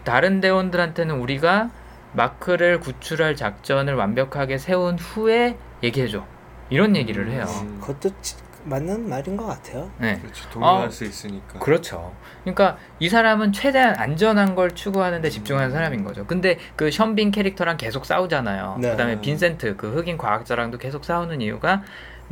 [0.05, 1.71] 다른 대원들한테는 우리가
[2.13, 6.25] 마크를 구출할 작전을 완벽하게 세운 후에 얘기해줘.
[6.71, 7.45] 이런 얘기를 해요.
[7.63, 7.79] 음.
[7.81, 9.91] 그것도 지- 맞는 말인 것 같아요.
[9.99, 10.19] 네.
[10.19, 10.49] 그렇죠.
[10.51, 11.59] 동의할 아, 수 있으니까.
[11.59, 12.13] 그렇죠.
[12.43, 16.27] 그러니까 이 사람은 최대한 안전한 걸 추구하는데 집중하는 사람인 거죠.
[16.27, 18.79] 근데 그 션빈 캐릭터랑 계속 싸우잖아요.
[18.81, 18.91] 네.
[18.91, 21.83] 그다음에 빈센트 그 흑인 과학자랑도 계속 싸우는 이유가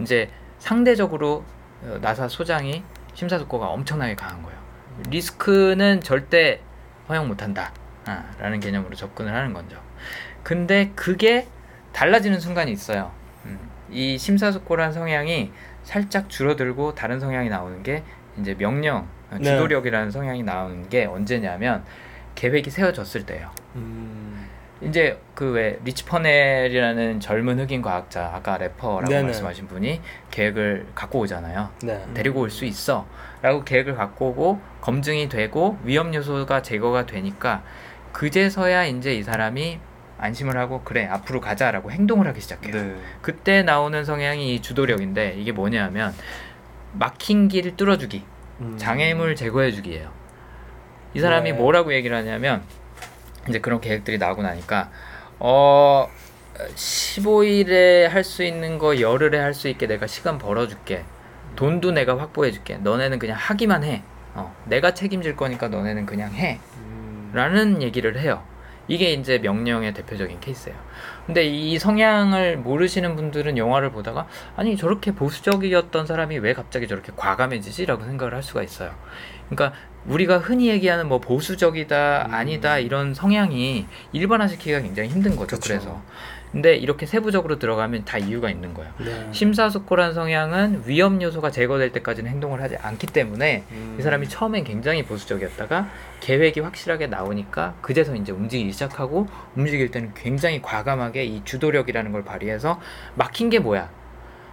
[0.01, 0.29] 이제
[0.59, 1.45] 상대적으로
[1.85, 2.83] 어, 나사 소장이
[3.17, 4.59] 심사숙고가 엄청나게 강한 거예요.
[5.09, 6.61] 리스크는 절대
[7.09, 7.73] 허용 못한다.
[8.05, 9.81] 아, 라는 개념으로 접근을 하는 거죠.
[10.43, 11.49] 근데 그게
[11.93, 13.11] 달라지는 순간이 있어요.
[13.47, 13.59] 음,
[13.91, 15.51] 이 심사숙고란 성향이
[15.83, 18.05] 살짝 줄어들고 다른 성향이 나오는 게
[18.39, 19.45] 이제 명령, 어, 네.
[19.45, 21.85] 주도력이라는 성향이 나오는 게 언제냐면
[22.35, 23.51] 계획이 세워졌을 때예요.
[23.77, 24.46] 음.
[24.83, 29.23] 이제 그 왜 리치 퍼넬이라는 젊은 흑인 과학자 아까 래퍼라고 네네.
[29.25, 30.01] 말씀하신 분이
[30.31, 31.71] 계획을 갖고 오잖아요.
[31.83, 32.05] 네.
[32.15, 33.07] 데리고 올 수 있어
[33.43, 37.63] 라고 계획을 갖고 오고 검증이 되고 위험 요소가 제거가 되니까
[38.13, 39.79] 그제서야 이제 이 사람이
[40.19, 42.73] 안심을 하고 그래 앞으로 가자라고 행동을 하기 시작해요.
[42.75, 42.97] 네.
[43.23, 46.15] 그때 나오는 성향이 이 주도력인데 이게 뭐냐면
[46.93, 48.25] 막힌 길 뚫어주기
[48.61, 48.75] 음.
[48.79, 50.11] 장애물 제거해주기예요.
[51.15, 51.59] 이 사람이 네.
[51.59, 52.63] 뭐라고 얘기를 하냐면
[53.49, 54.91] 이제 그런 계획들이 나오고 나니까
[55.39, 56.09] 어
[56.75, 61.05] 15일에 할 수 있는 거 열흘에 할 수 있게 내가 시간 벌어줄게.
[61.55, 62.77] 돈도 내가 확보해줄게.
[62.79, 64.03] 너네는 그냥 하기만 해.
[64.35, 66.59] 어, 내가 책임질 거니까 너네는 그냥 해.
[66.77, 67.31] 음.
[67.35, 68.43] 라는 얘기를 해요.
[68.89, 70.77] 이게 이제 명령의 대표적인 케이스예요.
[71.27, 78.05] 근데 이 성향을 모르시는 분들은 영화를 보다가 아니 저렇게 보수적이었던 사람이 왜 갑자기 저렇게 과감해지지라고
[78.05, 78.95] 생각을 할 수가 있어요.
[79.49, 79.77] 그러니까
[80.09, 82.35] 우리가 흔히 얘기하는 뭐 보수적이다 음.
[82.35, 85.57] 아니다 이런 성향이 일반화시키기가 굉장히 힘든 거죠.
[85.57, 85.69] 그쵸.
[85.69, 86.03] 그래서
[86.53, 88.91] 근데 이렇게 세부적으로 들어가면 다 이유가 있는 거예요.
[88.99, 89.29] 네.
[89.33, 93.97] 심사숙고란 성향은 위험 요소가 제거될 때까지는 행동을 하지 않기 때문에 음.
[93.99, 95.91] 이 사람이 처음엔 굉장히 보수적이었다가
[96.21, 102.81] 계획이 확실하게 나오니까 그제서 이제 움직이기 시작하고 움직일 때는 굉장히 과감하게 이 주도력이라는 걸 발휘해서
[103.17, 103.91] 막힌 게 뭐야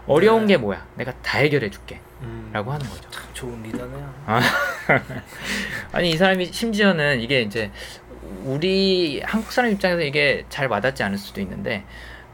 [0.08, 0.54] 어려운 네.
[0.54, 2.50] 게 뭐야 내가 다 해결해 줄게 음.
[2.54, 4.14] 라고 하는 거죠 참 좋은 리더네요.
[5.92, 7.72] 아니 이 사람이 심지어는 이게 이제
[8.44, 11.84] 우리 한국 사람 입장에서 이게 잘 와닿지 않을 수도 있는데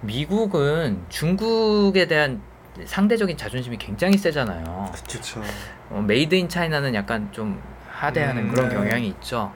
[0.02, 2.42] 미국은 중국에 대한
[2.86, 5.42] 상대적인 자존심이 굉장히 세잖아요 그쵸.
[5.90, 7.62] 어, made in China는 약간 좀
[7.92, 8.76] 하대하는 음, 그런 네.
[8.76, 9.52] 경향이 있죠.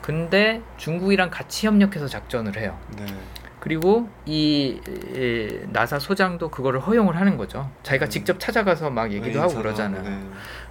[0.00, 2.78] 근데 중국이랑 같이 협력해서 작전을 해요.
[2.96, 3.04] 네.
[3.64, 7.70] 그리고 이, 이 나사 소장도 그거를 허용을 하는 거죠.
[7.82, 8.10] 자기가 음.
[8.10, 10.00] 직접 찾아가서 막 얘기도 하고 인사도 그러잖아요.
[10.00, 10.22] 하고, 네.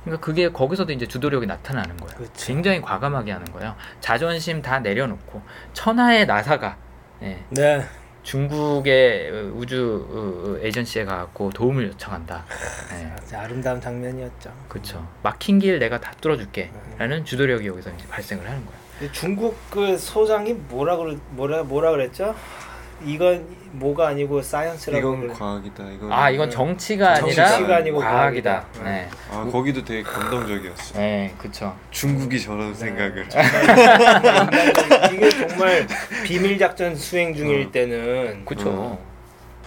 [0.04, 2.16] 그러니까 그게 거기서도 이제 주도력이 나타나는 거예요.
[2.16, 2.46] 그렇죠.
[2.46, 3.76] 굉장히 과감하게 하는 거예요.
[4.00, 5.42] 자존심 다 내려놓고
[5.74, 6.78] 천하의 나사가
[7.24, 7.84] 예, 네.
[8.22, 12.46] 중국의 어, 우주 어, 어, 에이전시에 가갖고 도움을 요청한다.
[12.94, 13.16] 예.
[13.22, 14.54] 진짜 아름다운 장면이었죠.
[14.68, 15.08] 그렇죠.
[15.24, 19.12] 막힌 길 내가 다 뚫어줄게라는 주도력이 여기서 이제 발생을 하는 거예요.
[19.12, 22.36] 중국 그 소장이 뭐라 그러 뭐라 뭐라 그랬죠?
[23.06, 25.34] 이건 뭐가 아니고 사이언스라고 이건 그래.
[25.34, 25.84] 과학이다.
[25.92, 28.52] 이건 아 이건 정치가 아니라 정치가 아니고 과학이다.
[28.52, 28.84] 과학이다.
[28.84, 31.00] 네, 아 거기도 되게 감동적이었어.
[31.00, 31.76] 네, 그렇죠.
[31.92, 32.44] 중국이 네.
[32.44, 33.28] 저런 생각을.
[35.14, 35.88] 이게 정말
[36.24, 37.72] 비밀 작전 수행 중일 어.
[37.72, 38.70] 때는 그렇죠.
[38.70, 39.14] 어.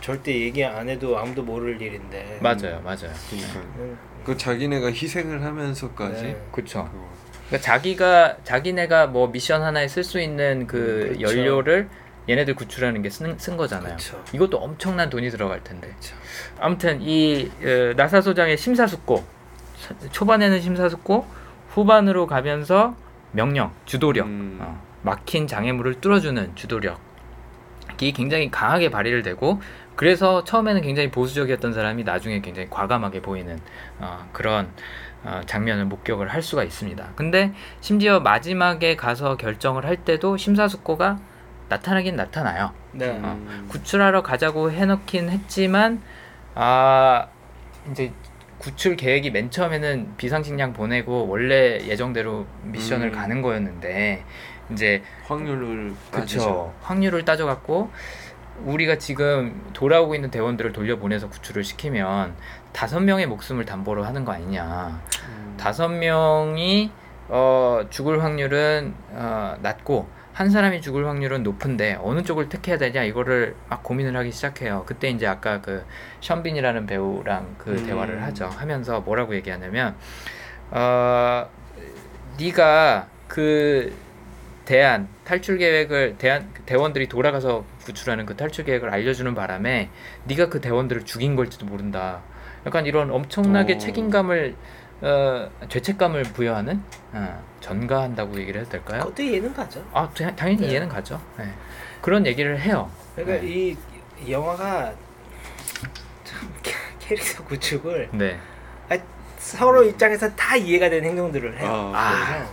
[0.01, 2.39] 절대 얘기 안 해도 아무도 모를 일인데.
[2.41, 3.11] 맞아요, 맞아요.
[3.29, 6.37] 그러니까 음, 그 자기네가 희생을 하면서까지 네.
[6.53, 6.85] 그렇죠.
[6.85, 7.05] 그거.
[7.49, 11.39] 그러니까 자기가 자기네가 뭐 미션 하나에 쓸 수 있는 그 음, 그렇죠.
[11.39, 11.89] 연료를
[12.29, 13.97] 얘네들 구출하는 게쓴 거잖아요.
[13.97, 14.23] 그쵸.
[14.33, 15.89] 이것도 엄청난 돈이 들어갈 텐데.
[15.97, 16.15] 그쵸.
[16.59, 19.25] 아무튼 이 어, 나사 소장의 심사숙고
[19.79, 21.27] 초- 초반에는 심사숙고
[21.71, 22.97] 후반으로 가면서
[23.33, 24.59] 명령 주도력 음.
[24.61, 26.97] 어, 막힌 장애물을 뚫어주는 주도력이
[28.15, 29.61] 굉장히 강하게 발휘를 되고
[29.95, 33.59] 그래서 처음에는 굉장히 보수적이었던 사람이 나중에 굉장히 과감하게 보이는
[33.99, 34.69] 어, 그런
[35.25, 37.13] 어, 장면을 목격을 할 수가 있습니다.
[37.17, 41.19] 근데 심지어 마지막에 가서 결정을 할 때도 심사숙고가
[41.69, 42.73] 나타나긴 나타나요.
[42.93, 43.11] 네.
[43.11, 43.37] 어.
[43.39, 43.67] 음.
[43.71, 46.03] 구출하러 가자고 해놓긴 했지만
[46.55, 47.27] 아
[47.91, 48.13] 이제
[48.59, 53.13] 구출 계획이 맨 처음에는 비상식량 보내고 원래 예정대로 미션을 음.
[53.13, 54.25] 가는 거였는데
[54.71, 55.95] 이제 확률을.
[56.11, 57.91] 그쵸 확률을 따져갖고
[58.65, 62.35] 우리가 지금 돌아오고 있는 대원들을 돌려보내서 구출을 시키면
[62.73, 65.55] 다섯 명의 목숨을 담보로 하는 거 아니냐 음.
[65.59, 66.91] 다섯 명이
[67.29, 73.57] 어, 죽을 확률은 어, 낮고 한 사람이 죽을 확률은 높은데 어느 쪽을 택해야 되냐 이거를
[73.71, 74.85] 막 고민을 하기 시작해요.
[74.85, 75.83] 그때 이제 아까 그
[76.21, 77.87] 션빈이라는 배우랑 그 음.
[77.87, 78.45] 대화를 하죠.
[78.45, 79.97] 하면서 뭐라고 얘기하냐면
[80.71, 81.49] 어,
[82.39, 83.97] 네가 그
[84.67, 89.89] 대안 탈출 계획을 대안 대원들이 돌아가서 구출하는 그 탈출 계획을 알려주는 바람에
[90.25, 92.21] 네가 그 대원들을 죽인 걸지도 모른다.
[92.67, 93.79] 약간 이런 엄청나게 어.
[93.79, 94.55] 책임감을
[95.03, 96.83] 어, 죄책감을 부여하는
[97.13, 99.01] 어, 전가한다고 얘기를 해도 될까요?
[99.03, 99.85] 그것도 이해는 가죠.
[99.93, 100.69] 아 다- 당연히 네.
[100.69, 101.21] 이해는 가죠.
[101.39, 101.53] 네.
[102.01, 102.91] 그런 얘기를 해요.
[103.15, 103.49] 그러니까 네.
[103.49, 103.77] 이,
[104.25, 104.93] 이 영화가
[106.25, 108.39] 참 캐- 캐릭터 구축을 네
[109.39, 111.93] 서로 입장에서 다 이해가 되는 행동들을 해요.
[111.95, 112.45] 아,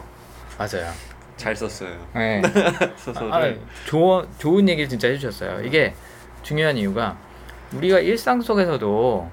[0.57, 0.93] 그래서 맞아요.
[1.37, 2.07] 잘 썼어요.
[2.13, 2.39] 네.
[2.97, 3.33] 소설을.
[3.33, 5.61] 아, 좋은 좋은 얘기를 진짜 해주셨어요.
[5.65, 5.95] 이게
[6.43, 7.17] 중요한 이유가
[7.73, 9.31] 우리가 일상 속에서도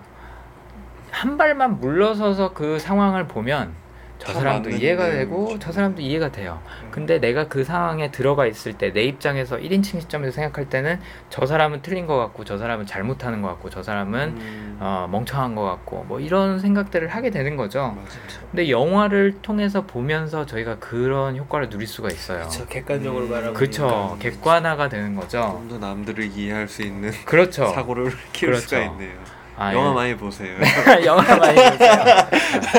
[1.11, 3.79] 한 발만 물러서서 그 상황을 보면
[4.19, 5.19] 저다 사람도 이해가 내용이죠.
[5.19, 6.61] 되고 저 사람도 이해가 돼요.
[6.91, 11.01] 근데 내가 그 상황에 들어가 있을 때 내 입장에서 1인칭 시점에서 생각할 때는
[11.31, 14.77] 저 사람은 틀린 것 같고 저 사람은 잘못하는 것 같고 저 사람은 음.
[14.79, 17.97] 어, 멍청한 것 같고 뭐 이런 생각들을 하게 되는 거죠.
[17.97, 18.19] 맞아.
[18.51, 22.43] 근데 영화를 통해서 보면서 저희가 그런 효과를 누릴 수가 있어요.
[22.43, 24.17] 그쵸 객관적으로 음, 바라보니까 그쵸.
[24.21, 25.41] 객관화가 되는 거죠.
[25.67, 27.69] 좀 더 남들을 이해할 수 있는 그렇죠.
[27.69, 28.67] 사고를 키울 그렇죠.
[28.69, 29.40] 수가 있네요.
[29.61, 29.95] 아, 영화 예.
[29.95, 30.57] 많이 보세요.
[31.05, 31.93] 영화 많이 보세요.
[31.93, 32.29] 아,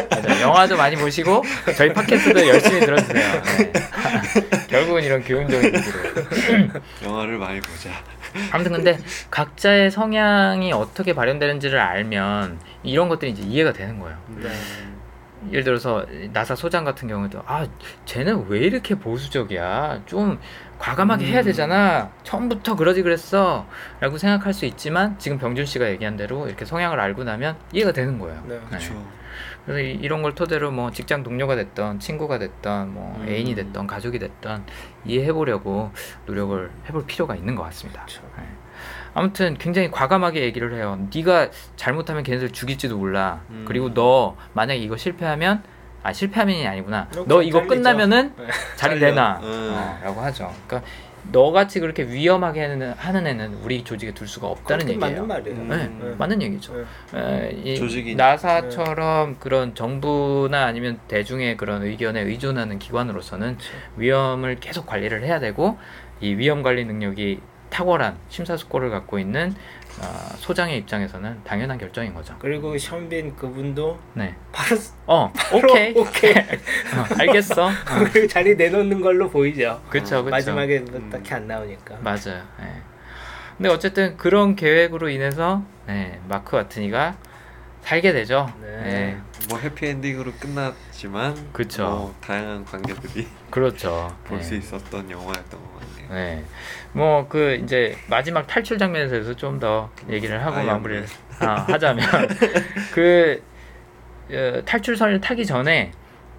[0.09, 0.41] 맞아.
[0.41, 1.43] 영화도 많이 보시고
[1.77, 3.41] 저희 팟캐스트도 열심히 들어주세요.
[3.43, 3.71] 네.
[4.67, 6.69] 결국은 이런 교훈적인 얘기로.
[7.05, 7.91] 영화를 많이 보자.
[8.51, 8.97] 아무튼 근데
[9.29, 14.17] 각자의 성향이 어떻게 발현되는지를 알면 이런 것들이 이제 이해가 되는 거예요.
[14.37, 14.49] 네.
[15.49, 17.65] 예를 들어서 나사 소장 같은 경우도 아
[18.05, 20.39] 쟤는 왜 이렇게 보수적이야 좀
[20.79, 21.45] 과감하게 해야 음.
[21.45, 23.65] 되잖아 처음부터 그러지 그랬어
[23.99, 28.19] 라고 생각할 수 있지만 지금 병준 씨가 얘기한 대로 이렇게 성향을 알고 나면 이해가 되는
[28.19, 28.59] 거예요 네.
[28.67, 28.93] 그렇죠.
[29.65, 33.27] 그래서 이, 이런 걸 토대로 뭐 직장 동료가 됐던 친구가 됐던 뭐 음.
[33.27, 34.65] 애인이 됐던 가족이 됐던
[35.05, 35.91] 이해해 보려고
[36.25, 38.21] 노력을 해볼 필요가 있는 것 같습니다 그렇죠.
[38.37, 38.43] 네.
[39.13, 41.07] 아무튼 굉장히 과감하게 얘기를 해요.
[41.13, 43.41] 네가 잘못하면 걔네들 죽일지도 몰라.
[43.49, 43.65] 음.
[43.67, 45.63] 그리고 너 만약에 이거 실패하면
[46.03, 47.07] 아 실패하면이 아니구나.
[47.13, 47.67] 너너 이거 잘리죠.
[47.67, 48.47] 끝나면은 네.
[48.77, 49.11] 자리 잘려.
[49.13, 49.39] 내놔.
[49.43, 49.71] 음.
[49.73, 50.51] 어, 라고 하죠.
[50.67, 50.89] 그러니까
[51.31, 54.99] 너같이 그렇게 위험하게 하는, 하는 애는 우리 조직에 둘 수가 없다는 얘기예요.
[54.99, 55.55] 맞는 말이에요.
[55.59, 55.67] 음.
[55.69, 56.15] 네, 네.
[56.17, 56.73] 맞는 얘기죠.
[57.13, 57.19] 네.
[57.19, 63.57] 에, 이 조직이- 나사처럼 그런 정부나 아니면 대중의 그런 의견에 의존하는 기관으로서는
[63.97, 65.77] 위험을 계속 관리를 해야 되고
[66.21, 67.39] 이 위험 관리 능력이
[67.71, 69.55] 탁월한 심사숙고를 갖고 있는
[69.99, 72.35] 어, 소장의 입장에서는 당연한 결정인 거죠.
[72.37, 74.35] 그리고 션빈 그분도 네.
[74.51, 74.77] 바로
[75.07, 75.93] 어, 오케이.
[75.97, 76.33] 오케이.
[76.37, 77.65] 어, 알겠어.
[77.67, 77.71] 어,
[78.11, 79.81] 그리고 자리 내놓는 걸로 보이죠.
[79.89, 80.29] 그쵸, 그쵸.
[80.29, 81.09] 마지막에 뭐 음.
[81.09, 81.97] 딱히 안 나오니까.
[82.01, 82.43] 맞아요.
[82.61, 82.81] 예.
[83.57, 87.15] 근데 어쨌든 그런 계획으로 인해서 네, 마크 와트니가
[87.83, 88.51] 살게 되죠.
[88.61, 88.67] 네.
[88.83, 89.17] 네.
[89.49, 91.83] 뭐 해피엔딩으로 끝났지만 그쵸.
[91.83, 94.15] 뭐 다양한 관계들이 그렇죠.
[94.25, 94.43] 볼 네.
[94.43, 96.13] 수 있었던 영화였던 것 같네요.
[96.13, 96.45] 네.
[96.93, 101.05] 뭐 그 이제 마지막 탈출 장면에 대해서 좀 더 얘기를 하고 아예 마무리를
[101.39, 102.05] 아, 하자면
[102.93, 103.41] 그
[104.31, 105.91] 어, 탈출선을 타기 전에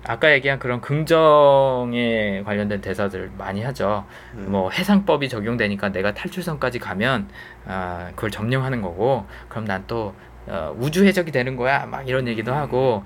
[0.04, 4.04] 아까 얘기한 그런 긍정에 관련된 대사들 많이 하죠.
[4.34, 4.42] 네.
[4.42, 7.28] 뭐 해상법이 적용되니까 내가 탈출선까지 가면
[7.66, 10.14] 아, 그걸 점령하는 거고 그럼 난또
[10.48, 12.56] 어, 우주 해적이 되는 거야 막 이런 얘기도 음.
[12.56, 13.04] 하고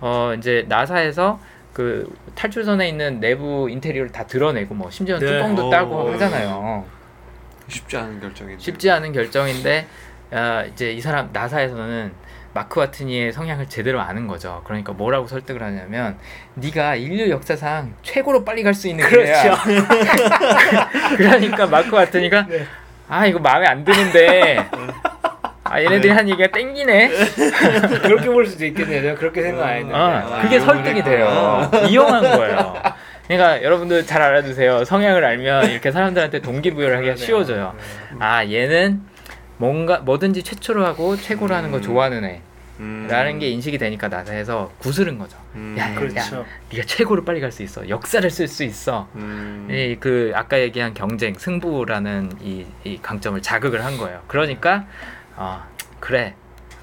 [0.00, 1.40] 어 이제 나사에서
[1.74, 5.32] 그 탈출선에 있는 내부 인테리어를 다 드러내고 뭐 심지어 는 네.
[5.36, 5.70] 뚜껑도 오.
[5.70, 6.86] 따고 하잖아요.
[7.68, 8.62] 쉽지 않은 결정인데.
[8.62, 9.86] 쉽지 않은 결정인데
[10.30, 12.12] 아, 이제 이 사람 나사에서는
[12.54, 14.62] 마크 와트니의 성향을 제대로 아는 거죠.
[14.64, 16.16] 그러니까 뭐라고 설득을 하냐면
[16.54, 19.32] 네가 인류 역사상 최고로 빨리 갈 수 있는 그렇죠.
[19.64, 20.88] 기회야.
[21.16, 22.64] 그러니까 마크 와트니가 네.
[23.08, 24.64] 아 이거 마음에 안 드는데
[25.74, 27.08] 아 얘네들이 한 얘기가 땡기네.
[28.02, 29.02] 그렇게 볼 수도 있겠네요.
[29.02, 29.94] 내가 그렇게 생각 안 했는데.
[29.96, 31.68] 아, 아, 그게 설득이 돼요.
[31.88, 32.74] 이용한 거예요.
[33.26, 34.84] 그러니까 여러분들 잘 알아두세요.
[34.84, 37.16] 성향을 알면 이렇게 사람들한테 동기부여를 하기가.
[37.16, 37.74] 쉬워져요.
[38.20, 39.02] 아 얘는
[39.56, 41.82] 뭔가 뭐든지 최초로 하고 최고로 하는 거 음.
[41.82, 42.40] 좋아하는 애.
[42.80, 43.06] 음.
[43.08, 45.38] 라는 게 인식이 되니까 나서해서 구스른 거죠.
[45.54, 45.76] 음.
[45.78, 46.16] 야, 야, 그렇죠.
[46.38, 47.88] 야, 네가 최고로 빨리 갈 수 있어.
[47.88, 49.08] 역사를 쓸 수 있어.
[49.14, 49.68] 음.
[49.70, 54.20] 이그 아까 얘기한 경쟁, 승부라는 이, 이 강점을 자극을 한 거예요.
[54.26, 54.86] 그러니까
[55.36, 55.62] 어,
[56.00, 56.34] 그래,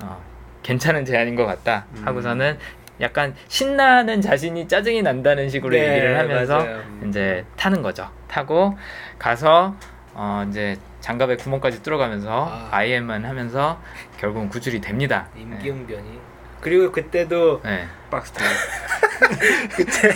[0.02, 0.22] 어,
[0.64, 2.02] 괜찮은 제안인 것 같다 음.
[2.06, 2.58] 하고서는
[3.02, 6.82] 약간 신나는 자신이 짜증이 난다는 식으로 네, 얘기를 하면서 맞아요.
[7.08, 8.10] 이제 타는 거죠.
[8.28, 8.78] 타고
[9.18, 9.76] 가서
[10.14, 12.70] 어, 이제 장갑에 구멍까지 뚫어가면서 아.
[12.72, 13.82] IM만 하면서
[14.18, 15.28] 결국은 구출이 됩니다.
[15.36, 16.20] 임기응변이.
[16.60, 17.88] 그리고 그때도 네.
[18.12, 18.34] 박스.
[19.76, 20.14] 그때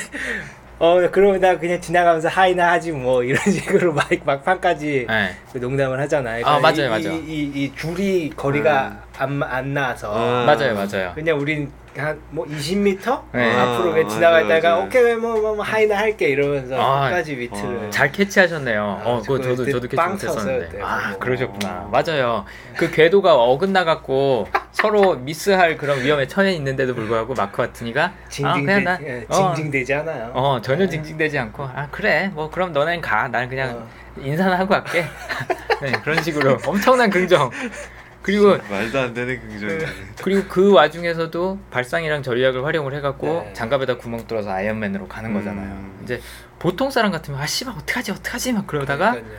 [0.77, 5.29] 어 그러면 나 그냥 지나가면서 하이나 하지 뭐 이런 식으로 막 막판까지 네.
[5.51, 6.45] 그 농담을 하잖아요.
[6.45, 7.19] 아, 그러니까 맞아요, 이, 맞아요.
[7.21, 10.45] 이, 이, 이 줄이 거리가 안, 안 나와서 아.
[10.45, 11.13] 맞아요, 맞아요.
[11.15, 13.55] 그냥 우린 한뭐 20m 네.
[13.55, 14.85] 앞으로 그냥 아, 지나가다가 맞아요, 맞아요.
[14.85, 17.89] 오케이 뭐, 뭐, 뭐 hi나 할게 이러면서 아, 끝까지 위트를 아.
[17.89, 19.01] 잘 캐치하셨네요.
[19.03, 20.81] 어, 그거 그거 저도 저도 캐치 빵 못했었는데.
[20.81, 21.19] 아, 그거.
[21.19, 21.89] 그러셨구나.
[21.91, 22.45] 맞아요.
[22.77, 28.61] 그 궤도가 어긋나 갖고 서로 미스할 그런 위험에 처해 있는데도 불구하고 마크 와트니가 아, 징징대,
[28.61, 30.31] 그냥 나 예, 어, 징징대지 않아요.
[30.33, 32.29] 어, 전혀 징징대지 않고 아, 그래.
[32.33, 33.27] 뭐 그럼 너넨 가.
[33.27, 34.21] 나는 그냥 어.
[34.21, 35.05] 인사는 하고 갈게.
[35.81, 37.49] 네, 그런 식으로 엄청난 긍정.
[38.25, 39.85] 그리고 말도 안 되는 긍정이.
[40.23, 43.53] 그리고 그 와중에서도 발상이랑 전략을 활용을 해갖고 네.
[43.53, 45.67] 장갑에다 구멍 뚫어서 아이언맨으로 가는 거잖아요.
[45.67, 45.99] 음.
[46.03, 46.19] 이제
[46.57, 49.37] 보통 사람 같으면 아 씨발 어떡하지 어떡하지 막 그러다가 그러니까요.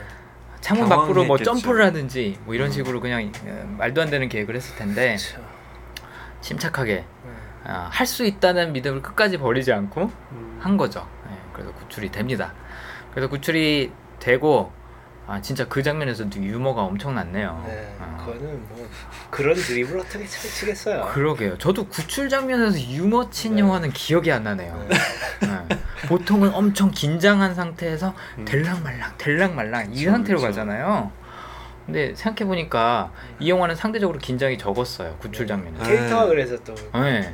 [0.60, 1.36] 창문 밖으로 뭐.
[1.36, 2.72] 점프를 하든지 뭐 이런 음.
[2.72, 5.44] 식으로 그냥 어, 말도 안 되는 계획을 했을 텐데 그렇죠.
[6.40, 7.06] 침착하게 네.
[7.90, 10.58] 할수 있다는 믿음을 끝까지 버리지 않고 음.
[10.60, 11.08] 한 거죠.
[11.28, 12.54] 예, 그래서 구출이 됩니다.
[13.10, 13.90] 그래서 구출이
[14.20, 14.70] 되고
[15.28, 17.64] 아 진짜 그 장면에서도 유머가 엄청났네요.
[17.66, 18.16] 네, 어.
[18.24, 18.88] 그거는 뭐
[19.30, 21.06] 그런 드립을 어떻게 쳐- 치겠어요.
[21.12, 21.58] 그러게요.
[21.58, 23.60] 저도 구출 장면에서 유머 친 네.
[23.62, 24.86] 영화는 기억이 안 나네요.
[24.88, 24.96] 네.
[25.68, 25.78] 네.
[26.08, 28.44] 보통은 엄청 긴장한 상태에서 음.
[28.44, 30.46] 될랑말랑 될랑말랑 이 상태로 그쵸.
[30.48, 31.10] 가잖아요.
[31.86, 35.16] 근데 생각해 보니까 이 영화는 상대적으로 긴장이 적었어요.
[35.18, 35.46] 구출.
[35.46, 35.62] 네.
[35.84, 37.32] 캐릭터가 그래서 또 네.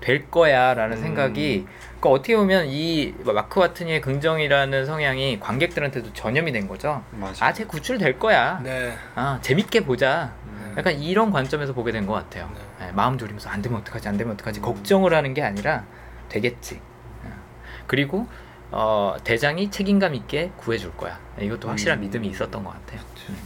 [0.00, 1.02] 될 거야라는 음.
[1.02, 1.66] 생각이
[2.04, 7.02] 그러니까 어떻게 보면 이 마크 와트니의 긍정이라는 성향이 관객들한테도 전염이 된 거죠.
[7.12, 7.46] 맞아.
[7.46, 8.60] 아, 쟤 구출 될 거야.
[8.62, 8.94] 네.
[9.14, 10.34] 아, 재밌게 보자.
[10.46, 10.74] 음.
[10.76, 12.50] 약간 이런 관점에서 보게 된 것 같아요.
[12.78, 12.88] 네.
[12.88, 14.62] 예, 마음 졸이면서 안 되면 어떡하지, 안 되면 어떡하지 음.
[14.62, 15.86] 걱정을 하는 게 아니라
[16.28, 16.74] 되겠지.
[16.74, 17.28] 예.
[17.86, 18.26] 그리고
[18.70, 21.18] 어, 대장이 책임감 있게 구해줄 거야.
[21.40, 22.02] 예, 이것도 확실한 음.
[22.02, 23.00] 믿음이 있었던 것 같아요.
[23.30, 23.38] 음.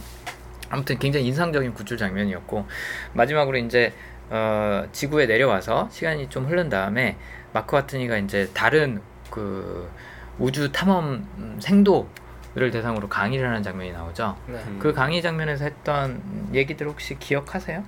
[0.69, 2.67] 아무튼 굉장히 인상적인 구출 장면이었고
[3.13, 3.93] 마지막으로 이제
[4.31, 7.15] 어, 지구에 내려와서 시간이 좀 흐른 다음에
[7.53, 9.89] 마크 와트니가 이제 다른 그
[10.37, 14.37] 우주 탐험 음, 생도를 대상으로 강의를 하는 장면이 나오죠.
[14.47, 14.55] 네.
[14.67, 14.79] 음.
[14.79, 16.21] 그 강의 장면에서 했던
[16.53, 17.83] 얘기들 혹시 기억하세요?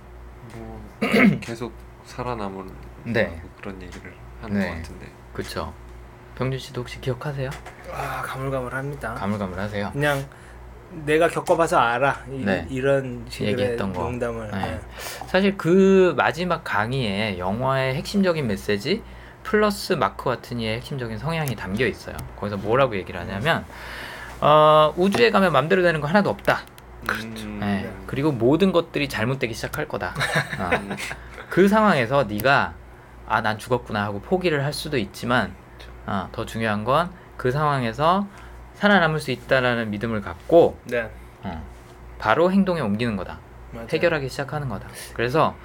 [0.56, 0.82] 뭐
[1.42, 1.74] 계속
[2.06, 2.70] 살아남은
[3.06, 3.26] 네.
[3.26, 4.70] 뭐 그런 얘기를 하는 네.
[4.70, 5.08] 것 같은데.
[5.34, 5.74] 그쵸.
[6.38, 7.50] 병준 씨도 혹시 기억하세요?
[7.94, 9.14] 아 가물가물합니다.
[9.16, 9.92] 가물가물하세요.
[9.94, 10.26] 그냥
[11.06, 12.26] 내가 겪어봐서 알아.
[12.32, 12.68] 이, 네.
[12.70, 14.04] 이런 식의 얘기했던 거.
[14.04, 14.52] 농담을.
[14.52, 14.58] 네.
[14.58, 14.80] 네.
[15.28, 19.02] 사실 그 마지막 강의에 영화의 핵심적인 메시지
[19.44, 22.16] 플러스 마크 와트니의 핵심적인 성향이 담겨 있어요.
[22.40, 23.66] 거기서 뭐라고 얘기를 하냐면
[24.40, 26.60] 어, 우주에 가면 맘대로 되는 거 하나도 없다.
[27.10, 27.58] 음.
[27.60, 27.82] 네.
[27.84, 27.94] 네.
[28.08, 30.14] 그리고 모든 것들이 잘못되기 시작할 거다.
[30.60, 30.70] 어.
[30.76, 30.96] 음.
[31.50, 32.74] 그 상황에서 네가
[33.28, 35.54] 아 난 죽었구나 하고 포기를 할 수도 있지만
[36.06, 37.10] 아, 더 중요한 건
[37.42, 38.28] 그 상황에서
[38.76, 41.10] 살아남을 수 있다라는 믿음을 갖고 네.
[41.42, 41.66] 어,
[42.20, 43.40] 바로 행동에 옮기는 거다.
[43.72, 43.88] 맞아요.
[43.90, 44.88] 해결하기 시작하는 거다.
[45.16, 45.56] 그래서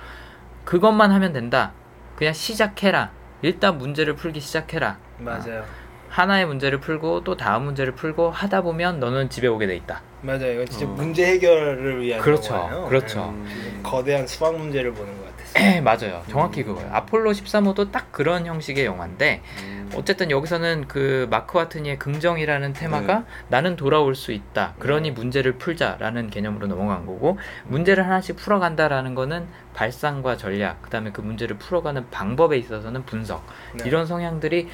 [0.65, 1.73] 그것만 하면 된다.
[2.17, 3.11] 그냥 시작해라.
[3.47, 4.99] 일단 문제를 풀기 시작해라.
[5.21, 5.65] 맞아요.
[6.09, 10.03] 하나의 문제를 풀고 또 다음 문제를 풀고 하다 보면 너는 집에 오게 돼 있다.
[10.23, 10.53] 맞아요.
[10.55, 10.89] 이건 진짜 어.
[10.89, 12.55] 문제 해결을 위한 그렇죠.
[12.55, 12.89] 영화예요.
[12.89, 13.25] 그렇죠.
[13.29, 13.81] 음.
[13.83, 15.83] 거대한 수학 문제를 보는 것 같았어요.
[15.83, 16.23] 맞아요.
[16.29, 16.67] 정확히 음.
[16.67, 16.91] 그거예요.
[16.93, 19.91] 아폴로 13호도 딱 그런 형식의 영화인데 음.
[19.95, 23.25] 어쨌든 여기서는 그 마크 와트니의 긍정이라는 테마가 네.
[23.49, 24.75] 나는 돌아올 수 있다.
[24.79, 25.15] 그러니 네.
[25.15, 32.11] 문제를 풀자라는 개념으로 넘어간 거고 문제를 하나씩 풀어간다라는 거는 발상과 전략, 그다음에 그 문제를 풀어가는
[32.11, 33.85] 방법에 있어서는 분석 네.
[33.87, 34.69] 이런 성향들이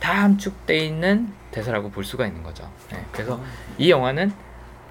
[0.00, 2.70] 다 함축돼 있는 대사라고 볼 수가 있는 거죠.
[2.90, 3.40] 네, 그래서
[3.78, 4.32] 이 영화는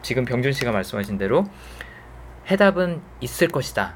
[0.02, 1.45] 지금 병준 씨가 말씀하신 대로
[2.49, 3.95] 해답은 있을 것이다,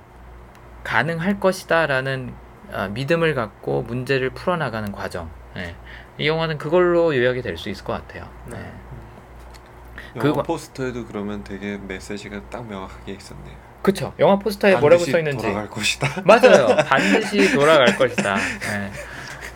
[0.83, 2.33] 가능할 것이다라는
[2.71, 5.29] 어, 믿음을 갖고 문제를 풀어나가는 과정.
[5.55, 5.75] 네.
[6.19, 8.29] 이 영화는 그걸로 요약이 될 수 있을 것 같아요.
[8.45, 8.57] 네.
[8.57, 8.71] 네.
[10.17, 13.55] 영화 그거- 포스터에도 그러면 되게 메시지가 딱 명확하게 있었네요.
[13.81, 14.13] 그쵸.
[14.19, 16.21] 영화 포스터에 뭐라고 써 있는지 돌아갈 것이다.
[16.25, 16.75] 맞아요.
[16.85, 18.35] 반드시 돌아갈 것이다.
[18.35, 18.91] 네.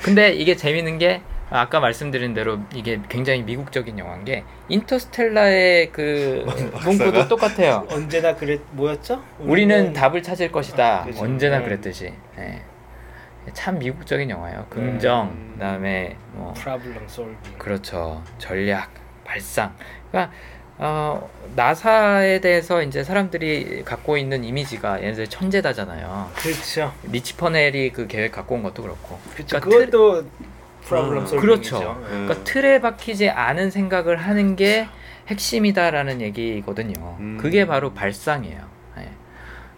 [0.01, 6.45] 근데 이게 재밌는 게 아까 말씀드린 대로 이게 굉장히 미국적인 영화인 게 인터스텔라의 그
[6.83, 7.85] 문구도 똑같아요.
[7.91, 9.21] 언제나 그랬 뭐였죠?
[9.39, 11.03] 우리는 답을 찾을 것이다.
[11.05, 11.23] 그죠.
[11.23, 11.65] 언제나 네.
[11.65, 12.13] 그랬듯이.
[12.39, 12.61] 예.
[13.53, 14.65] 참 미국적인 영화예요.
[14.69, 15.51] 긍정, 음.
[15.53, 17.57] 그다음에 뭐 Problem solving.
[17.57, 18.23] 그렇죠.
[18.37, 18.89] 전략,
[19.25, 19.75] 발상.
[20.09, 20.33] 그러니까
[20.77, 26.31] 어, 나사에 대해서 이제 사람들이 갖고 있는 이미지가 얘네들 천재다잖아요.
[26.35, 26.93] 그렇죠.
[27.11, 29.19] 리치 퍼넬이 그 계획 갖고 온 것도 그렇고.
[29.33, 29.59] 그렇죠.
[29.59, 30.25] 그러니까 틀- 그것도
[30.85, 31.41] problem 음, solving이죠.
[31.79, 32.01] 그렇죠.
[32.05, 32.09] 예.
[32.09, 34.87] 그러니까 틀에 박히지 않은 생각을 하는 게
[35.27, 37.17] 핵심이다라는 얘기거든요.
[37.19, 37.37] 음.
[37.39, 38.61] 그게 바로 발상이에요.
[38.97, 39.09] 예.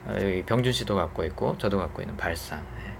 [0.07, 2.59] 어, 여기 병준 씨도 갖고 있고 저도 갖고 있는 발상.
[2.59, 2.91] 예.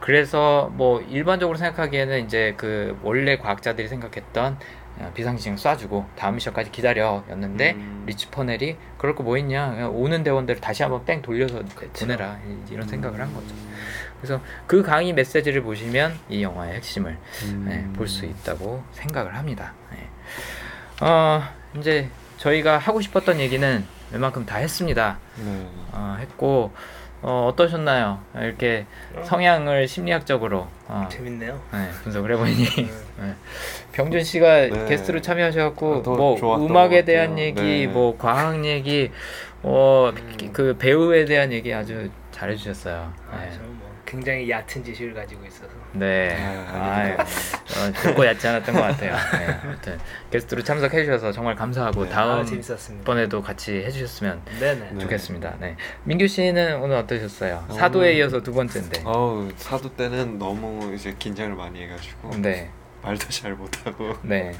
[0.00, 4.58] 그래서 뭐 일반적으로 생각하기에는 이제 그 원래 과학자들이 생각했던
[5.00, 8.04] 어, 비상시행 쏴주고 다음 미션까지 기다려였는데 음.
[8.06, 11.62] 리치 퍼넬이 그럴 거 뭐 있냐 오는 대원대로 다시 한번 뺑 돌려서
[11.98, 13.54] 보내라 이- 이런 생각을 한 거죠.
[14.20, 17.64] 그래서 그 강의 메시지를 보시면 이 영화의 핵심을 음.
[17.68, 19.74] 네, 볼수 있다고 생각을 합니다.
[19.92, 20.08] 네.
[21.00, 21.42] 어,
[21.76, 22.08] 이제
[22.38, 25.18] 저희가 하고 싶었던 얘기는 웬만큼 다 했습니다.
[25.36, 25.66] 네.
[25.92, 26.72] 어, 했고
[27.20, 28.20] 어, 어떠셨나요?
[28.36, 28.86] 이렇게
[29.16, 29.22] 어.
[29.24, 31.60] 성향을 심리학적으로 어, 재밌네요.
[31.72, 32.82] 네, 분석을 해보니 네.
[33.20, 33.34] 네.
[33.92, 34.86] 병준 씨가 네.
[34.88, 37.38] 게스트로 참여하셔갖고 아, 더뭐 음악에 것 대한.
[37.38, 37.86] 얘기, 네.
[37.88, 39.10] 뭐 과학 얘기,
[39.62, 40.50] 어, 음.
[40.52, 43.12] 그 배우에 대한 얘기 아주 잘해주셨어요.
[43.32, 43.46] 아,
[44.12, 45.68] 굉장히 얕은 지식을 가지고 있어서.
[45.92, 46.34] 네.
[46.40, 47.22] 아, 아.
[47.22, 49.14] 어, 듣고 얕지 않았던 것 같아요.
[49.38, 49.58] 네.
[49.62, 49.98] 아무튼
[50.30, 52.10] 게스트로 참석해 주셔서 정말 감사하고 네.
[52.10, 53.04] 아, 다음 재밌었습니다.
[53.04, 54.90] 번에도 같이 해주셨으면 네네.
[54.92, 54.98] 네.
[54.98, 55.56] 좋겠습니다.
[55.60, 55.76] 네.
[56.04, 57.66] 민규 씨는 오늘 어떠셨어요?
[57.70, 59.02] 사도에 오늘- 이어서 두 번째인데.
[59.04, 62.70] 어우 사도 때는 너무 이제 긴장을 많이 해가지고 네.
[63.02, 64.52] 말도 잘 못하고 네.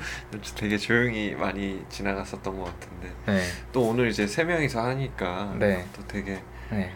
[0.57, 3.43] 되게 조용히 많이 지나갔었던 것 같은데 네.
[3.73, 5.87] 또 오늘 이제 세 명이서 하니까 네.
[5.97, 6.39] 또 되게
[6.71, 6.93] 네.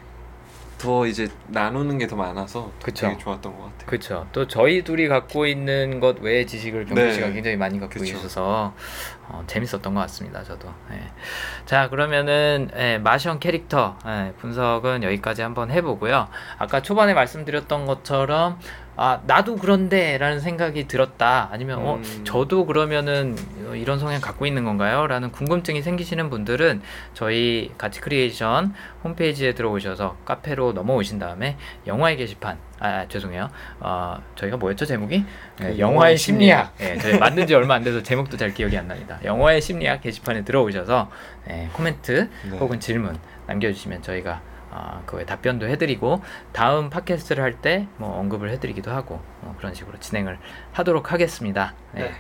[0.83, 3.07] 더 이제 나누는 게 더 많아서 그쵸.
[3.07, 3.87] 되게 좋았던 것 같아요.
[3.87, 4.27] 그렇죠.
[4.33, 7.13] 또 저희 둘이 갖고 있는 것 외의 지식을 병규 네.
[7.13, 8.05] 씨가 굉장히 많이 갖고 그쵸.
[8.15, 8.75] 계셔서
[9.29, 10.43] 어, 재밌었던 것 같습니다.
[10.43, 10.69] 저도.
[10.91, 11.01] 예.
[11.65, 16.29] 자 그러면은 예, 마션 캐릭터 예, 분석은 여기까지 한번 해보고요.
[16.59, 18.59] 아까 초반에 말씀드렸던 것처럼
[18.95, 21.49] 아 나도 그런데라는 생각이 들었다.
[21.51, 22.21] 아니면 어 음.
[22.25, 23.37] 저도 그러면은
[23.75, 26.83] 이런 성향 갖고 있는 건가요?라는 궁금증이 생기시는 분들은
[27.15, 31.57] 저희 가치 크리에이션 홈페이지에 들어오셔서 카페로 넘어오신 다음에
[31.87, 33.49] 영화의 게시판 아 죄송해요
[33.81, 35.25] 어 저희가 뭐였죠 제목이
[35.61, 38.89] 네, 그 영화의 심리학 예 저희 만든 지 얼마 안 돼서 제목도 잘 기억이 안
[38.89, 41.11] 납니다 영화의 심리학 게시판에 들어오셔서
[41.49, 42.59] 예, 코멘트 네.
[42.59, 43.17] 혹은 질문
[43.47, 44.43] 남겨주시면 저희가
[44.75, 46.23] 아, 그거에 답변도 해드리고
[46.53, 50.39] 다음 팟캐스트를 할 때 뭐 언급을 해드리기도 하고 뭐 그런 식으로 진행을
[50.73, 51.75] 하도록 하겠습니다.
[51.93, 52.03] 네.
[52.05, 52.13] 네.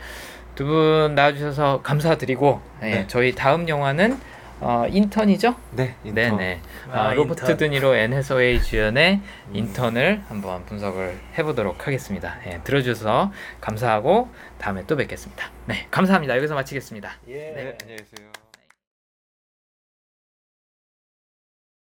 [0.54, 3.04] 두분 나와주셔서 감사드리고 네, 네.
[3.08, 4.18] 저희 다음 영화는
[4.60, 5.56] 어, 인턴이죠?
[5.72, 6.14] 네, 인터.
[6.14, 6.60] 네네.
[6.92, 7.56] 아, 아, 로버트 인턴.
[7.56, 9.56] 드니로 앤 해서웨이 주연의 음.
[9.56, 12.36] 인턴을 한번 분석을 해보도록 하겠습니다.
[12.46, 15.46] 예, 들어주셔서 감사하고 다음에 또 뵙겠습니다.
[15.66, 16.36] 네, 감사합니다.
[16.36, 17.10] 여기서 마치겠습니다.
[17.28, 17.32] 예.
[17.34, 18.41] 네, 안녕히 계세요.